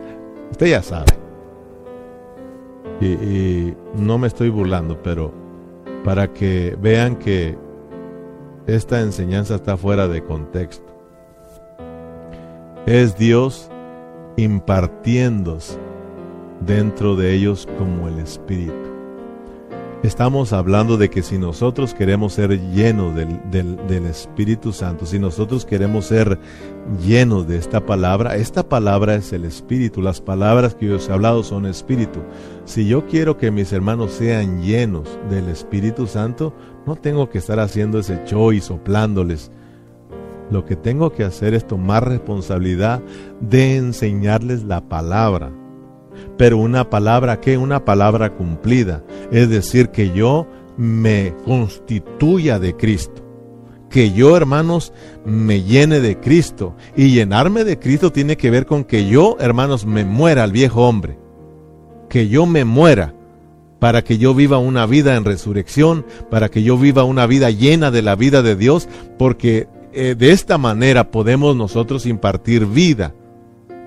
Usted 0.50 0.66
ya 0.66 0.82
sabe. 0.82 1.12
Y, 3.00 3.74
no 3.94 4.18
me 4.18 4.26
estoy 4.26 4.48
burlando, 4.48 5.00
pero 5.02 5.32
para 6.04 6.32
que 6.32 6.76
vean 6.80 7.16
que 7.16 7.56
esta 8.66 9.00
enseñanza 9.00 9.56
está 9.56 9.76
fuera 9.76 10.08
de 10.08 10.24
contexto. 10.24 10.86
Es 12.86 13.16
Dios 13.16 13.70
impartiéndose 14.36 15.78
dentro 16.60 17.16
de 17.16 17.34
ellos 17.34 17.68
como 17.78 18.08
el 18.08 18.18
Espíritu. 18.18 18.88
Estamos 20.04 20.52
hablando 20.52 20.96
de 20.96 21.10
que 21.10 21.24
si 21.24 21.38
nosotros 21.38 21.92
queremos 21.92 22.34
ser 22.34 22.60
llenos 22.72 23.16
del, 23.16 23.40
del, 23.50 24.06
Espíritu 24.06 24.72
Santo, 24.72 25.06
si 25.06 25.18
nosotros 25.18 25.64
queremos 25.64 26.04
ser 26.04 26.38
llenos 27.04 27.48
de 27.48 27.58
esta 27.58 27.84
palabra, 27.84 28.36
esta 28.36 28.68
palabra 28.68 29.16
es 29.16 29.32
el 29.32 29.44
Espíritu, 29.44 30.00
las 30.00 30.20
palabras 30.20 30.76
que 30.76 30.86
yo 30.86 30.96
os 30.96 31.08
he 31.08 31.12
hablado 31.12 31.42
son 31.42 31.66
Espíritu. 31.66 32.20
Si 32.64 32.86
yo 32.86 33.06
quiero 33.06 33.36
que 33.36 33.50
mis 33.50 33.72
hermanos 33.72 34.12
sean 34.12 34.62
llenos 34.62 35.18
del 35.28 35.48
Espíritu 35.48 36.06
Santo, 36.06 36.54
no 36.86 36.94
tengo 36.94 37.28
que 37.28 37.38
estar 37.38 37.58
haciendo 37.58 37.98
ese 37.98 38.22
show 38.24 38.52
y 38.52 38.60
soplándoles. 38.60 39.50
Lo 40.52 40.64
que 40.64 40.76
tengo 40.76 41.12
que 41.12 41.24
hacer 41.24 41.54
es 41.54 41.66
tomar 41.66 42.08
responsabilidad 42.08 43.02
de 43.40 43.76
enseñarles 43.76 44.62
la 44.62 44.80
palabra 44.80 45.50
pero 46.38 46.56
una 46.56 46.88
palabra 46.88 47.40
que 47.40 47.58
una 47.58 47.84
palabra 47.84 48.30
cumplida, 48.30 49.02
es 49.30 49.50
decir, 49.50 49.88
que 49.88 50.12
yo 50.12 50.46
me 50.78 51.34
constituya 51.44 52.58
de 52.58 52.74
Cristo. 52.76 53.22
Que 53.90 54.12
yo, 54.12 54.36
hermanos, 54.36 54.92
me 55.24 55.62
llene 55.62 56.00
de 56.00 56.18
Cristo. 56.20 56.76
Y 56.96 57.10
llenarme 57.10 57.64
de 57.64 57.78
Cristo 57.78 58.12
tiene 58.12 58.36
que 58.36 58.50
ver 58.50 58.66
con 58.66 58.84
que 58.84 59.08
yo, 59.08 59.36
hermanos, 59.40 59.84
me 59.84 60.04
muera 60.04 60.44
al 60.44 60.52
viejo 60.52 60.86
hombre. 60.86 61.18
Que 62.08 62.28
yo 62.28 62.46
me 62.46 62.64
muera 62.64 63.14
para 63.80 64.02
que 64.02 64.18
yo 64.18 64.34
viva 64.34 64.58
una 64.58 64.86
vida 64.86 65.16
en 65.16 65.24
resurrección, 65.24 66.06
para 66.30 66.48
que 66.50 66.62
yo 66.62 66.78
viva 66.78 67.04
una 67.04 67.26
vida 67.26 67.50
llena 67.50 67.90
de 67.90 68.02
la 68.02 68.14
vida 68.14 68.42
de 68.42 68.56
Dios, 68.56 68.88
porque 69.18 69.68
eh, 69.92 70.14
de 70.16 70.32
esta 70.32 70.58
manera 70.58 71.10
podemos 71.10 71.56
nosotros 71.56 72.06
impartir 72.06 72.66
vida 72.66 73.14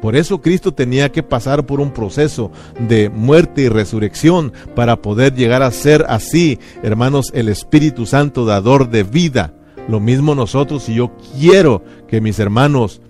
por 0.01 0.15
eso 0.15 0.41
Cristo 0.41 0.73
tenía 0.73 1.11
que 1.11 1.21
pasar 1.21 1.65
por 1.65 1.79
un 1.79 1.91
proceso 1.91 2.51
de 2.87 3.09
muerte 3.09 3.61
y 3.61 3.69
resurrección 3.69 4.51
para 4.75 5.01
poder 5.01 5.35
llegar 5.35 5.61
a 5.61 5.71
ser 5.71 6.05
así, 6.09 6.59
hermanos, 6.81 7.31
el 7.33 7.47
Espíritu 7.47 8.07
Santo 8.07 8.45
dador 8.45 8.89
de 8.89 9.03
vida. 9.03 9.53
Lo 9.87 9.99
mismo 9.99 10.33
nosotros, 10.33 10.83
si 10.83 10.95
yo 10.95 11.11
quiero 11.37 11.83
que 12.07 12.19
mis 12.19 12.39
hermanos 12.39 13.01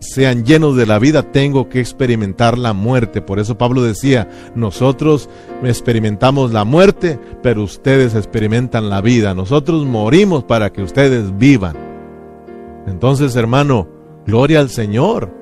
sean 0.00 0.44
llenos 0.44 0.76
de 0.76 0.86
la 0.86 0.98
vida, 0.98 1.22
tengo 1.30 1.68
que 1.68 1.78
experimentar 1.78 2.58
la 2.58 2.72
muerte. 2.72 3.20
Por 3.20 3.38
eso 3.38 3.56
Pablo 3.56 3.82
decía, 3.82 4.28
nosotros 4.54 5.28
experimentamos 5.62 6.52
la 6.52 6.64
muerte, 6.64 7.18
pero 7.42 7.62
ustedes 7.62 8.14
experimentan 8.14 8.88
la 8.88 9.02
vida. 9.02 9.34
Nosotros 9.34 9.86
morimos 9.86 10.42
para 10.44 10.72
que 10.72 10.82
ustedes 10.82 11.36
vivan. 11.38 11.76
Entonces, 12.86 13.36
hermano, 13.36 13.86
gloria 14.26 14.60
al 14.60 14.70
Señor 14.70 15.39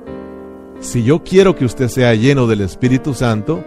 si 0.79 1.03
yo 1.03 1.23
quiero 1.23 1.55
que 1.55 1.65
usted 1.65 1.89
sea 1.89 2.15
lleno 2.15 2.47
del 2.47 2.61
Espíritu 2.61 3.13
Santo, 3.13 3.63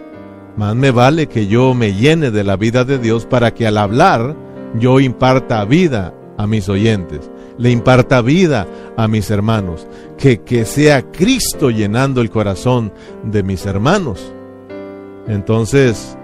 más 0.57 0.75
me 0.75 0.91
vale 0.91 1.27
que 1.27 1.47
yo 1.47 1.73
me 1.73 1.93
llene 1.93 2.31
de 2.31 2.43
la 2.43 2.55
vida 2.55 2.83
de 2.83 2.97
Dios 2.97 3.25
para 3.25 3.53
que 3.53 3.67
al 3.67 3.77
hablar 3.77 4.35
yo 4.79 4.99
imparta 4.99 5.63
vida 5.65 6.13
a 6.37 6.47
mis 6.47 6.67
oyentes, 6.69 7.29
le 7.57 7.69
imparta 7.69 8.21
vida 8.21 8.67
a 8.97 9.07
mis 9.07 9.29
hermanos, 9.29 9.87
que, 10.17 10.41
que 10.41 10.65
sea 10.65 11.11
Cristo 11.11 11.69
llenando 11.69 12.21
el 12.21 12.29
corazón 12.31 12.91
de 13.23 13.43
mis 13.43 13.65
hermanos. 13.65 14.33
Entonces, 15.27 16.17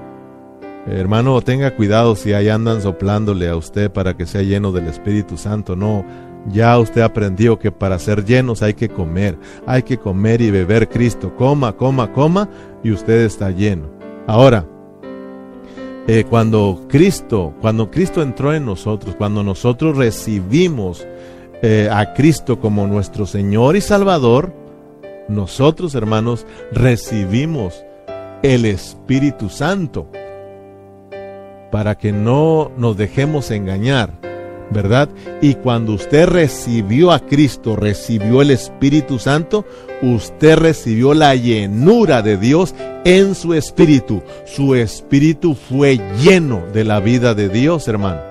hermano, 0.87 1.41
tenga 1.41 1.75
cuidado 1.75 2.15
si 2.15 2.33
ahí 2.33 2.49
andan 2.49 2.81
soplándole 2.81 3.47
a 3.47 3.55
usted 3.55 3.91
para 3.91 4.17
que 4.17 4.25
sea 4.25 4.41
lleno 4.41 4.71
del 4.71 4.87
Espíritu 4.87 5.37
Santo, 5.37 5.75
no 5.75 6.03
ya 6.47 6.77
usted 6.79 7.01
aprendió 7.01 7.59
que 7.59 7.71
para 7.71 7.99
ser 7.99 8.25
llenos 8.25 8.61
hay 8.63 8.73
que 8.73 8.89
comer, 8.89 9.37
hay 9.65 9.83
que 9.83 9.97
comer 9.97 10.41
y 10.41 10.51
beber 10.51 10.89
Cristo. 10.89 11.35
Coma, 11.35 11.75
coma, 11.75 12.11
coma 12.13 12.49
y 12.83 12.91
usted 12.91 13.21
está 13.21 13.51
lleno. 13.51 13.89
Ahora, 14.27 14.65
eh, 16.07 16.23
cuando 16.29 16.85
Cristo, 16.87 17.53
cuando 17.61 17.91
Cristo 17.91 18.21
entró 18.21 18.53
en 18.53 18.65
nosotros, 18.65 19.15
cuando 19.15 19.43
nosotros 19.43 19.97
recibimos 19.97 21.05
eh, 21.61 21.89
a 21.91 22.13
Cristo 22.13 22.59
como 22.59 22.87
nuestro 22.87 23.25
Señor 23.25 23.75
y 23.75 23.81
Salvador, 23.81 24.53
nosotros 25.27 25.93
hermanos 25.93 26.47
recibimos 26.71 27.85
el 28.41 28.65
Espíritu 28.65 29.49
Santo 29.49 30.07
para 31.71 31.95
que 31.95 32.11
no 32.11 32.71
nos 32.77 32.97
dejemos 32.97 33.51
engañar 33.51 34.28
¿verdad? 34.71 35.09
Y 35.41 35.55
cuando 35.55 35.93
usted 35.93 36.27
recibió 36.27 37.11
a 37.11 37.19
Cristo, 37.19 37.75
recibió 37.75 38.41
el 38.41 38.51
Espíritu 38.51 39.19
Santo, 39.19 39.65
usted 40.01 40.57
recibió 40.57 41.13
la 41.13 41.35
llenura 41.35 42.21
de 42.21 42.37
Dios 42.37 42.75
en 43.05 43.35
su 43.35 43.53
espíritu. 43.53 44.21
Su 44.45 44.75
espíritu 44.75 45.55
fue 45.55 45.99
lleno 46.21 46.63
de 46.73 46.83
la 46.83 46.99
vida 46.99 47.33
de 47.33 47.49
Dios, 47.49 47.87
hermano. 47.87 48.21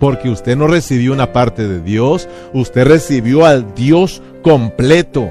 Porque 0.00 0.28
usted 0.28 0.56
no 0.56 0.66
recibió 0.66 1.12
una 1.12 1.32
parte 1.32 1.66
de 1.66 1.80
Dios, 1.80 2.28
usted 2.52 2.86
recibió 2.86 3.46
al 3.46 3.74
Dios 3.74 4.22
completo. 4.42 5.28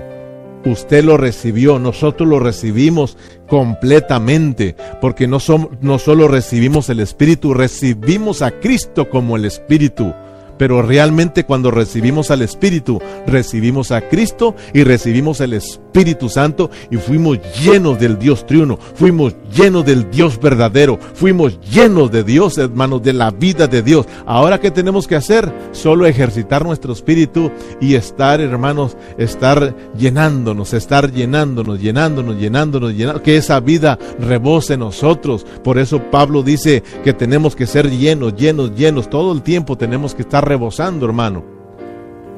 Usted 0.65 1.05
lo 1.05 1.15
recibió, 1.15 1.79
nosotros 1.79 2.27
lo 2.27 2.39
recibimos 2.39 3.15
completamente, 3.47 4.75
porque 4.99 5.25
no, 5.25 5.37
no 5.79 5.99
solo 5.99 6.27
recibimos 6.27 6.89
el 6.89 6.99
Espíritu, 6.99 7.53
recibimos 7.53 8.41
a 8.41 8.51
Cristo 8.51 9.09
como 9.09 9.37
el 9.37 9.45
Espíritu. 9.45 10.13
Pero 10.57 10.81
realmente 10.81 11.45
cuando 11.45 11.71
recibimos 11.71 12.31
al 12.31 12.41
Espíritu, 12.41 13.01
recibimos 13.25 13.91
a 13.91 14.01
Cristo 14.01 14.55
y 14.73 14.83
recibimos 14.83 15.41
el 15.41 15.53
Espíritu 15.53 16.29
Santo 16.29 16.69
y 16.91 16.97
fuimos 16.97 17.39
llenos 17.59 17.99
del 17.99 18.19
Dios 18.19 18.45
triuno, 18.45 18.77
fuimos 18.95 19.35
llenos 19.55 19.85
del 19.85 20.09
Dios 20.09 20.39
verdadero, 20.39 20.99
fuimos 21.13 21.59
llenos 21.61 22.11
de 22.11 22.23
Dios, 22.23 22.57
hermanos, 22.57 23.01
de 23.03 23.13
la 23.13 23.31
vida 23.31 23.67
de 23.67 23.81
Dios. 23.81 24.05
Ahora, 24.25 24.59
¿qué 24.59 24.71
tenemos 24.71 25.07
que 25.07 25.15
hacer? 25.15 25.51
Solo 25.71 26.05
ejercitar 26.05 26.63
nuestro 26.63 26.93
espíritu 26.93 27.51
y 27.81 27.95
estar, 27.95 28.41
hermanos, 28.41 28.97
estar 29.17 29.75
llenándonos, 29.97 30.73
estar 30.73 31.11
llenándonos, 31.11 31.79
llenándonos, 31.79 32.37
llenándonos, 32.37 32.93
llenándonos, 32.93 33.21
que 33.21 33.37
esa 33.37 33.59
vida 33.59 33.97
rebose 34.19 34.73
en 34.73 34.81
nosotros. 34.81 35.45
Por 35.63 35.77
eso 35.77 36.01
Pablo 36.11 36.43
dice 36.43 36.83
que 37.03 37.13
tenemos 37.13 37.55
que 37.55 37.65
ser 37.65 37.89
llenos, 37.89 38.35
llenos, 38.35 38.75
llenos. 38.75 39.09
Todo 39.09 39.33
el 39.33 39.41
tiempo 39.41 39.77
tenemos 39.77 40.13
que 40.13 40.21
estar 40.21 40.46
rebosando, 40.47 41.05
hermano, 41.05 41.43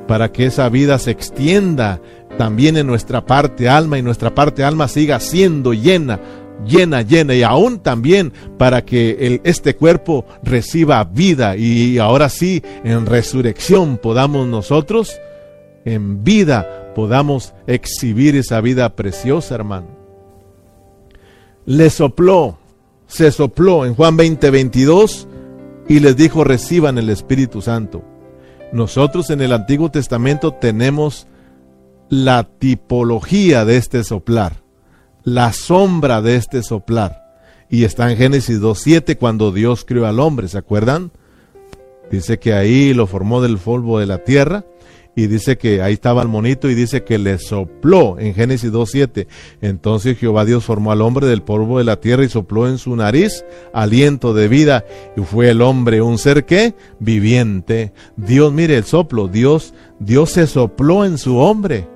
para 0.08 0.32
que 0.32 0.46
esa 0.46 0.68
vida 0.70 0.98
se 1.00 1.12
extienda 1.12 2.02
también 2.38 2.78
en 2.78 2.88
nuestra 2.88 3.26
parte 3.26 3.70
alma 3.70 3.98
y 3.98 4.02
nuestra 4.02 4.34
parte 4.34 4.64
alma 4.64 4.88
siga 4.88 5.20
siendo 5.20 5.74
llena, 5.74 6.20
llena, 6.66 7.02
llena 7.02 7.36
y 7.36 7.44
aún 7.44 7.80
también 7.80 8.34
para 8.58 8.84
que 8.84 9.42
este 9.44 9.76
cuerpo 9.76 10.26
reciba 10.44 11.04
vida 11.04 11.56
y 11.56 11.98
ahora 11.98 12.30
sí 12.30 12.64
en 12.84 13.06
resurrección 13.06 13.98
podamos 13.98 14.48
nosotros 14.48 15.20
en 15.86 16.24
vida 16.24 16.92
podamos 16.96 17.54
exhibir 17.68 18.36
esa 18.36 18.62
vida 18.62 18.96
preciosa, 18.96 19.56
hermano. 19.56 19.88
Le 21.66 21.90
sopló, 21.90 22.58
se 23.08 23.32
sopló 23.32 23.86
en 23.86 23.96
Juan 23.96 24.18
20, 24.18 24.50
22 24.50 25.28
y 25.90 26.00
les 26.00 26.16
dijo, 26.16 26.44
reciban 26.46 26.98
el 27.00 27.10
Espíritu 27.10 27.62
Santo. 27.62 28.04
Nosotros 28.72 29.32
en 29.32 29.42
el 29.42 29.52
Antiguo 29.52 29.90
Testamento 29.90 30.54
tenemos 30.54 31.28
la 32.10 32.44
tipología 32.44 33.66
de 33.66 33.78
este 33.78 34.04
soplar, 34.04 34.64
la 35.24 35.52
sombra 35.52 36.22
de 36.22 36.36
este 36.36 36.62
soplar. 36.62 37.26
Y 37.70 37.84
está 37.84 38.10
en 38.12 38.18
Génesis 38.18 38.62
2.7 38.62 39.18
cuando 39.18 39.52
Dios 39.52 39.84
creó 39.84 40.06
al 40.06 40.20
hombre, 40.20 40.48
¿se 40.48 40.60
acuerdan? 40.60 41.12
Dice 42.12 42.40
que 42.40 42.54
ahí 42.54 42.94
lo 42.94 43.08
formó 43.08 43.42
del 43.42 43.58
polvo 43.58 44.00
de 44.00 44.06
la 44.06 44.20
tierra 44.20 44.66
y 45.20 45.28
dice 45.28 45.58
que 45.58 45.82
ahí 45.82 45.94
estaba 45.94 46.22
el 46.22 46.30
monito 46.30 46.70
y 46.70 46.76
dice 46.76 47.04
que 47.04 47.18
le 47.18 47.40
sopló 47.40 48.18
en 48.20 48.34
Génesis 48.34 48.72
2.7. 48.72 49.28
Entonces 49.60 50.18
Jehová 50.18 50.46
Dios 50.46 50.64
formó 50.64 50.94
al 50.94 51.02
hombre 51.02 51.28
del 51.28 51.42
polvo 51.42 51.78
de 51.78 51.84
la 51.84 52.00
tierra 52.00 52.24
y 52.24 52.30
sopló 52.30 52.70
en 52.70 52.78
su 52.78 52.96
nariz 52.96 53.44
aliento 53.74 54.34
de 54.34 54.48
vida 54.48 54.86
y 55.18 55.22
fue 55.22 55.50
el 55.50 55.62
hombre 55.62 56.02
un 56.02 56.18
ser 56.18 56.46
que 56.46 56.74
viviente. 57.00 57.92
Dios, 58.16 58.54
mire 58.54 58.78
el 58.78 58.86
soplo, 58.86 59.28
Dios, 59.28 59.74
Dios 60.00 60.30
se 60.30 60.48
sopló 60.48 61.04
en 61.04 61.18
su 61.18 61.38
hombre. 61.38 61.90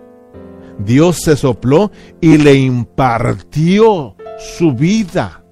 Dios 0.80 1.21
se 1.21 1.38
sopló 1.38 1.93
y 2.19 2.38
le 2.38 2.55
impartió 2.55 4.17
su 4.57 4.74
vida. 4.74 5.45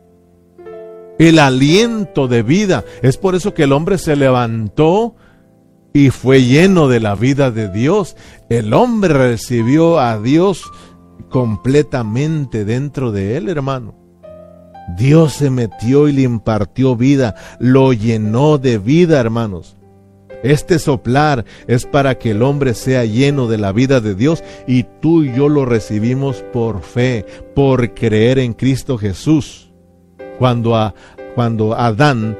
El 1.18 1.40
aliento 1.40 2.28
de 2.28 2.44
vida. 2.44 2.84
Es 3.02 3.16
por 3.16 3.36
eso 3.36 3.54
que 3.54 3.64
el 3.64 3.72
hombre 3.72 3.98
se 3.98 4.18
levantó 4.18 5.16
y 5.94 6.10
fue 6.10 6.44
lleno 6.44 6.88
de 6.88 7.00
la 7.00 7.16
vida 7.16 7.52
de 7.52 7.70
Dios. 7.70 8.16
El 8.50 8.74
hombre 8.74 9.14
recibió 9.14 10.00
a 10.00 10.20
Dios 10.20 10.72
completamente 11.30 12.66
dentro 12.66 13.12
de 13.12 13.38
él, 13.38 13.50
hermano. 13.50 13.96
Dios 14.98 15.34
se 15.34 15.50
metió 15.50 16.08
y 16.08 16.14
le 16.14 16.24
impartió 16.24 16.96
vida, 16.96 17.36
lo 17.60 17.94
llenó 17.94 18.58
de 18.58 18.78
vida, 18.78 19.20
hermanos. 19.20 19.78
Este 20.44 20.80
soplar 20.80 21.46
es 21.68 21.86
para 21.86 22.18
que 22.18 22.32
el 22.32 22.42
hombre 22.42 22.74
sea 22.74 23.06
lleno 23.06 23.48
de 23.48 23.60
la 23.60 23.72
vida 23.72 24.02
de 24.02 24.16
Dios 24.16 24.44
y 24.68 24.84
tú 25.00 25.24
y 25.24 25.34
yo 25.34 25.50
lo 25.50 25.66
recibimos 25.66 26.44
por 26.52 26.82
fe, 26.82 27.26
por 27.54 27.94
creer 27.94 28.40
en 28.40 28.54
Cristo 28.54 28.98
Jesús. 28.98 29.72
Cuando, 30.40 30.76
a, 30.76 30.96
cuando 31.36 31.76
Adán 31.76 32.38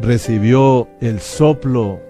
recibió 0.00 0.88
el 1.00 1.20
soplo 1.20 2.00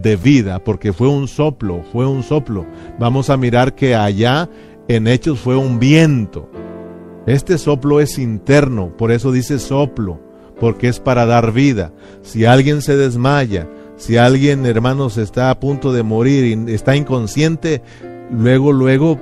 de 0.00 0.16
vida, 0.16 0.62
porque 0.62 0.92
fue 0.92 1.08
un 1.08 1.28
soplo, 1.28 1.82
fue 1.92 2.06
un 2.06 2.22
soplo. 2.22 2.64
Vamos 2.98 3.28
a 3.28 3.36
mirar 3.36 3.74
que 3.74 3.94
allá 3.94 4.48
en 4.88 5.06
Hechos 5.06 5.40
fue 5.40 5.56
un 5.56 5.78
viento. 5.78 6.48
Este 7.26 7.58
soplo 7.58 8.00
es 8.00 8.18
interno, 8.18 8.96
por 8.96 9.12
eso 9.12 9.30
dice 9.30 9.58
soplo, 9.58 10.20
porque 10.58 10.88
es 10.88 11.00
para 11.00 11.26
dar 11.26 11.52
vida. 11.52 11.92
Si 12.22 12.44
alguien 12.44 12.82
se 12.82 12.96
desmaya, 12.96 13.68
si 13.96 14.16
alguien, 14.16 14.66
hermanos, 14.66 15.18
está 15.18 15.50
a 15.50 15.60
punto 15.60 15.92
de 15.92 16.02
morir 16.02 16.44
y 16.44 16.72
está 16.72 16.96
inconsciente, 16.96 17.82
luego, 18.32 18.72
luego, 18.72 19.20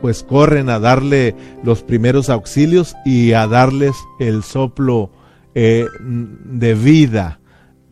pues 0.00 0.22
corren 0.22 0.70
a 0.70 0.78
darle 0.78 1.34
los 1.62 1.82
primeros 1.82 2.30
auxilios 2.30 2.94
y 3.04 3.32
a 3.32 3.46
darles 3.46 3.94
el 4.18 4.42
soplo 4.42 5.10
eh, 5.54 5.86
de 6.00 6.74
vida. 6.74 7.40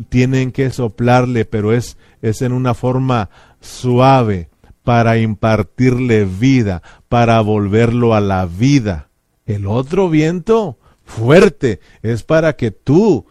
Tienen 0.08 0.52
que 0.52 0.70
soplarle, 0.70 1.44
pero 1.44 1.72
es, 1.72 1.96
es 2.22 2.42
en 2.42 2.52
una 2.52 2.74
forma 2.74 3.30
suave 3.60 4.48
para 4.82 5.18
impartirle 5.18 6.24
vida, 6.24 6.82
para 7.08 7.40
volverlo 7.40 8.14
a 8.14 8.20
la 8.20 8.46
vida. 8.46 9.08
El 9.46 9.66
otro 9.66 10.08
viento 10.08 10.78
fuerte 11.04 11.80
es 12.02 12.22
para 12.22 12.54
que 12.54 12.70
tú 12.70 13.26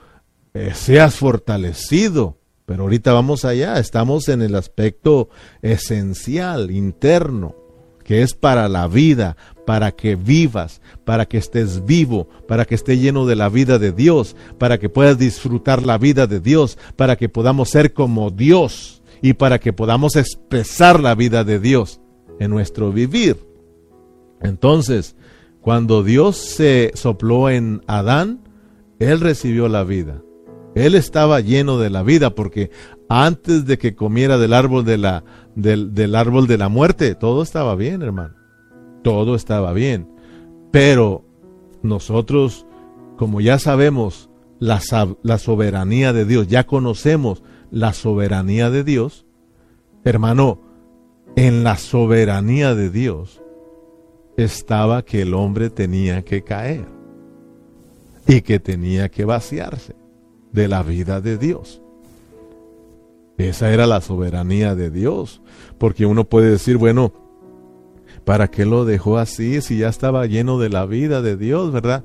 eh, 0.53 0.71
seas 0.75 1.15
fortalecido. 1.15 2.37
Pero 2.65 2.83
ahorita 2.83 3.13
vamos 3.13 3.45
allá, 3.45 3.79
estamos 3.79 4.29
en 4.29 4.43
el 4.43 4.53
aspecto 4.53 5.29
esencial, 5.63 6.69
interno, 6.69 7.55
que 8.09 8.23
es 8.23 8.33
para 8.33 8.67
la 8.69 8.87
vida, 8.87 9.37
para 9.67 9.91
que 9.91 10.15
vivas, 10.15 10.81
para 11.05 11.27
que 11.27 11.37
estés 11.37 11.85
vivo, 11.85 12.27
para 12.47 12.65
que 12.65 12.73
esté 12.73 12.97
lleno 12.97 13.27
de 13.27 13.35
la 13.35 13.49
vida 13.49 13.77
de 13.77 13.91
Dios, 13.91 14.35
para 14.57 14.79
que 14.79 14.89
puedas 14.89 15.19
disfrutar 15.19 15.85
la 15.85 15.99
vida 15.99 16.25
de 16.25 16.39
Dios, 16.39 16.79
para 16.95 17.17
que 17.17 17.29
podamos 17.29 17.69
ser 17.69 17.93
como 17.93 18.31
Dios 18.31 19.03
y 19.21 19.33
para 19.33 19.59
que 19.59 19.73
podamos 19.73 20.15
expresar 20.15 20.99
la 20.99 21.13
vida 21.13 21.43
de 21.43 21.59
Dios 21.59 22.01
en 22.39 22.49
nuestro 22.49 22.91
vivir. 22.91 23.37
Entonces, 24.41 25.15
cuando 25.61 26.01
Dios 26.01 26.35
se 26.35 26.91
sopló 26.95 27.51
en 27.51 27.83
Adán, 27.85 28.41
él 28.97 29.19
recibió 29.19 29.67
la 29.67 29.83
vida. 29.83 30.19
Él 30.75 30.95
estaba 30.95 31.39
lleno 31.39 31.77
de 31.77 31.89
la 31.89 32.03
vida 32.03 32.35
porque 32.35 32.69
antes 33.07 33.65
de 33.65 33.77
que 33.77 33.95
comiera 33.95 34.37
del 34.37 34.53
árbol 34.53 34.85
de 34.85 34.97
la, 34.97 35.23
del, 35.55 36.15
árbol 36.15 36.47
de 36.47 36.57
la 36.57 36.69
muerte, 36.69 37.15
todo 37.15 37.41
estaba 37.41 37.75
bien, 37.75 38.01
hermano. 38.01 38.35
Todo 39.03 39.35
estaba 39.35 39.73
bien. 39.73 40.07
Pero 40.71 41.25
nosotros, 41.81 42.67
como 43.17 43.41
ya 43.41 43.57
sabemos 43.57 44.29
la, 44.59 44.79
la 45.23 45.37
soberanía 45.39 46.13
de 46.13 46.25
Dios, 46.25 46.47
ya 46.47 46.65
conocemos 46.65 47.43
la 47.71 47.93
soberanía 47.93 48.69
de 48.69 48.83
Dios, 48.83 49.25
hermano, 50.03 50.61
en 51.35 51.63
la 51.63 51.77
soberanía 51.77 52.75
de 52.75 52.89
Dios 52.89 53.41
estaba 54.37 55.03
que 55.03 55.21
el 55.21 55.33
hombre 55.33 55.69
tenía 55.69 56.23
que 56.23 56.43
caer 56.43 56.85
y 58.27 58.41
que 58.41 58.59
tenía 58.59 59.09
que 59.09 59.25
vaciarse 59.25 59.95
de 60.51 60.67
la 60.67 60.83
vida 60.83 61.21
de 61.21 61.37
Dios. 61.37 61.81
Esa 63.37 63.71
era 63.71 63.87
la 63.87 64.01
soberanía 64.01 64.75
de 64.75 64.91
Dios, 64.91 65.41
porque 65.77 66.05
uno 66.05 66.25
puede 66.25 66.51
decir, 66.51 66.77
bueno, 66.77 67.13
¿para 68.25 68.49
qué 68.49 68.65
lo 68.65 68.83
dejó 68.83 69.17
así 69.17 69.61
si 69.61 69.77
ya 69.77 69.87
estaba 69.87 70.25
lleno 70.25 70.59
de 70.59 70.69
la 70.69 70.85
vida 70.85 71.21
de 71.21 71.37
Dios, 71.37 71.71
verdad? 71.71 72.03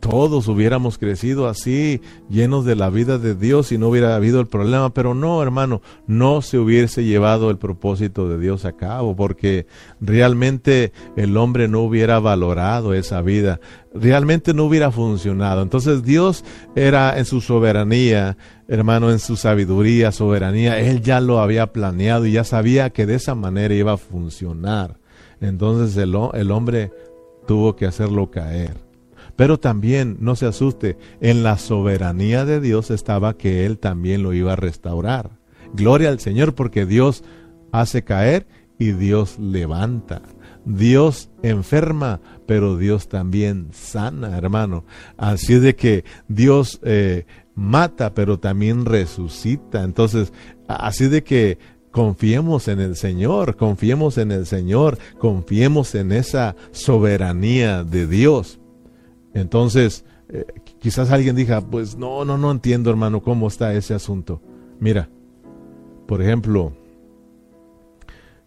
Todos 0.00 0.48
hubiéramos 0.48 0.98
crecido 0.98 1.46
así, 1.46 2.00
llenos 2.28 2.64
de 2.64 2.74
la 2.74 2.90
vida 2.90 3.18
de 3.18 3.34
Dios 3.34 3.70
y 3.70 3.78
no 3.78 3.88
hubiera 3.88 4.16
habido 4.16 4.40
el 4.40 4.46
problema, 4.46 4.92
pero 4.92 5.14
no, 5.14 5.42
hermano, 5.42 5.82
no 6.06 6.42
se 6.42 6.58
hubiese 6.58 7.04
llevado 7.04 7.50
el 7.50 7.58
propósito 7.58 8.28
de 8.28 8.38
Dios 8.38 8.64
a 8.64 8.72
cabo, 8.72 9.14
porque 9.14 9.66
realmente 10.00 10.92
el 11.16 11.36
hombre 11.36 11.68
no 11.68 11.80
hubiera 11.80 12.18
valorado 12.18 12.94
esa 12.94 13.20
vida, 13.20 13.60
realmente 13.94 14.54
no 14.54 14.64
hubiera 14.64 14.90
funcionado. 14.90 15.62
Entonces 15.62 16.02
Dios 16.02 16.44
era 16.74 17.18
en 17.18 17.26
su 17.26 17.42
soberanía, 17.42 18.38
hermano, 18.68 19.10
en 19.10 19.18
su 19.18 19.36
sabiduría, 19.36 20.12
soberanía, 20.12 20.80
Él 20.80 21.02
ya 21.02 21.20
lo 21.20 21.40
había 21.40 21.72
planeado 21.72 22.24
y 22.24 22.32
ya 22.32 22.44
sabía 22.44 22.90
que 22.90 23.04
de 23.04 23.16
esa 23.16 23.34
manera 23.34 23.74
iba 23.74 23.92
a 23.92 23.98
funcionar. 23.98 24.96
Entonces 25.42 25.96
el, 25.96 26.16
el 26.34 26.50
hombre 26.50 26.90
tuvo 27.46 27.76
que 27.76 27.86
hacerlo 27.86 28.30
caer. 28.30 28.89
Pero 29.40 29.58
también, 29.58 30.18
no 30.20 30.36
se 30.36 30.44
asuste, 30.44 30.98
en 31.22 31.42
la 31.42 31.56
soberanía 31.56 32.44
de 32.44 32.60
Dios 32.60 32.90
estaba 32.90 33.38
que 33.38 33.64
Él 33.64 33.78
también 33.78 34.22
lo 34.22 34.34
iba 34.34 34.52
a 34.52 34.56
restaurar. 34.56 35.30
Gloria 35.72 36.10
al 36.10 36.20
Señor 36.20 36.54
porque 36.54 36.84
Dios 36.84 37.24
hace 37.72 38.04
caer 38.04 38.46
y 38.78 38.92
Dios 38.92 39.38
levanta. 39.38 40.20
Dios 40.66 41.30
enferma, 41.42 42.20
pero 42.46 42.76
Dios 42.76 43.08
también 43.08 43.68
sana, 43.72 44.36
hermano. 44.36 44.84
Así 45.16 45.58
de 45.58 45.74
que 45.74 46.04
Dios 46.28 46.78
eh, 46.82 47.24
mata, 47.54 48.12
pero 48.12 48.38
también 48.38 48.84
resucita. 48.84 49.84
Entonces, 49.84 50.34
así 50.68 51.08
de 51.08 51.24
que 51.24 51.56
confiemos 51.90 52.68
en 52.68 52.78
el 52.78 52.94
Señor, 52.94 53.56
confiemos 53.56 54.18
en 54.18 54.32
el 54.32 54.44
Señor, 54.44 54.98
confiemos 55.18 55.94
en 55.94 56.12
esa 56.12 56.56
soberanía 56.72 57.84
de 57.84 58.06
Dios. 58.06 58.60
Entonces, 59.34 60.04
eh, 60.28 60.46
quizás 60.78 61.10
alguien 61.10 61.36
diga, 61.36 61.60
pues 61.60 61.96
no, 61.96 62.24
no, 62.24 62.38
no 62.38 62.50
entiendo 62.50 62.90
hermano 62.90 63.20
cómo 63.22 63.48
está 63.48 63.74
ese 63.74 63.94
asunto. 63.94 64.40
Mira, 64.78 65.08
por 66.06 66.22
ejemplo, 66.22 66.72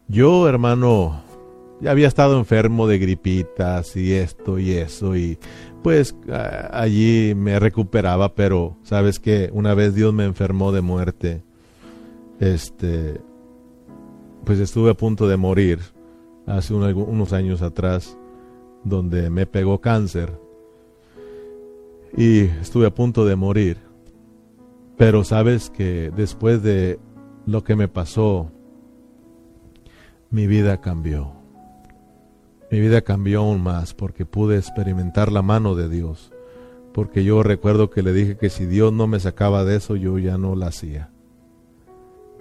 yo 0.08 0.48
hermano, 0.48 1.22
ya 1.82 1.92
había 1.92 2.08
estado 2.08 2.38
enfermo 2.38 2.88
de 2.88 3.00
gripitas 3.00 3.96
y 3.96 4.14
esto 4.14 4.60
y 4.60 4.72
eso 4.72 5.16
y 5.16 5.38
pues 5.82 6.16
allí 6.72 7.34
me 7.36 7.60
recuperaba, 7.60 8.36
pero 8.36 8.78
sabes 8.84 9.20
que 9.20 9.50
una 9.54 9.74
vez 9.74 9.94
Dios 9.94 10.14
me 10.14 10.24
enfermó 10.24 10.72
de 10.72 10.82
muerte, 10.82 11.44
este, 12.40 13.20
pues 14.46 14.60
estuve 14.60 14.92
a 14.92 14.94
punto 14.94 15.28
de 15.28 15.36
morir 15.36 15.80
hace 16.48 16.74
unos 16.74 17.34
años 17.34 17.62
atrás, 17.62 18.18
donde 18.86 19.30
me 19.30 19.46
pegó 19.46 19.82
cáncer 19.82 20.43
y 22.16 22.41
estuve 22.41 22.86
a 22.88 22.93
punto 22.93 23.26
de 23.26 23.36
morir. 23.36 23.78
Pero 24.97 25.24
sabes 25.24 25.70
que 25.70 26.11
después 26.16 26.61
de 26.61 26.99
lo 27.45 27.64
que 27.64 27.76
me 27.76 27.88
pasó, 27.88 28.51
mi 30.30 30.47
vida 30.47 30.82
cambió. 30.82 31.32
Mi 32.72 32.80
vida 32.80 33.01
cambió 33.01 33.41
aún 33.41 33.61
más 33.61 33.93
porque 33.93 34.26
pude 34.26 34.57
experimentar 34.57 35.32
la 35.32 35.41
mano 35.41 35.76
de 35.76 35.89
Dios. 35.89 36.32
Porque 36.93 37.24
yo 37.24 37.41
recuerdo 37.41 37.89
que 37.89 38.03
le 38.03 38.14
dije 38.14 38.38
que 38.38 38.49
si 38.49 38.66
Dios 38.66 38.93
no 38.93 39.07
me 39.07 39.20
sacaba 39.20 39.66
de 39.66 39.78
eso, 39.78 39.95
yo 39.95 40.20
ya 40.20 40.38
no 40.38 40.55
la 40.55 40.68
hacía. 40.68 41.09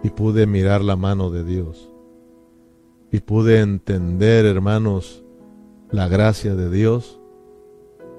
Y 0.03 0.11
pude 0.11 0.47
mirar 0.47 0.83
la 0.83 0.97
mano 0.97 1.31
de 1.31 1.45
Dios. 1.45 1.91
Y 3.11 3.21
pude 3.21 3.61
entender, 3.61 4.45
hermanos, 4.45 5.25
la 5.91 6.09
gracia 6.09 6.55
de 6.55 6.71
Dios 6.71 7.22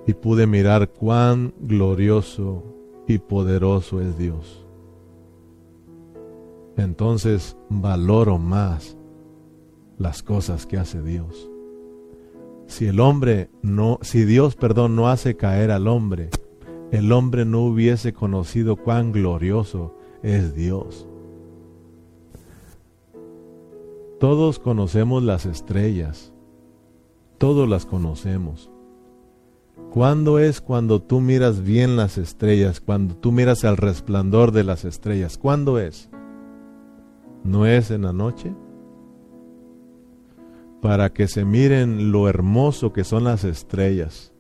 y 0.06 0.14
pude 0.14 0.47
mirar 0.47 0.89
cuán 0.89 1.54
glorioso 1.60 2.64
y 3.08 3.18
poderoso 3.18 4.01
es 4.01 4.18
Dios. 4.18 4.66
Entonces 6.76 7.58
valoro 7.70 8.38
más 8.38 8.97
las 9.97 10.24
cosas 10.24 10.66
que 10.66 10.78
hace 10.78 11.01
Dios. 11.01 11.49
Si 12.68 12.88
el 12.88 12.99
hombre 12.99 13.49
no, 13.62 13.99
si 14.01 14.26
Dios, 14.26 14.56
perdón, 14.56 14.95
no 14.95 15.10
hace 15.10 15.36
caer 15.36 15.70
al 15.70 15.88
hombre, 15.88 16.30
el 16.91 17.12
hombre 17.12 17.45
no 17.45 17.62
hubiese 17.62 18.14
conocido 18.14 18.76
cuán 18.76 19.12
glorioso 19.12 19.95
es 20.24 20.56
Dios. 20.56 21.08
Todos 24.20 24.58
conocemos 24.58 25.22
las 25.22 25.45
estrellas, 25.45 26.34
todos 27.38 27.68
las 27.68 27.86
conocemos. 27.86 28.73
¿Cuándo 29.92 30.40
es 30.40 30.62
cuando 30.62 31.02
tú 31.02 31.20
miras 31.20 31.62
bien 31.62 31.98
las 31.98 32.18
estrellas? 32.18 32.80
Cuando 32.80 33.16
tú 33.16 33.32
miras 33.32 33.64
el 33.64 33.78
resplandor 33.78 34.52
de 34.52 34.64
las 34.64 34.86
estrellas. 34.86 35.38
¿Cuándo 35.38 35.80
es? 35.80 36.10
¿No 37.44 37.66
es 37.66 37.92
en 37.92 38.04
la 38.04 38.14
noche? 38.14 38.54
Para 40.82 41.14
que 41.14 41.28
se 41.28 41.46
miren 41.46 42.12
lo 42.12 42.28
hermoso 42.28 42.92
que 42.94 43.04
son 43.04 43.24
las 43.24 43.44
estrellas. 43.44 44.34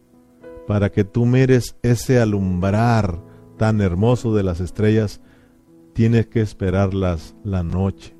Para 0.67 0.91
que 0.91 1.03
tú 1.03 1.25
mires 1.25 1.77
ese 1.81 2.19
alumbrar 2.19 3.19
tan 3.57 3.81
hermoso 3.81 4.33
de 4.33 4.43
las 4.43 4.59
estrellas, 4.59 5.21
tienes 5.93 6.27
que 6.27 6.41
esperarlas 6.41 7.35
la 7.43 7.63
noche. 7.63 8.15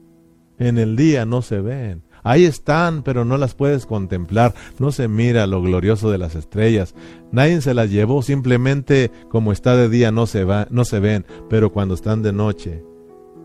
En 0.58 0.78
el 0.78 0.96
día 0.96 1.26
no 1.26 1.42
se 1.42 1.62
ven. 1.62 2.04
Ahí 2.24 2.46
están, 2.46 3.04
pero 3.04 3.26
no 3.26 3.38
las 3.38 3.54
puedes 3.54 3.86
contemplar. 3.86 4.54
No 4.80 4.92
se 4.92 5.08
mira 5.08 5.46
lo 5.48 5.62
glorioso 5.62 6.10
de 6.10 6.18
las 6.18 6.36
estrellas. 6.36 6.96
Nadie 7.32 7.62
se 7.62 7.74
las 7.74 7.90
llevó, 7.90 8.22
simplemente 8.22 9.12
como 9.30 9.52
está 9.52 9.76
de 9.76 9.90
día 9.90 10.12
no 10.12 10.26
se, 10.26 10.44
va, 10.44 10.68
no 10.70 10.86
se 10.86 11.00
ven, 11.00 11.26
pero 11.50 11.72
cuando 11.72 11.94
están 11.94 12.24
de 12.24 12.34
noche, 12.34 12.84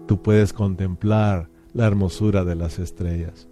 tú 0.07 0.23
puedes 0.23 0.53
contemplar 0.53 1.51
la 1.73 1.87
hermosura 1.87 2.45
de 2.45 2.55
las 2.55 2.79
estrellas. 2.79 3.49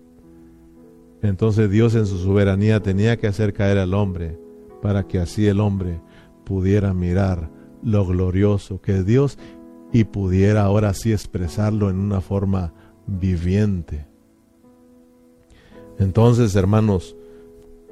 Entonces 1.22 1.70
Dios 1.70 1.94
en 1.94 2.06
su 2.06 2.18
soberanía 2.18 2.82
tenía 2.82 3.16
que 3.16 3.26
hacer 3.26 3.52
caer 3.52 3.78
al 3.78 3.94
hombre 3.94 4.38
para 4.82 5.06
que 5.06 5.18
así 5.18 5.46
el 5.46 5.60
hombre 5.60 6.00
pudiera 6.44 6.94
mirar 6.94 7.50
lo 7.82 8.06
glorioso 8.06 8.80
que 8.80 8.98
es 8.98 9.06
Dios 9.06 9.38
y 9.92 10.04
pudiera 10.04 10.62
ahora 10.62 10.92
sí 10.94 11.12
expresarlo 11.12 11.90
en 11.90 11.98
una 11.98 12.20
forma 12.20 12.72
viviente. 13.06 14.06
Entonces, 15.98 16.54
hermanos, 16.54 17.16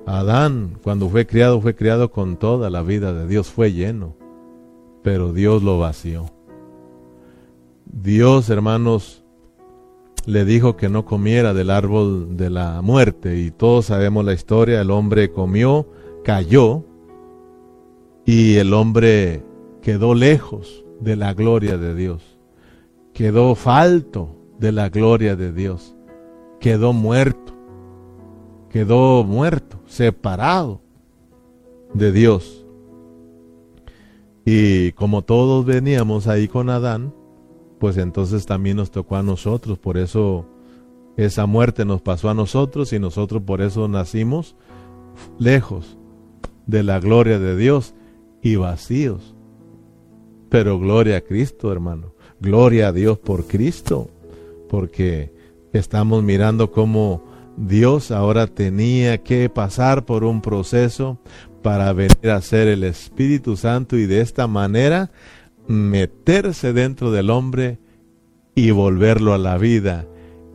Adán, 0.07 0.79
cuando 0.83 1.09
fue 1.09 1.27
criado, 1.27 1.61
fue 1.61 1.75
criado 1.75 2.11
con 2.11 2.37
toda 2.37 2.69
la 2.71 2.83
vida 2.83 3.13
de 3.13 3.27
Dios, 3.27 3.49
fue 3.49 3.73
lleno, 3.73 4.15
pero 5.03 5.33
Dios 5.33 5.63
lo 5.63 5.79
vació. 5.79 6.27
Dios, 7.87 8.51
hermanos, 8.51 9.25
le 10.27 10.45
dijo 10.45 10.77
que 10.77 10.89
no 10.89 11.05
comiera 11.05 11.55
del 11.55 11.71
árbol 11.71 12.37
de 12.37 12.51
la 12.51 12.83
muerte 12.83 13.39
y 13.39 13.51
todos 13.51 13.87
sabemos 13.87 14.25
la 14.25 14.33
historia, 14.33 14.81
el 14.81 14.91
hombre 14.91 15.31
comió, 15.31 15.87
cayó 16.23 16.85
y 18.25 18.57
el 18.57 18.73
hombre 18.73 19.43
quedó 19.83 20.15
lejos 20.15 20.85
de 21.01 21.17
la 21.17 21.35
gloria 21.35 21.77
de 21.77 21.95
Dios, 21.95 22.23
quedó 23.13 23.55
falto 23.55 24.37
de 24.59 24.73
la 24.73 24.89
gloria 24.89 25.37
de 25.37 25.53
Dios, 25.53 25.95
quedó 26.59 26.93
muerto, 26.93 27.54
quedó 28.75 29.23
muerto, 29.23 29.79
separado 29.87 30.81
de 31.93 32.11
Dios. 32.11 32.67
Y 34.45 34.91
como 34.93 35.23
todos 35.23 35.65
veníamos 35.65 36.27
ahí 36.27 36.49
con 36.49 36.69
Adán, 36.69 37.15
pues 37.79 37.97
entonces 37.99 38.47
también 38.47 38.79
nos 38.79 38.91
tocó 38.91 39.15
a 39.15 39.23
nosotros, 39.23 39.79
por 39.79 39.97
eso 39.97 40.49
esa 41.17 41.47
muerte 41.47 41.85
nos 41.85 42.03
pasó 42.03 42.31
a 42.31 42.35
nosotros 42.35 42.93
y 42.93 42.99
nosotros 42.99 43.43
por 43.43 43.63
eso 43.63 43.87
nacimos 43.87 44.57
lejos 45.39 45.97
de 46.67 46.83
la 46.83 46.99
gloria 46.99 47.39
de 47.39 47.57
Dios 47.57 47.95
y 48.43 48.57
vacíos. 48.57 49.37
Pero 50.49 50.81
gloria 50.81 51.19
a 51.19 51.21
Cristo, 51.21 51.71
hermano. 51.71 52.15
Gloria 52.41 52.89
a 52.89 52.93
Dios 52.93 53.19
por 53.19 53.47
Cristo, 53.47 54.11
porque 54.69 55.33
estamos 55.73 56.25
mirando 56.25 56.73
cómo 56.73 57.34
Dios 57.57 58.11
ahora 58.11 58.47
tenía 58.47 59.23
que 59.23 59.49
pasar 59.49 60.05
por 60.05 60.25
un 60.25 60.41
proceso 60.41 61.19
para 61.63 61.93
venir 61.93 62.31
a 62.31 62.41
ser 62.41 62.69
el 62.69 62.85
Espíritu 62.85 63.57
Santo 63.57 63.97
y 63.97 64.07
de 64.07 64.21
esta 64.21 64.47
manera 64.47 65.11
meterse 65.67 66.73
dentro 66.73 67.11
del 67.11 67.31
hombre 67.31 67.79
y 68.55 68.71
volverlo 68.71 69.35
a 69.35 69.39
la 69.39 69.57
vida 69.57 70.07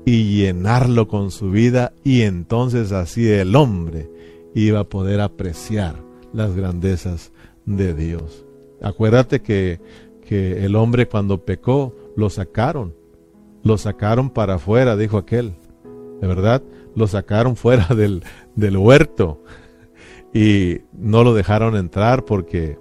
y 0.05 0.37
llenarlo 0.37 1.07
con 1.07 1.31
su 1.31 1.51
vida 1.51 1.93
y 2.03 2.21
entonces 2.21 2.91
así 2.91 3.29
el 3.29 3.55
hombre 3.55 4.09
iba 4.53 4.81
a 4.81 4.89
poder 4.89 5.21
apreciar 5.21 5.95
las 6.33 6.55
grandezas 6.55 7.31
de 7.65 7.93
Dios. 7.93 8.45
Acuérdate 8.81 9.41
que, 9.41 9.79
que 10.25 10.65
el 10.65 10.75
hombre 10.75 11.07
cuando 11.07 11.43
pecó 11.43 11.95
lo 12.15 12.29
sacaron, 12.29 12.93
lo 13.63 13.77
sacaron 13.77 14.29
para 14.29 14.55
afuera, 14.55 14.95
dijo 14.95 15.17
aquel, 15.17 15.55
de 16.21 16.27
verdad, 16.27 16.61
lo 16.99 17.07
sacaron 17.07 17.55
fuera 17.55 17.87
del, 17.95 18.23
del 18.55 18.77
huerto 18.77 19.41
y 20.33 20.81
no 20.93 21.23
lo 21.23 21.33
dejaron 21.33 21.75
entrar 21.75 22.25
porque 22.25 22.77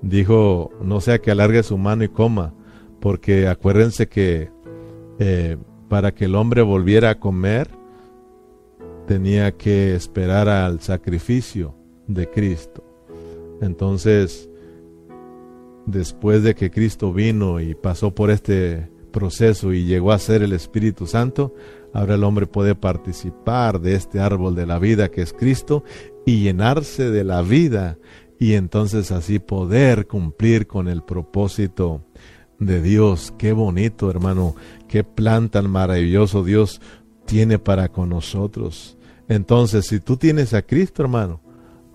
dijo, 0.00 0.70
no 0.80 1.00
sea 1.00 1.18
que 1.18 1.30
alargue 1.30 1.62
su 1.62 1.76
mano 1.76 2.04
y 2.04 2.08
coma, 2.08 2.54
porque 3.00 3.48
acuérdense 3.48 4.08
que 4.08 4.50
eh, 5.18 5.58
para 5.88 6.12
que 6.12 6.24
el 6.24 6.34
hombre 6.34 6.62
volviera 6.62 7.10
a 7.10 7.20
comer, 7.20 7.68
tenía 9.06 9.52
que 9.52 9.94
esperar 9.94 10.48
al 10.48 10.80
sacrificio 10.80 11.74
de 12.06 12.30
Cristo. 12.30 12.82
Entonces, 13.60 14.48
después 15.86 16.42
de 16.42 16.54
que 16.54 16.70
Cristo 16.70 17.12
vino 17.12 17.60
y 17.60 17.74
pasó 17.74 18.14
por 18.14 18.30
este 18.30 18.90
proceso 19.12 19.72
y 19.72 19.84
llegó 19.84 20.12
a 20.12 20.18
ser 20.18 20.42
el 20.42 20.52
Espíritu 20.52 21.06
Santo, 21.06 21.54
ahora 21.96 22.16
el 22.16 22.24
hombre 22.24 22.46
puede 22.46 22.74
participar 22.74 23.80
de 23.80 23.94
este 23.94 24.20
árbol 24.20 24.54
de 24.54 24.66
la 24.66 24.78
vida 24.78 25.10
que 25.10 25.22
es 25.22 25.32
Cristo 25.32 25.82
y 26.26 26.42
llenarse 26.42 27.10
de 27.10 27.24
la 27.24 27.40
vida 27.40 27.96
y 28.38 28.52
entonces 28.52 29.10
así 29.12 29.38
poder 29.38 30.06
cumplir 30.06 30.66
con 30.66 30.88
el 30.88 31.02
propósito 31.02 32.04
de 32.58 32.82
Dios. 32.82 33.32
Qué 33.38 33.52
bonito, 33.52 34.10
hermano, 34.10 34.54
qué 34.88 35.04
plan 35.04 35.48
tan 35.48 35.70
maravilloso 35.70 36.44
Dios 36.44 36.82
tiene 37.24 37.58
para 37.58 37.88
con 37.88 38.10
nosotros. 38.10 38.98
Entonces, 39.28 39.86
si 39.86 39.98
tú 39.98 40.18
tienes 40.18 40.52
a 40.52 40.62
Cristo, 40.62 41.02
hermano, 41.02 41.40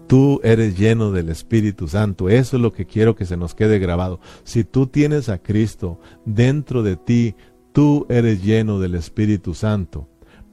tú 0.08 0.41
eres 0.43 0.78
lleno 0.78 1.12
del 1.12 1.30
Espíritu 1.30 1.88
Santo. 1.88 2.28
Eso 2.28 2.58
es 2.58 2.62
lo 2.62 2.74
que 2.74 2.86
quiero 2.86 3.16
que 3.16 3.26
se 3.26 3.38
nos 3.38 3.56
quede 3.56 3.80
grabado. 3.80 4.20
Si 4.43 4.64
tú 4.64 4.88
tienes 4.88 5.30
a 5.30 5.38
Cristo 5.38 5.99
dentro 6.26 6.84
de 6.84 6.97
ti, 6.97 7.36
tú 7.74 8.05
eres 8.09 8.43
lleno 8.43 8.80
del 8.80 8.95
Espíritu 8.95 9.53
Santo. 9.53 10.07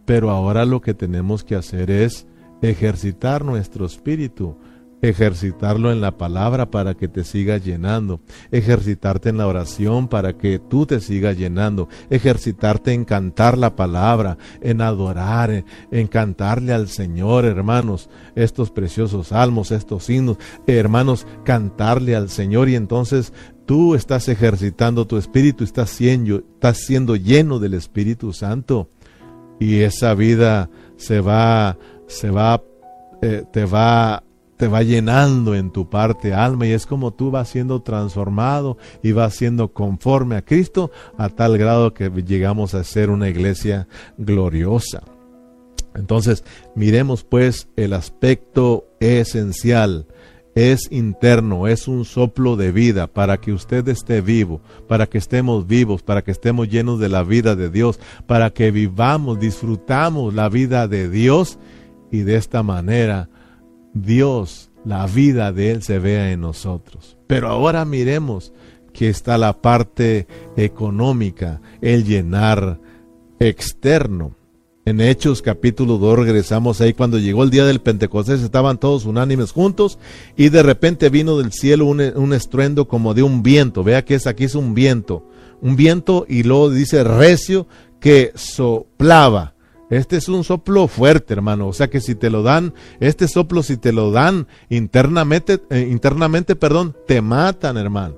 Pero 0.04 0.30
ahora 0.30 0.64
lo 0.64 0.80
que 0.80 0.94
tenemos 0.94 1.44
que 1.44 1.54
hacer 1.54 1.90
es 1.90 2.26
ejercitar 2.62 3.44
nuestro 3.44 3.86
espíritu 3.86 4.56
ejercitarlo 5.02 5.92
en 5.92 6.00
la 6.00 6.16
palabra 6.16 6.70
para 6.70 6.94
que 6.94 7.08
te 7.08 7.24
siga 7.24 7.58
llenando, 7.58 8.20
ejercitarte 8.50 9.28
en 9.28 9.38
la 9.38 9.46
oración 9.46 10.08
para 10.08 10.36
que 10.36 10.58
tú 10.58 10.86
te 10.86 11.00
sigas 11.00 11.36
llenando, 11.36 11.88
ejercitarte 12.10 12.92
en 12.92 13.04
cantar 13.04 13.56
la 13.56 13.76
palabra, 13.76 14.38
en 14.60 14.80
adorar, 14.80 15.64
en, 15.90 16.06
cantarle 16.08 16.72
al 16.72 16.88
Señor, 16.88 17.44
hermanos, 17.44 18.08
estos 18.34 18.70
preciosos 18.70 19.28
salmos, 19.28 19.70
estos 19.70 20.08
himnos, 20.10 20.38
hermanos, 20.66 21.26
cantarle 21.44 22.16
al 22.16 22.28
Señor 22.28 22.68
y 22.68 22.74
entonces 22.74 23.32
tú 23.68 23.94
estás 23.94 24.28
ejercitando 24.28 25.06
tu 25.06 25.18
espíritu, 25.18 25.62
estás 25.62 25.90
siendo, 25.90 26.38
estás 26.38 26.78
siendo 26.78 27.16
lleno 27.16 27.58
del 27.58 27.74
Espíritu 27.74 28.32
Santo 28.32 28.88
y 29.60 29.80
esa 29.80 30.14
vida 30.14 30.70
se 30.96 31.20
va, 31.20 31.76
se 32.06 32.30
va, 32.30 32.62
eh, 33.20 33.44
te 33.52 33.66
va 33.66 34.24
te 34.56 34.68
va 34.68 34.82
llenando 34.82 35.54
en 35.54 35.70
tu 35.70 35.88
parte 35.88 36.34
alma 36.34 36.66
y 36.66 36.72
es 36.72 36.84
como 36.84 37.12
tú 37.12 37.30
vas 37.30 37.50
siendo 37.50 37.82
transformado 37.82 38.76
y 39.04 39.12
vas 39.12 39.34
siendo 39.34 39.72
conforme 39.72 40.34
a 40.34 40.42
Cristo 40.42 40.90
a 41.16 41.28
tal 41.28 41.58
grado 41.58 41.94
que 41.94 42.10
llegamos 42.26 42.74
a 42.74 42.82
ser 42.82 43.10
una 43.10 43.28
iglesia 43.28 43.86
gloriosa. 44.16 45.02
Entonces, 45.94 46.42
miremos 46.74 47.22
pues 47.22 47.68
el 47.76 47.92
aspecto 47.92 48.88
esencial. 48.98 50.06
Es 50.58 50.90
interno, 50.90 51.68
es 51.68 51.86
un 51.86 52.04
soplo 52.04 52.56
de 52.56 52.72
vida 52.72 53.06
para 53.06 53.40
que 53.40 53.52
usted 53.52 53.86
esté 53.86 54.20
vivo, 54.20 54.60
para 54.88 55.06
que 55.06 55.16
estemos 55.16 55.68
vivos, 55.68 56.02
para 56.02 56.24
que 56.24 56.32
estemos 56.32 56.68
llenos 56.68 56.98
de 56.98 57.08
la 57.08 57.22
vida 57.22 57.54
de 57.54 57.70
Dios, 57.70 58.00
para 58.26 58.50
que 58.50 58.72
vivamos, 58.72 59.38
disfrutamos 59.38 60.34
la 60.34 60.48
vida 60.48 60.88
de 60.88 61.08
Dios 61.08 61.60
y 62.10 62.22
de 62.22 62.34
esta 62.34 62.64
manera 62.64 63.28
Dios, 63.94 64.72
la 64.84 65.06
vida 65.06 65.52
de 65.52 65.70
Él 65.70 65.84
se 65.84 66.00
vea 66.00 66.32
en 66.32 66.40
nosotros. 66.40 67.16
Pero 67.28 67.46
ahora 67.50 67.84
miremos 67.84 68.52
que 68.92 69.10
está 69.10 69.38
la 69.38 69.62
parte 69.62 70.26
económica, 70.56 71.60
el 71.80 72.02
llenar 72.02 72.80
externo. 73.38 74.34
En 74.88 75.02
Hechos 75.02 75.42
capítulo 75.42 75.98
2 75.98 76.20
regresamos 76.20 76.80
ahí 76.80 76.94
cuando 76.94 77.18
llegó 77.18 77.42
el 77.42 77.50
día 77.50 77.66
del 77.66 77.82
Pentecostés, 77.82 78.40
estaban 78.40 78.78
todos 78.78 79.04
unánimes 79.04 79.52
juntos 79.52 79.98
y 80.34 80.48
de 80.48 80.62
repente 80.62 81.10
vino 81.10 81.36
del 81.36 81.52
cielo 81.52 81.84
un, 81.84 82.00
un 82.00 82.32
estruendo 82.32 82.88
como 82.88 83.12
de 83.12 83.22
un 83.22 83.42
viento. 83.42 83.84
Vea 83.84 84.06
que 84.06 84.14
es 84.14 84.26
aquí 84.26 84.44
es 84.44 84.54
un 84.54 84.72
viento, 84.72 85.28
un 85.60 85.76
viento 85.76 86.24
y 86.26 86.42
luego 86.42 86.70
dice 86.70 87.04
recio 87.04 87.66
que 88.00 88.32
soplaba 88.34 89.56
este 89.90 90.16
es 90.16 90.28
un 90.30 90.42
soplo 90.42 90.88
fuerte, 90.88 91.34
hermano. 91.34 91.68
O 91.68 91.74
sea 91.74 91.90
que 91.90 92.00
si 92.00 92.14
te 92.14 92.30
lo 92.30 92.42
dan, 92.42 92.72
este 92.98 93.28
soplo 93.28 93.62
si 93.62 93.76
te 93.76 93.92
lo 93.92 94.10
dan 94.10 94.46
internamente, 94.70 95.60
eh, 95.68 95.86
internamente, 95.90 96.56
perdón, 96.56 96.96
te 97.06 97.20
matan, 97.20 97.76
hermano. 97.76 98.16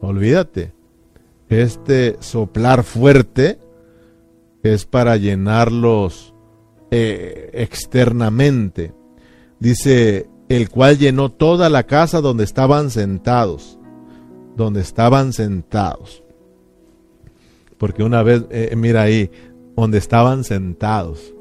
Olvídate. 0.00 0.72
Este 1.48 2.16
soplar 2.18 2.82
fuerte 2.82 3.60
es 4.74 4.86
para 4.86 5.16
llenarlos 5.16 6.34
eh, 6.90 7.50
externamente. 7.52 8.94
Dice, 9.58 10.28
el 10.48 10.70
cual 10.70 10.98
llenó 10.98 11.30
toda 11.30 11.68
la 11.68 11.84
casa 11.84 12.20
donde 12.20 12.44
estaban 12.44 12.90
sentados. 12.90 13.78
Donde 14.56 14.80
estaban 14.80 15.32
sentados. 15.32 16.22
Porque 17.78 18.02
una 18.02 18.22
vez, 18.22 18.44
eh, 18.50 18.74
mira 18.76 19.02
ahí, 19.02 19.30
donde 19.76 19.98
estaban 19.98 20.44
sentados. 20.44 21.34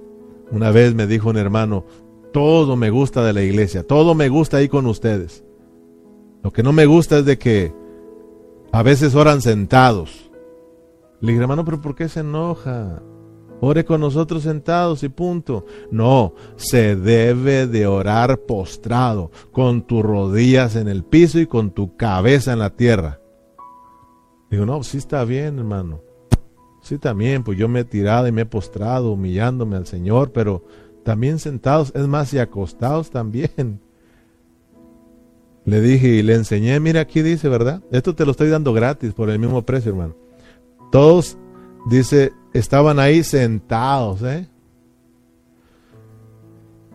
Una 0.52 0.72
vez 0.72 0.94
me 0.94 1.08
dijo 1.08 1.30
un 1.30 1.38
hermano, 1.38 1.86
todo 2.34 2.76
me 2.76 2.90
gusta 2.90 3.24
de 3.24 3.34
la 3.34 3.42
iglesia, 3.42 3.84
todo 3.84 4.14
me 4.14 4.28
gusta 4.28 4.58
ahí 4.58 4.68
con 4.68 4.86
ustedes. 4.88 5.44
Lo 6.44 6.52
que 6.52 6.64
no 6.64 6.74
me 6.74 6.86
gusta 6.86 7.20
es 7.20 7.26
de 7.26 7.38
que 7.38 7.74
a 8.72 8.84
veces 8.84 9.16
oran 9.16 9.42
sentados. 9.42 10.30
Le 11.22 11.32
dije, 11.32 11.42
hermano, 11.42 11.64
pero 11.64 11.82
¿por 11.82 11.96
qué 11.96 12.10
se 12.10 12.20
enoja? 12.20 13.02
Ore 13.62 13.86
con 13.86 14.02
nosotros 14.02 14.44
sentados 14.44 15.04
y 15.04 15.10
punto. 15.10 15.66
No, 15.92 16.34
se 16.56 16.96
debe 16.96 17.68
de 17.68 17.88
orar 17.88 18.40
postrado, 18.42 19.32
con 19.52 19.84
tus 19.84 20.04
rodillas 20.04 20.76
en 20.76 20.88
el 20.88 21.04
piso 21.04 21.40
y 21.40 21.48
con 21.48 21.72
tu 21.72 21.96
cabeza 21.96 22.54
en 22.54 22.60
la 22.60 22.72
tierra. 22.72 23.20
Digo, 24.50 24.66
no, 24.66 24.84
sí 24.84 24.98
está 24.98 25.24
bien, 25.26 25.58
hermano. 25.60 26.02
Sí, 26.82 27.00
también, 27.00 27.44
pues 27.44 27.58
yo 27.58 27.68
me 27.68 27.80
he 27.80 27.84
tirado 27.84 28.28
y 28.28 28.32
me 28.32 28.42
he 28.42 28.46
postrado 28.46 29.12
humillándome 29.12 29.76
al 29.76 29.88
Señor, 29.88 30.32
pero 30.32 30.64
también 31.04 31.40
sentados, 31.40 31.92
es 31.96 32.08
más, 32.08 32.34
y 32.34 32.40
acostados 32.40 33.10
también. 33.10 33.80
Le 35.66 35.82
dije 35.82 36.08
y 36.10 36.22
le 36.22 36.36
enseñé, 36.36 36.80
mira 36.80 37.02
aquí 37.02 37.24
dice, 37.24 37.50
¿verdad? 37.50 37.82
Esto 37.92 38.14
te 38.14 38.24
lo 38.24 38.32
estoy 38.32 38.50
dando 38.50 38.72
gratis 38.72 39.14
por 39.14 39.32
el 39.32 39.40
mismo 39.40 39.64
precio, 39.66 39.92
hermano. 39.92 40.16
Todos, 40.92 41.40
dice, 41.86 42.34
estaban 42.54 43.00
ahí 43.00 43.24
sentados, 43.24 44.22
¿eh? 44.24 44.48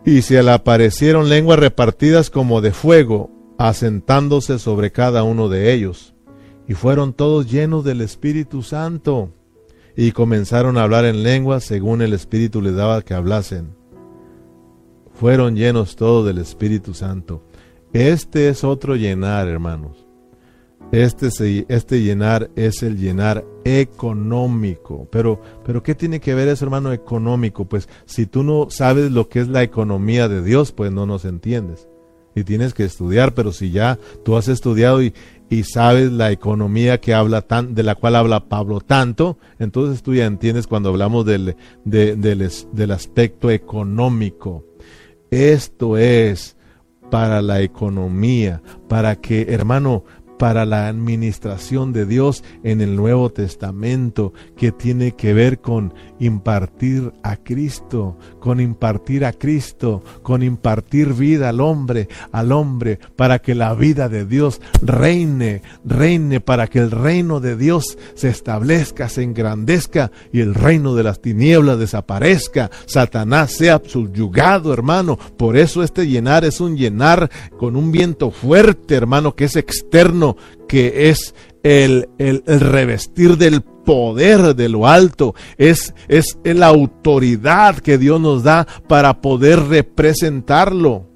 Y 0.05 0.23
se 0.23 0.41
le 0.41 0.51
aparecieron 0.51 1.29
lenguas 1.29 1.59
repartidas 1.59 2.29
como 2.29 2.61
de 2.61 2.71
fuego, 2.71 3.29
asentándose 3.57 4.57
sobre 4.57 4.91
cada 4.91 5.23
uno 5.23 5.47
de 5.47 5.73
ellos. 5.73 6.15
Y 6.67 6.73
fueron 6.73 7.13
todos 7.13 7.51
llenos 7.51 7.83
del 7.83 8.01
Espíritu 8.01 8.63
Santo 8.63 9.31
y 9.95 10.11
comenzaron 10.11 10.77
a 10.77 10.83
hablar 10.83 11.05
en 11.05 11.21
lenguas 11.21 11.63
según 11.63 12.01
el 12.01 12.13
Espíritu 12.13 12.61
les 12.61 12.75
daba 12.75 13.01
que 13.01 13.13
hablasen. 13.13 13.75
Fueron 15.13 15.55
llenos 15.55 15.95
todos 15.95 16.25
del 16.25 16.39
Espíritu 16.39 16.93
Santo. 16.93 17.43
Este 17.93 18.49
es 18.49 18.63
otro 18.63 18.95
llenar, 18.95 19.47
hermanos. 19.47 20.07
Este, 20.91 21.65
este 21.69 22.01
llenar 22.01 22.49
es 22.55 22.83
el 22.83 22.97
llenar 22.97 23.45
económico. 23.63 25.07
Pero, 25.09 25.41
pero 25.65 25.81
¿qué 25.83 25.95
tiene 25.95 26.19
que 26.19 26.35
ver 26.35 26.49
eso, 26.49 26.65
hermano, 26.65 26.91
económico? 26.91 27.65
Pues 27.65 27.87
si 28.05 28.25
tú 28.25 28.43
no 28.43 28.67
sabes 28.69 29.11
lo 29.11 29.29
que 29.29 29.39
es 29.39 29.47
la 29.47 29.63
economía 29.63 30.27
de 30.27 30.43
Dios, 30.43 30.73
pues 30.73 30.91
no 30.91 31.05
nos 31.05 31.23
entiendes. 31.23 31.87
Y 32.35 32.43
tienes 32.43 32.73
que 32.73 32.83
estudiar, 32.83 33.33
pero 33.33 33.51
si 33.51 33.71
ya 33.71 33.99
tú 34.23 34.35
has 34.35 34.47
estudiado 34.47 35.01
y, 35.01 35.13
y 35.49 35.63
sabes 35.63 36.11
la 36.11 36.31
economía 36.31 36.99
que 36.99 37.13
habla 37.13 37.41
tan, 37.41 37.73
de 37.73 37.83
la 37.83 37.95
cual 37.95 38.15
habla 38.15 38.47
Pablo 38.47 38.79
tanto, 38.79 39.37
entonces 39.59 40.01
tú 40.01 40.13
ya 40.13 40.25
entiendes 40.25 40.67
cuando 40.67 40.89
hablamos 40.89 41.25
del, 41.25 41.55
del 41.83 42.91
aspecto 42.91 43.49
económico. 43.49 44.65
Esto 45.29 45.97
es 45.97 46.57
para 47.11 47.41
la 47.41 47.61
economía, 47.61 48.63
para 48.87 49.17
que, 49.17 49.41
hermano, 49.49 50.05
para 50.41 50.65
la 50.65 50.87
administración 50.87 51.93
de 51.93 52.07
Dios 52.07 52.43
en 52.63 52.81
el 52.81 52.95
Nuevo 52.95 53.29
Testamento, 53.29 54.33
que 54.57 54.71
tiene 54.71 55.11
que 55.11 55.35
ver 55.35 55.59
con 55.59 55.93
impartir 56.17 57.13
a 57.21 57.35
Cristo, 57.35 58.17
con 58.39 58.59
impartir 58.59 59.23
a 59.23 59.33
Cristo, 59.33 60.01
con 60.23 60.41
impartir 60.41 61.13
vida 61.13 61.49
al 61.49 61.61
hombre, 61.61 62.07
al 62.31 62.53
hombre, 62.53 62.97
para 63.15 63.37
que 63.37 63.53
la 63.53 63.75
vida 63.75 64.09
de 64.09 64.25
Dios 64.25 64.61
reine, 64.81 65.61
reine, 65.85 66.39
para 66.39 66.65
que 66.65 66.79
el 66.79 66.89
reino 66.89 67.39
de 67.39 67.55
Dios 67.55 67.99
se 68.15 68.29
establezca, 68.29 69.09
se 69.09 69.21
engrandezca 69.21 70.11
y 70.33 70.39
el 70.39 70.55
reino 70.55 70.95
de 70.95 71.03
las 71.03 71.21
tinieblas 71.21 71.77
desaparezca, 71.77 72.71
Satanás 72.87 73.51
sea 73.51 73.79
subyugado, 73.85 74.73
hermano. 74.73 75.19
Por 75.37 75.55
eso 75.55 75.83
este 75.83 76.07
llenar 76.07 76.45
es 76.45 76.59
un 76.61 76.77
llenar 76.77 77.29
con 77.59 77.75
un 77.75 77.91
viento 77.91 78.31
fuerte, 78.31 78.95
hermano, 78.95 79.35
que 79.35 79.45
es 79.45 79.55
externo 79.55 80.30
que 80.67 81.09
es 81.09 81.35
el, 81.63 82.09
el, 82.17 82.43
revestir 82.45 83.37
del 83.37 83.61
poder 83.61 84.55
de 84.55 84.69
lo 84.69 84.87
alto, 84.87 85.35
es, 85.57 85.93
es 86.07 86.37
la 86.43 86.67
autoridad 86.67 87.77
que 87.77 87.97
Dios 87.97 88.19
nos 88.19 88.43
da 88.43 88.67
para 88.87 89.21
poder 89.21 89.59
representarlo. 89.67 91.10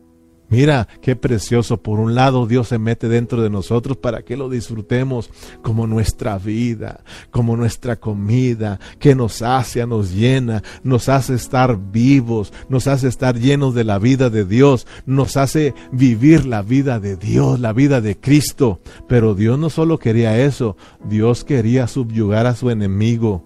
Mira, 0.55 0.87
qué 1.01 1.17
precioso. 1.17 1.83
Por 1.83 1.99
un 1.99 2.15
lado, 2.15 2.47
Dios 2.47 2.69
se 2.69 2.79
mete 2.79 3.09
dentro 3.09 3.41
de 3.41 3.49
nosotros 3.49 3.97
para 3.97 4.21
que 4.21 4.37
lo 4.37 4.47
disfrutemos 4.47 5.29
como 5.61 5.85
nuestra 5.85 6.37
vida, 6.37 7.03
como 7.29 7.57
nuestra 7.57 7.97
comida, 7.97 8.79
que 8.97 9.15
nos 9.15 9.41
hace, 9.41 9.85
nos 9.85 10.13
llena, 10.13 10.63
nos 10.81 11.09
hace 11.09 11.33
estar 11.33 11.77
vivos, 11.91 12.53
nos 12.69 12.87
hace 12.87 13.09
estar 13.09 13.37
llenos 13.37 13.75
de 13.75 13.83
la 13.83 13.99
vida 13.99 14.29
de 14.29 14.45
Dios, 14.45 14.87
nos 15.05 15.35
hace 15.35 15.73
vivir 15.91 16.45
la 16.45 16.61
vida 16.61 17.01
de 17.01 17.17
Dios, 17.17 17.59
la 17.59 17.73
vida 17.73 17.99
de 17.99 18.17
Cristo. 18.17 18.79
Pero 19.09 19.35
Dios 19.35 19.59
no 19.59 19.69
solo 19.69 19.99
quería 19.99 20.41
eso, 20.41 20.77
Dios 21.03 21.43
quería 21.43 21.85
subyugar 21.89 22.45
a 22.45 22.55
su 22.55 22.69
enemigo, 22.69 23.43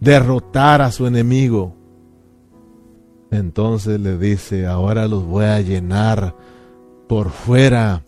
derrotar 0.00 0.80
a 0.80 0.90
su 0.92 1.06
enemigo. 1.06 1.77
Entonces 3.30 4.00
le 4.00 4.16
dice, 4.16 4.66
ahora 4.66 5.06
los 5.06 5.24
voy 5.24 5.44
a 5.44 5.60
llenar 5.60 6.34
por 7.08 7.30
fuera, 7.30 8.04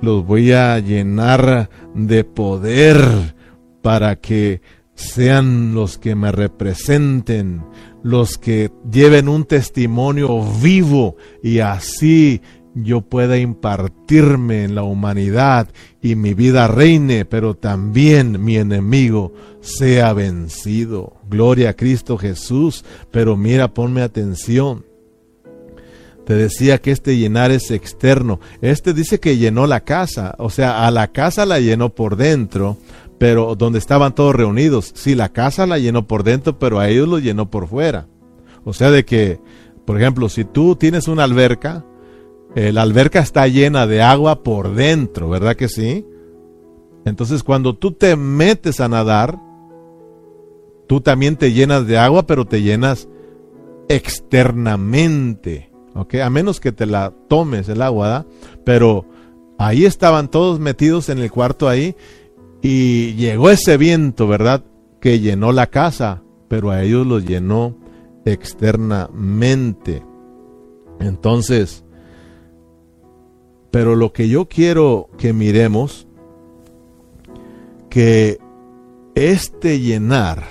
los 0.00 0.24
voy 0.24 0.52
a 0.52 0.78
llenar 0.78 1.68
de 1.94 2.24
poder 2.24 3.34
para 3.82 4.16
que 4.16 4.60
sean 4.94 5.74
los 5.74 5.96
que 5.96 6.14
me 6.14 6.32
representen, 6.32 7.62
los 8.02 8.36
que 8.38 8.70
lleven 8.90 9.28
un 9.28 9.44
testimonio 9.44 10.42
vivo. 10.60 11.16
Y 11.42 11.60
así 11.60 12.40
yo 12.84 13.00
pueda 13.00 13.38
impartirme 13.38 14.64
en 14.64 14.74
la 14.74 14.82
humanidad 14.82 15.68
y 16.00 16.14
mi 16.14 16.34
vida 16.34 16.68
reine, 16.68 17.24
pero 17.24 17.54
también 17.54 18.44
mi 18.44 18.56
enemigo 18.56 19.32
sea 19.60 20.12
vencido. 20.12 21.14
Gloria 21.28 21.70
a 21.70 21.74
Cristo 21.74 22.18
Jesús, 22.18 22.84
pero 23.10 23.36
mira, 23.36 23.74
ponme 23.74 24.02
atención. 24.02 24.84
Te 26.26 26.34
decía 26.34 26.78
que 26.78 26.90
este 26.90 27.16
llenar 27.16 27.50
es 27.50 27.70
externo. 27.70 28.38
Este 28.60 28.92
dice 28.92 29.18
que 29.18 29.38
llenó 29.38 29.66
la 29.66 29.80
casa, 29.80 30.34
o 30.38 30.50
sea, 30.50 30.86
a 30.86 30.90
la 30.90 31.08
casa 31.08 31.46
la 31.46 31.58
llenó 31.58 31.94
por 31.94 32.16
dentro, 32.16 32.76
pero 33.18 33.54
donde 33.54 33.78
estaban 33.78 34.14
todos 34.14 34.34
reunidos. 34.34 34.92
Sí, 34.94 35.14
la 35.14 35.30
casa 35.30 35.66
la 35.66 35.78
llenó 35.78 36.06
por 36.06 36.24
dentro, 36.24 36.58
pero 36.58 36.80
a 36.80 36.88
ellos 36.88 37.08
lo 37.08 37.18
llenó 37.18 37.50
por 37.50 37.66
fuera. 37.66 38.06
O 38.64 38.74
sea, 38.74 38.90
de 38.90 39.06
que, 39.06 39.40
por 39.86 39.98
ejemplo, 39.98 40.28
si 40.28 40.44
tú 40.44 40.76
tienes 40.76 41.08
una 41.08 41.24
alberca, 41.24 41.84
la 42.54 42.82
alberca 42.82 43.20
está 43.20 43.46
llena 43.46 43.86
de 43.86 44.02
agua 44.02 44.42
por 44.42 44.74
dentro, 44.74 45.28
¿verdad 45.28 45.54
que 45.54 45.68
sí? 45.68 46.04
Entonces 47.04 47.42
cuando 47.42 47.76
tú 47.76 47.92
te 47.92 48.16
metes 48.16 48.80
a 48.80 48.88
nadar, 48.88 49.38
tú 50.86 51.00
también 51.00 51.36
te 51.36 51.52
llenas 51.52 51.86
de 51.86 51.98
agua, 51.98 52.26
pero 52.26 52.46
te 52.46 52.62
llenas 52.62 53.08
externamente, 53.88 55.70
¿ok? 55.94 56.16
A 56.16 56.30
menos 56.30 56.60
que 56.60 56.72
te 56.72 56.86
la 56.86 57.12
tomes 57.28 57.68
el 57.68 57.82
agua, 57.82 58.06
¿verdad? 58.08 58.26
Pero 58.64 59.06
ahí 59.58 59.84
estaban 59.84 60.28
todos 60.28 60.58
metidos 60.60 61.08
en 61.08 61.18
el 61.18 61.30
cuarto 61.30 61.68
ahí 61.68 61.94
y 62.62 63.14
llegó 63.14 63.50
ese 63.50 63.76
viento, 63.76 64.26
¿verdad? 64.26 64.64
Que 65.00 65.20
llenó 65.20 65.52
la 65.52 65.68
casa, 65.68 66.22
pero 66.48 66.70
a 66.70 66.82
ellos 66.82 67.06
los 67.06 67.24
llenó 67.24 67.76
externamente. 68.24 70.02
Entonces, 71.00 71.84
pero 73.70 73.96
lo 73.96 74.12
que 74.12 74.28
yo 74.28 74.48
quiero 74.48 75.08
que 75.18 75.32
miremos, 75.32 76.06
que 77.90 78.38
este 79.14 79.80
llenar 79.80 80.44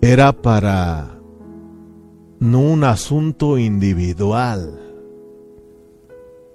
era 0.00 0.32
para 0.32 1.18
no 2.40 2.60
un 2.60 2.84
asunto 2.84 3.58
individual, 3.58 4.80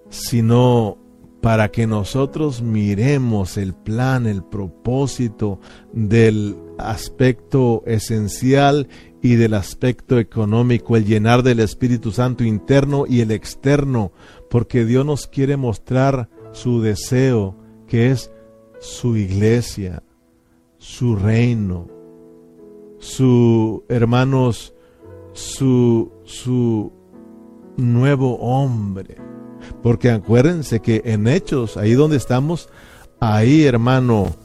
sino 0.09 0.97
para 1.41 1.71
que 1.71 1.87
nosotros 1.87 2.61
miremos 2.61 3.57
el 3.57 3.73
plan, 3.73 4.27
el 4.27 4.43
propósito 4.43 5.59
del 5.91 6.55
aspecto 6.77 7.83
esencial 7.85 8.87
y 9.23 9.35
del 9.37 9.53
aspecto 9.53 10.19
económico, 10.19 10.97
el 10.97 11.05
llenar 11.05 11.43
del 11.43 11.61
Espíritu 11.61 12.11
Santo 12.11 12.43
interno 12.43 13.05
y 13.07 13.21
el 13.21 13.31
externo, 13.31 14.11
porque 14.49 14.83
Dios 14.83 15.05
nos 15.05 15.27
quiere 15.27 15.55
mostrar 15.55 16.29
su 16.51 16.81
deseo, 16.81 17.55
que 17.87 18.11
es 18.11 18.31
su 18.81 19.15
iglesia, 19.15 20.03
su 20.77 21.15
reino, 21.15 21.87
su, 22.99 23.85
hermanos, 23.87 24.73
su, 25.31 26.11
su 26.25 26.91
nuevo 27.77 28.35
hombre. 28.39 29.15
Porque 29.81 30.11
acuérdense 30.11 30.81
que 30.81 31.01
en 31.05 31.29
Hechos, 31.29 31.77
ahí 31.77 31.93
donde 31.93 32.17
estamos, 32.17 32.67
ahí 33.21 33.63
hermano, 33.63 34.35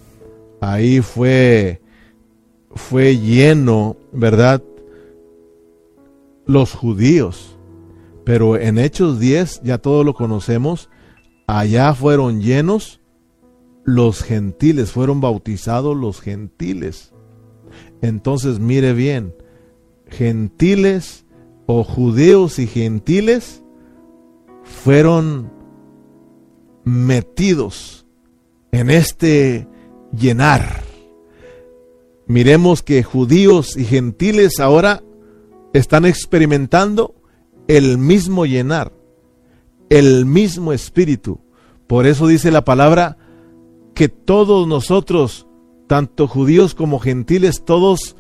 ahí 0.60 1.00
fue 1.00 1.80
fue 2.74 3.18
lleno, 3.18 3.96
¿verdad? 4.12 4.62
Los 6.46 6.74
judíos. 6.74 7.58
Pero 8.24 8.56
en 8.56 8.78
Hechos 8.78 9.18
10, 9.18 9.62
ya 9.62 9.78
todos 9.78 10.04
lo 10.04 10.14
conocemos, 10.14 10.90
allá 11.46 11.94
fueron 11.94 12.40
llenos 12.40 13.00
los 13.84 14.22
gentiles, 14.22 14.92
fueron 14.92 15.20
bautizados 15.20 15.96
los 15.96 16.20
gentiles. 16.20 17.14
Entonces 18.02 18.58
mire 18.58 18.92
bien, 18.92 19.34
gentiles 20.08 21.24
o 21.66 21.84
judíos 21.84 22.58
y 22.58 22.66
gentiles 22.66 23.62
fueron 24.62 25.50
metidos 26.84 28.06
en 28.72 28.90
este 28.90 29.66
llenar. 30.12 30.87
Miremos 32.28 32.82
que 32.82 33.02
judíos 33.02 33.76
y 33.76 33.84
gentiles 33.84 34.60
ahora 34.60 35.02
están 35.72 36.04
experimentando 36.04 37.14
el 37.68 37.96
mismo 37.96 38.44
llenar, 38.44 38.92
el 39.88 40.26
mismo 40.26 40.74
espíritu. 40.74 41.40
Por 41.86 42.06
eso 42.06 42.26
dice 42.26 42.50
la 42.50 42.64
palabra 42.64 43.16
que 43.94 44.10
todos 44.10 44.68
nosotros, 44.68 45.46
tanto 45.86 46.28
judíos 46.28 46.74
como 46.74 46.98
gentiles, 46.98 47.64
todos 47.64 48.14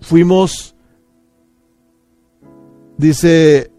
fuimos, 0.00 0.76
dice, 2.96 3.72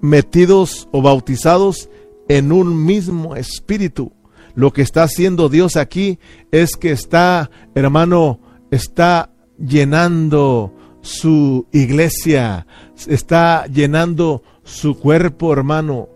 metidos 0.00 0.88
o 0.90 1.00
bautizados 1.00 1.88
en 2.28 2.50
un 2.50 2.84
mismo 2.84 3.36
espíritu. 3.36 4.12
Lo 4.56 4.72
que 4.72 4.82
está 4.82 5.04
haciendo 5.04 5.48
Dios 5.48 5.76
aquí 5.76 6.18
es 6.50 6.74
que 6.74 6.90
está, 6.90 7.50
hermano, 7.76 8.40
está 8.70 9.30
llenando 9.58 10.72
su 11.00 11.66
iglesia, 11.72 12.66
está 13.06 13.66
llenando 13.66 14.42
su 14.64 14.98
cuerpo, 14.98 15.52
hermano, 15.52 16.08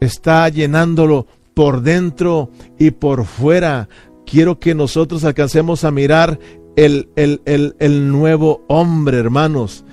está 0.00 0.48
llenándolo 0.48 1.26
por 1.54 1.82
dentro 1.82 2.50
y 2.78 2.90
por 2.92 3.24
fuera. 3.24 3.88
Quiero 4.24 4.58
que 4.58 4.74
nosotros 4.74 5.24
alcancemos 5.24 5.84
a 5.84 5.90
mirar 5.90 6.38
el, 6.76 7.10
el, 7.16 7.42
el 7.78 8.10
nuevo 8.10 8.64
hombre, 8.68 9.18
hermanos. 9.18 9.84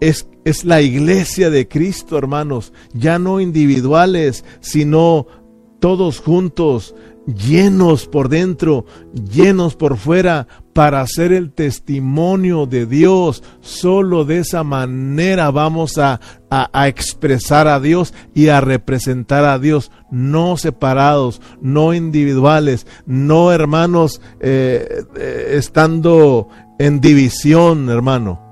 Es, 0.00 0.28
es 0.44 0.64
la 0.64 0.82
iglesia 0.82 1.48
de 1.48 1.68
Cristo, 1.68 2.18
hermanos, 2.18 2.72
ya 2.92 3.18
no 3.18 3.40
individuales, 3.40 4.44
sino 4.60 5.26
todos 5.80 6.20
juntos, 6.20 6.94
llenos 7.26 8.06
por 8.06 8.28
dentro, 8.28 8.86
llenos 9.12 9.74
por 9.76 9.96
fuera, 9.96 10.46
para 10.72 11.00
hacer 11.00 11.32
el 11.32 11.52
testimonio 11.52 12.66
de 12.66 12.86
Dios. 12.86 13.42
Solo 13.60 14.24
de 14.24 14.38
esa 14.40 14.62
manera 14.62 15.50
vamos 15.50 15.98
a, 15.98 16.20
a, 16.50 16.88
expresar 16.88 17.66
a 17.66 17.80
Dios 17.80 18.12
y 18.34 18.48
a 18.48 18.60
representar 18.60 19.44
a 19.44 19.58
Dios, 19.58 19.90
no 20.10 20.56
separados, 20.56 21.40
no 21.60 21.94
individuales, 21.94 22.86
no 23.06 23.52
hermanos 23.52 24.20
eh, 24.40 25.04
eh, 25.16 25.54
estando 25.56 26.48
en 26.78 27.00
división, 27.00 27.88
hermano. 27.88 28.42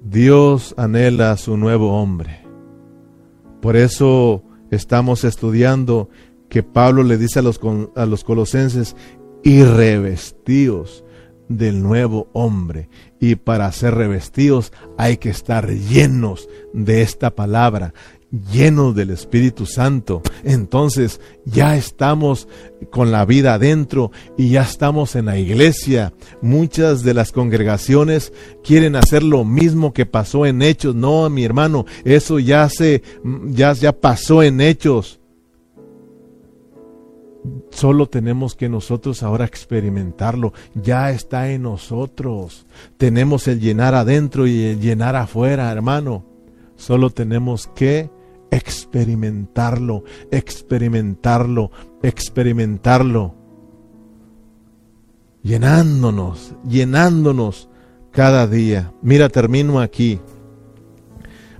Dios 0.00 0.74
anhela 0.76 1.36
su 1.36 1.56
nuevo 1.56 2.00
hombre. 2.00 2.44
Por 3.60 3.74
eso 3.74 4.44
estamos 4.74 5.24
estudiando 5.24 6.08
que 6.48 6.62
Pablo 6.62 7.02
le 7.02 7.18
dice 7.18 7.40
a 7.40 7.42
los, 7.42 7.60
a 7.96 8.06
los 8.06 8.24
colosenses, 8.24 8.94
y 9.42 9.62
revestidos 9.62 11.04
del 11.48 11.82
nuevo 11.82 12.28
hombre. 12.32 12.88
Y 13.20 13.36
para 13.36 13.70
ser 13.72 13.94
revestidos 13.94 14.72
hay 14.96 15.18
que 15.18 15.30
estar 15.30 15.68
llenos 15.68 16.48
de 16.72 17.02
esta 17.02 17.34
palabra, 17.34 17.94
llenos 18.52 18.94
del 18.94 19.10
Espíritu 19.10 19.66
Santo. 19.66 20.22
Entonces 20.42 21.20
ya 21.44 21.76
estamos 21.76 22.48
con 22.90 23.10
la 23.10 23.24
vida 23.24 23.54
adentro 23.54 24.10
y 24.36 24.50
ya 24.50 24.62
estamos 24.62 25.16
en 25.16 25.26
la 25.26 25.38
iglesia. 25.38 26.12
Muchas 26.42 27.02
de 27.02 27.14
las 27.14 27.32
congregaciones 27.32 28.32
quieren 28.62 28.96
hacer 28.96 29.22
lo 29.22 29.44
mismo 29.44 29.92
que 29.92 30.06
pasó 30.06 30.46
en 30.46 30.62
Hechos. 30.62 30.94
No, 30.94 31.28
mi 31.30 31.44
hermano, 31.44 31.86
eso 32.04 32.38
ya 32.38 32.68
se 32.68 33.02
ya 33.46 33.72
ya 33.72 33.92
pasó 33.92 34.42
en 34.42 34.60
Hechos. 34.60 35.20
Solo 37.70 38.08
tenemos 38.08 38.54
que 38.54 38.70
nosotros 38.70 39.22
ahora 39.22 39.44
experimentarlo. 39.44 40.54
Ya 40.74 41.10
está 41.10 41.50
en 41.50 41.62
nosotros. 41.62 42.66
Tenemos 42.96 43.48
el 43.48 43.60
llenar 43.60 43.94
adentro 43.94 44.46
y 44.46 44.62
el 44.62 44.80
llenar 44.80 45.14
afuera, 45.14 45.70
hermano. 45.70 46.24
Solo 46.76 47.10
tenemos 47.10 47.68
que 47.74 48.10
experimentarlo, 48.50 50.04
experimentarlo, 50.30 51.70
experimentarlo. 52.02 53.34
Llenándonos, 55.42 56.54
llenándonos 56.66 57.68
cada 58.10 58.46
día. 58.46 58.92
Mira, 59.02 59.28
termino 59.28 59.80
aquí. 59.80 60.20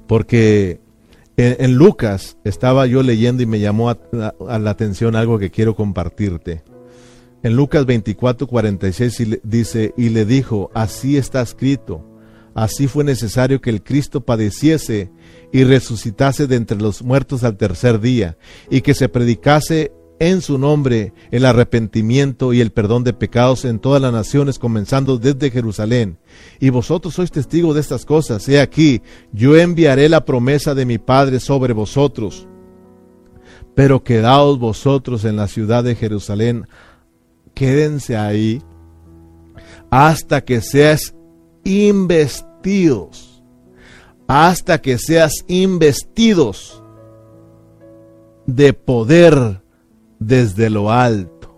Porque 0.07 0.81
en, 1.37 1.75
Lucas 1.75 2.39
estaba 2.45 2.87
yo 2.87 3.03
leyendo 3.03 3.43
y 3.43 3.47
me 3.47 3.61
llamó 3.61 3.91
a, 3.91 3.99
la 4.13 4.71
atención 4.71 5.17
algo 5.17 5.39
que 5.39 5.51
quiero 5.51 5.75
compartirte. 5.75 6.63
En 7.43 7.57
Lucas 7.57 7.85
24, 7.85 8.47
46 8.47 9.41
dice, 9.43 9.93
y 9.97 10.09
le 10.09 10.25
dijo, 10.25 10.71
así 10.73 11.19
está 11.19 11.43
escrito, 11.43 12.03
así 12.55 12.87
fue 12.87 13.05
necesario 13.05 13.61
que 13.61 13.71
el 13.71 13.83
Cristo 13.83 14.25
padeciese 14.25 15.11
y 15.53 15.65
resucitase 15.65 16.47
de 16.47 16.57
entre 16.57 16.79
los 16.79 17.03
muertos 17.03 17.45
al 17.45 17.57
tercer 17.57 18.01
día, 18.01 18.37
y 18.71 18.81
que 18.81 18.95
se 18.95 19.09
predicase 19.09 19.93
en 20.19 20.43
su 20.43 20.59
nombre 20.59 21.13
el 21.31 21.45
arrepentimiento 21.45 22.53
y 22.53 22.61
el 22.61 22.71
perdón 22.71 23.05
de 23.05 23.13
pecados 23.13 23.65
en 23.65 23.79
todas 23.79 24.01
las 24.01 24.13
naciones, 24.13 24.59
comenzando 24.59 25.19
desde 25.19 25.51
Jerusalén. 25.51 26.19
Y 26.61 26.71
vosotros 26.71 27.15
sois 27.15 27.31
testigos 27.31 27.75
de 27.75 27.81
estas 27.81 28.05
cosas. 28.05 28.49
He 28.49 28.61
aquí, 28.61 29.03
yo 29.33 29.57
enviaré 29.57 30.09
la 30.09 30.25
promesa 30.25 30.75
de 30.75 30.87
mi 30.87 30.99
Padre 30.99 31.41
sobre 31.41 31.73
vosotros. 31.73 32.47
Pero 33.75 34.05
quedaos 34.05 34.59
vosotros 34.59 35.25
en 35.25 35.37
la 35.37 35.49
ciudad 35.49 35.83
de 35.83 35.97
Jerusalén, 35.97 36.67
quédense 37.55 38.17
ahí 38.17 38.63
hasta 39.91 40.45
que 40.45 40.61
seas 40.61 41.14
investidos, 41.65 43.43
hasta 44.27 44.81
que 44.81 44.99
seas 44.99 45.33
investidos 45.49 46.83
de 48.47 48.73
poder 48.73 49.63
desde 50.19 50.71
lo 50.71 50.91
alto. 50.91 51.55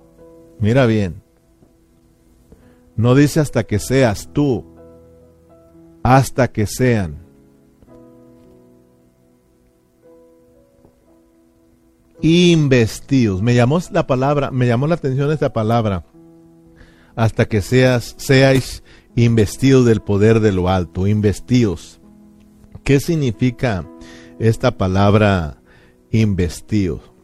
Mira 0.58 0.86
bien. 0.86 1.22
No 2.96 3.14
dice 3.14 3.40
hasta 3.40 3.64
que 3.64 3.78
seas 3.78 4.30
tú, 4.32 4.64
hasta 6.02 6.48
que 6.48 6.66
sean. 6.66 7.26
Investidos. 12.22 13.42
Me 13.42 13.54
llamó 13.54 13.78
la 13.90 14.06
palabra, 14.06 14.50
me 14.50 14.66
llamó 14.66 14.86
la 14.86 14.94
atención 14.94 15.30
esta 15.30 15.52
palabra. 15.52 16.04
Hasta 17.14 17.46
que 17.46 17.60
seas, 17.60 18.14
seáis 18.16 18.82
investidos 19.16 19.84
del 19.84 20.00
poder 20.00 20.38
de 20.38 20.52
lo 20.52 20.68
alto, 20.68 21.08
investidos. 21.08 22.00
¿Qué 22.84 23.00
significa 23.00 23.84
esta 24.38 24.78
palabra 24.78 25.60
investidos? 26.12 27.16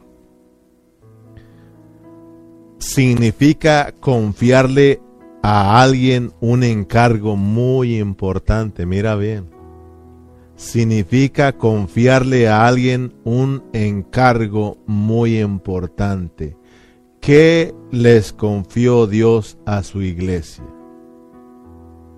significa 2.82 3.94
confiarle 4.00 5.00
a 5.42 5.82
alguien 5.82 6.32
un 6.40 6.62
encargo 6.64 7.36
muy 7.36 7.98
importante. 7.98 8.86
Mira 8.86 9.14
bien. 9.14 9.50
Significa 10.56 11.52
confiarle 11.52 12.48
a 12.48 12.66
alguien 12.66 13.14
un 13.24 13.64
encargo 13.72 14.78
muy 14.86 15.40
importante. 15.40 16.56
¿Qué 17.20 17.74
les 17.90 18.32
confió 18.32 19.06
Dios 19.06 19.58
a 19.64 19.82
su 19.82 20.02
iglesia? 20.02 20.64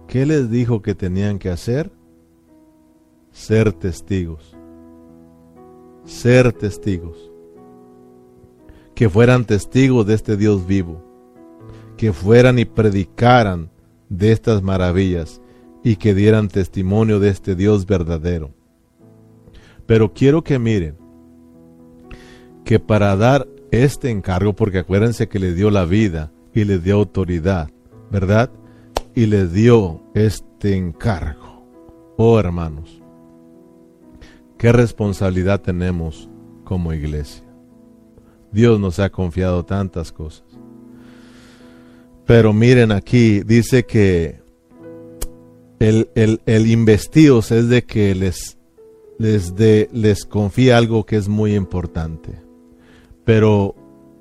¿Qué 0.08 0.26
les 0.26 0.50
dijo 0.50 0.82
que 0.82 0.94
tenían 0.94 1.38
que 1.38 1.50
hacer? 1.50 1.90
Ser 3.32 3.72
testigos. 3.72 4.56
Ser 6.04 6.52
testigos 6.52 7.34
que 8.94 9.10
fueran 9.10 9.44
testigos 9.44 10.06
de 10.06 10.14
este 10.14 10.36
Dios 10.36 10.66
vivo, 10.66 11.02
que 11.96 12.12
fueran 12.12 12.58
y 12.58 12.64
predicaran 12.64 13.70
de 14.08 14.32
estas 14.32 14.62
maravillas 14.62 15.40
y 15.82 15.96
que 15.96 16.14
dieran 16.14 16.48
testimonio 16.48 17.18
de 17.18 17.28
este 17.28 17.54
Dios 17.54 17.86
verdadero. 17.86 18.54
Pero 19.86 20.12
quiero 20.14 20.42
que 20.42 20.58
miren 20.58 20.96
que 22.64 22.78
para 22.80 23.16
dar 23.16 23.46
este 23.70 24.10
encargo, 24.10 24.54
porque 24.54 24.78
acuérdense 24.78 25.28
que 25.28 25.38
le 25.38 25.52
dio 25.52 25.70
la 25.70 25.84
vida 25.84 26.32
y 26.54 26.64
le 26.64 26.78
dio 26.78 26.94
autoridad, 26.94 27.68
¿verdad? 28.10 28.50
Y 29.14 29.26
le 29.26 29.46
dio 29.46 30.02
este 30.14 30.76
encargo. 30.76 31.64
Oh 32.16 32.38
hermanos, 32.38 33.02
qué 34.58 34.72
responsabilidad 34.72 35.60
tenemos 35.60 36.28
como 36.64 36.92
iglesia. 36.92 37.44
Dios 38.50 38.78
nos 38.78 38.98
ha 38.98 39.10
confiado 39.10 39.64
tantas 39.64 40.12
cosas. 40.12 40.46
Pero 42.26 42.52
miren 42.52 42.92
aquí, 42.92 43.40
dice 43.40 43.84
que 43.84 44.40
el, 45.78 46.08
el, 46.14 46.40
el 46.46 46.66
investidos 46.70 47.50
es 47.50 47.68
de 47.68 47.84
que 47.84 48.14
les, 48.14 48.56
les, 49.18 49.54
de, 49.54 49.88
les 49.92 50.24
confía 50.24 50.78
algo 50.78 51.04
que 51.04 51.16
es 51.16 51.28
muy 51.28 51.54
importante. 51.54 52.40
Pero 53.24 53.74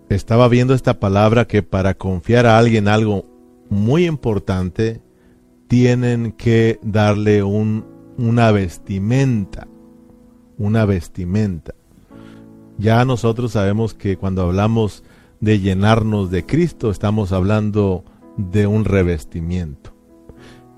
estaba 0.10 0.48
viendo 0.48 0.74
esta 0.74 1.00
palabra 1.00 1.46
que 1.46 1.64
para 1.64 1.94
confiar 1.94 2.46
a 2.46 2.58
alguien 2.58 2.88
algo 2.88 3.26
muy 3.70 4.05
importante, 4.05 5.01
tienen 5.68 6.34
que 6.34 6.80
darle 6.84 7.43
un, 7.43 7.86
una 8.18 8.51
vestimenta. 8.51 9.68
Una 10.57 10.86
vestimenta. 10.86 11.74
Ya 12.78 13.03
nosotros 13.05 13.53
sabemos 13.53 13.93
que 13.93 14.18
cuando 14.18 14.43
hablamos 14.43 15.03
de 15.39 15.59
llenarnos 15.59 16.32
de 16.32 16.45
Cristo, 16.45 16.89
estamos 16.89 17.32
hablando 17.32 18.03
de 18.38 18.68
un 18.68 18.86
revestimiento. 18.86 19.93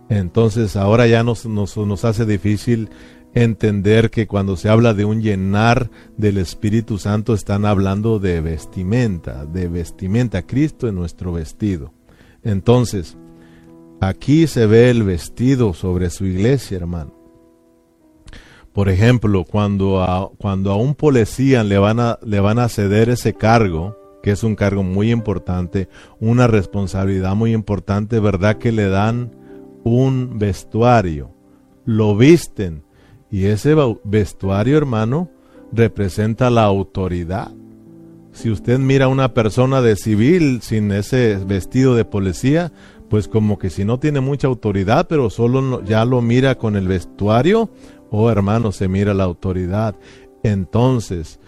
Entonces 0.10 0.76
ahora 0.76 1.08
ya 1.08 1.24
nos, 1.24 1.46
nos, 1.46 1.78
nos, 1.78 2.06
hace 2.06 2.26
difícil 2.26 2.90
entender 3.34 4.12
que 4.12 4.28
cuando 4.28 4.56
se 4.56 4.70
habla 4.70 4.94
de 4.94 5.06
un 5.06 5.22
llenar 5.22 5.90
del 6.18 6.38
Espíritu 6.38 6.98
Santo 6.98 7.34
están 7.34 7.66
hablando 7.66 8.20
de 8.20 8.40
vestimenta, 8.42 9.46
de 9.46 9.68
vestimenta, 9.68 10.44
Cristo 10.44 10.88
en 10.88 10.96
nuestro 10.96 11.34
vestido. 11.34 11.92
Entonces, 12.46 13.18
aquí 14.00 14.48
se 14.48 14.68
ve 14.68 14.90
el 14.90 15.04
vestido 15.04 15.74
sobre 15.74 16.10
su 16.10 16.26
iglesia, 16.26 16.78
hermano. 16.78 17.14
Por 18.72 18.88
ejemplo, 18.90 19.46
cuando 19.46 20.02
a, 20.04 20.30
cuando 20.38 20.72
a 20.72 20.76
un 20.76 20.96
policía 20.96 21.64
le 21.64 21.78
van 21.78 22.00
a, 22.00 22.20
le 22.24 22.40
van 22.40 22.60
a 22.60 22.70
ceder 22.70 23.10
ese 23.10 23.34
cargo, 23.34 23.98
que 24.22 24.32
es 24.32 24.44
un 24.44 24.56
cargo 24.56 24.84
muy 24.84 25.12
importante, 25.12 25.90
una 26.20 26.48
responsabilidad 26.48 27.36
muy 27.36 27.54
importante, 27.54 28.20
¿verdad? 28.20 28.58
Que 28.58 28.72
le 28.72 28.90
dan 28.90 29.32
un 29.84 30.38
vestuario, 30.38 31.32
lo 31.86 32.16
visten, 32.16 32.84
y 33.32 33.46
ese 33.46 33.76
vestuario, 34.04 34.78
hermano, 34.78 35.30
representa 35.72 36.50
la 36.50 36.64
autoridad. 36.64 37.52
Si 38.36 38.52
usted 38.52 38.80
mira 38.80 39.06
a 39.06 39.08
una 39.08 39.34
persona 39.34 39.82
de 39.82 39.96
civil 39.96 40.60
sin 40.62 40.92
ese 40.92 41.38
vestido 41.48 41.96
de 41.96 42.04
policía, 42.04 42.74
pues 43.10 43.30
como 43.30 43.58
que 43.58 43.70
si 43.70 43.86
no 43.86 43.98
tiene 43.98 44.20
mucha 44.20 44.48
autoridad, 44.48 45.08
pero 45.08 45.30
solo 45.30 45.82
ya 45.86 46.04
lo 46.04 46.22
mira 46.22 46.56
con 46.56 46.76
el 46.76 46.86
vestuario, 46.86 47.70
oh 48.12 48.30
hermano, 48.30 48.74
se 48.74 48.90
mira 48.90 49.14
la 49.14 49.24
autoridad. 49.24 49.96
Entonces, 50.44 51.40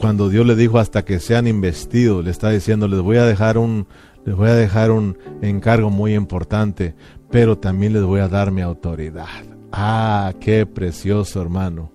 cuando 0.00 0.30
Dios 0.30 0.46
le 0.46 0.56
dijo 0.56 0.78
hasta 0.78 1.04
que 1.04 1.20
sean 1.20 1.46
investidos, 1.46 2.24
le 2.24 2.30
está 2.30 2.48
diciendo, 2.48 2.88
les 2.88 3.02
voy 3.02 3.18
a 3.18 3.26
dejar 3.26 3.58
un, 3.58 3.86
les 4.24 4.34
voy 4.34 4.48
a 4.48 4.54
dejar 4.54 4.92
un 4.92 5.18
encargo 5.42 5.90
muy 5.90 6.14
importante, 6.14 6.94
pero 7.30 7.58
también 7.58 7.92
les 7.92 8.02
voy 8.02 8.20
a 8.20 8.28
dar 8.28 8.50
mi 8.50 8.62
autoridad. 8.62 9.44
Ah, 9.72 10.32
qué 10.40 10.64
precioso 10.64 11.42
hermano. 11.42 11.92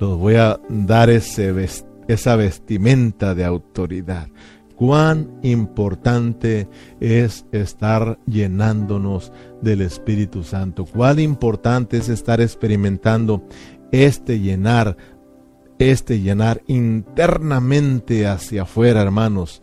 Les 0.00 0.08
voy 0.08 0.36
a 0.36 0.58
dar 0.70 1.10
ese 1.10 1.52
esa 2.08 2.36
vestimenta 2.36 3.34
de 3.34 3.44
autoridad. 3.44 4.28
Cuán 4.76 5.38
importante 5.42 6.68
es 7.00 7.46
estar 7.50 8.18
llenándonos 8.26 9.32
del 9.62 9.80
Espíritu 9.80 10.42
Santo. 10.42 10.84
Cuán 10.84 11.18
importante 11.18 11.96
es 11.96 12.10
estar 12.10 12.42
experimentando 12.42 13.42
este 13.90 14.38
llenar 14.38 14.96
este 15.78 16.20
llenar 16.20 16.62
internamente 16.66 18.26
hacia 18.26 18.62
afuera, 18.62 19.02
hermanos. 19.02 19.62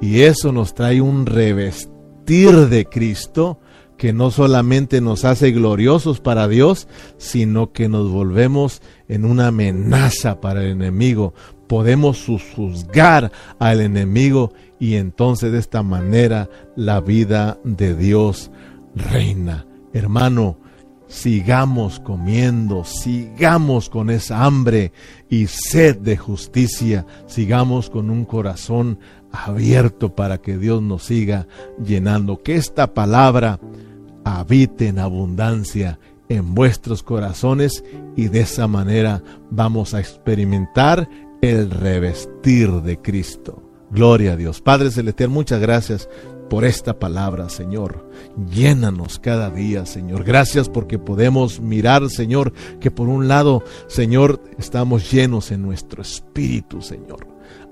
Y 0.00 0.22
eso 0.22 0.52
nos 0.52 0.74
trae 0.74 1.00
un 1.00 1.26
revestir 1.26 2.68
de 2.68 2.86
Cristo 2.86 3.58
que 3.98 4.14
no 4.14 4.30
solamente 4.30 5.02
nos 5.02 5.26
hace 5.26 5.50
gloriosos 5.50 6.20
para 6.20 6.48
Dios, 6.48 6.88
sino 7.18 7.72
que 7.72 7.88
nos 7.90 8.10
volvemos 8.10 8.80
en 9.08 9.26
una 9.26 9.48
amenaza 9.48 10.40
para 10.40 10.62
el 10.62 10.70
enemigo. 10.70 11.34
Podemos 11.70 12.26
juzgar 12.56 13.30
al 13.60 13.80
enemigo 13.80 14.52
y 14.80 14.96
entonces 14.96 15.52
de 15.52 15.60
esta 15.60 15.84
manera 15.84 16.50
la 16.74 17.00
vida 17.00 17.60
de 17.62 17.94
Dios 17.94 18.50
reina. 18.96 19.66
Hermano, 19.92 20.58
sigamos 21.06 22.00
comiendo, 22.00 22.84
sigamos 22.84 23.88
con 23.88 24.10
esa 24.10 24.42
hambre 24.44 24.90
y 25.28 25.46
sed 25.46 25.98
de 25.98 26.16
justicia, 26.16 27.06
sigamos 27.28 27.88
con 27.88 28.10
un 28.10 28.24
corazón 28.24 28.98
abierto 29.30 30.16
para 30.16 30.38
que 30.38 30.58
Dios 30.58 30.82
nos 30.82 31.04
siga 31.04 31.46
llenando, 31.80 32.42
que 32.42 32.56
esta 32.56 32.94
palabra 32.94 33.60
habite 34.24 34.88
en 34.88 34.98
abundancia 34.98 36.00
en 36.28 36.52
vuestros 36.52 37.04
corazones 37.04 37.84
y 38.16 38.26
de 38.26 38.40
esa 38.40 38.66
manera 38.66 39.22
vamos 39.52 39.94
a 39.94 40.00
experimentar 40.00 41.08
el 41.40 41.70
revestir 41.70 42.70
de 42.82 43.00
Cristo. 43.00 43.62
Gloria 43.90 44.32
a 44.32 44.36
Dios. 44.36 44.60
Padre 44.60 44.90
Celestial, 44.90 45.30
muchas 45.30 45.60
gracias 45.60 46.08
por 46.48 46.64
esta 46.64 46.98
palabra, 46.98 47.48
Señor. 47.48 48.08
Llénanos 48.52 49.18
cada 49.18 49.50
día, 49.50 49.86
Señor. 49.86 50.24
Gracias 50.24 50.68
porque 50.68 50.98
podemos 50.98 51.60
mirar, 51.60 52.08
Señor, 52.10 52.52
que 52.80 52.90
por 52.90 53.08
un 53.08 53.28
lado, 53.28 53.64
Señor, 53.86 54.42
estamos 54.58 55.10
llenos 55.10 55.50
en 55.50 55.62
nuestro 55.62 56.02
espíritu, 56.02 56.82
Señor. 56.82 57.26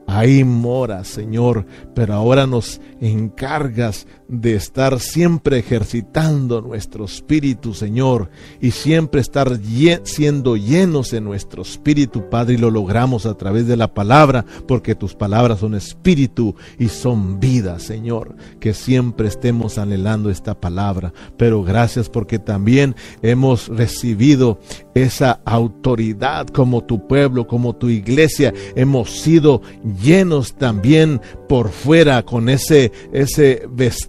Ahí 0.06 0.42
mora, 0.42 1.04
Señor, 1.04 1.66
pero 1.94 2.14
ahora 2.14 2.46
nos 2.46 2.80
encargas 3.00 4.06
de 4.28 4.54
estar 4.54 5.00
siempre 5.00 5.58
ejercitando 5.58 6.60
nuestro 6.60 7.06
espíritu, 7.06 7.72
Señor, 7.72 8.28
y 8.60 8.72
siempre 8.72 9.22
estar 9.22 9.58
siendo 10.04 10.56
llenos 10.56 11.14
en 11.14 11.24
nuestro 11.24 11.62
espíritu, 11.62 12.28
Padre, 12.28 12.54
y 12.54 12.58
lo 12.58 12.70
logramos 12.70 13.24
a 13.24 13.34
través 13.34 13.66
de 13.66 13.76
la 13.76 13.94
palabra, 13.94 14.44
porque 14.66 14.94
tus 14.94 15.14
palabras 15.14 15.60
son 15.60 15.74
espíritu 15.74 16.54
y 16.78 16.88
son 16.88 17.40
vida, 17.40 17.78
Señor, 17.78 18.36
que 18.60 18.74
siempre 18.74 19.28
estemos 19.28 19.78
anhelando 19.78 20.30
esta 20.30 20.60
palabra, 20.60 21.12
pero 21.38 21.62
gracias 21.62 22.10
porque 22.10 22.38
también 22.38 22.94
hemos 23.22 23.68
recibido 23.68 24.60
esa 24.94 25.40
autoridad 25.44 26.48
como 26.48 26.84
tu 26.84 27.06
pueblo, 27.06 27.46
como 27.46 27.76
tu 27.76 27.88
iglesia, 27.88 28.52
hemos 28.74 29.10
sido 29.10 29.62
llenos 30.02 30.54
también 30.54 31.20
por 31.48 31.70
fuera 31.70 32.24
con 32.24 32.48
ese 32.48 32.92
ese 33.12 33.62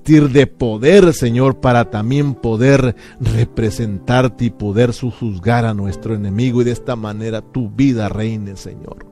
de 0.10 0.48
poder, 0.48 1.14
Señor, 1.14 1.60
para 1.60 1.92
también 1.92 2.34
poder 2.34 2.96
representarte 3.20 4.46
y 4.46 4.50
poder 4.50 4.92
juzgar 4.92 5.66
a 5.66 5.76
nuestro 5.76 6.16
enemigo 6.16 6.62
y 6.62 6.66
de 6.66 6.72
esta 6.72 6.96
manera 6.96 7.42
tu 7.42 7.70
vida 7.70 8.10
reine, 8.10 8.58
Señor. 8.58 9.06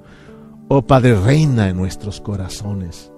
Oh 0.69 0.82
Padre, 0.82 1.19
reina 1.19 1.69
en 1.69 1.78
nuestros 1.78 2.19
corazones. 2.19 3.11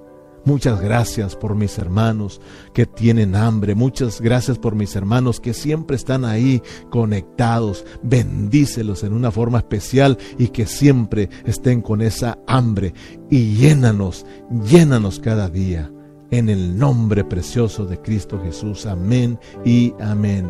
Muchas 0.43 0.81
gracias 0.81 1.35
por 1.35 1.55
mis 1.55 1.77
hermanos 1.77 2.41
que 2.73 2.85
tienen 2.85 3.35
hambre. 3.35 3.75
Muchas 3.75 4.19
gracias 4.19 4.57
por 4.57 4.75
mis 4.75 4.95
hermanos 4.95 5.39
que 5.39 5.53
siempre 5.53 5.95
están 5.95 6.25
ahí 6.25 6.61
conectados. 6.89 7.85
Bendícelos 8.03 9.03
en 9.03 9.13
una 9.13 9.31
forma 9.31 9.59
especial 9.59 10.17
y 10.37 10.49
que 10.49 10.65
siempre 10.65 11.29
estén 11.45 11.81
con 11.81 12.01
esa 12.01 12.39
hambre. 12.45 12.93
Y 13.29 13.55
llénanos, 13.55 14.25
llénanos 14.69 15.19
cada 15.19 15.49
día. 15.49 15.91
En 16.31 16.47
el 16.47 16.77
nombre 16.77 17.23
precioso 17.23 17.85
de 17.85 17.99
Cristo 17.99 18.39
Jesús. 18.43 18.85
Amén 18.85 19.39
y 19.65 19.93
amén. 19.99 20.47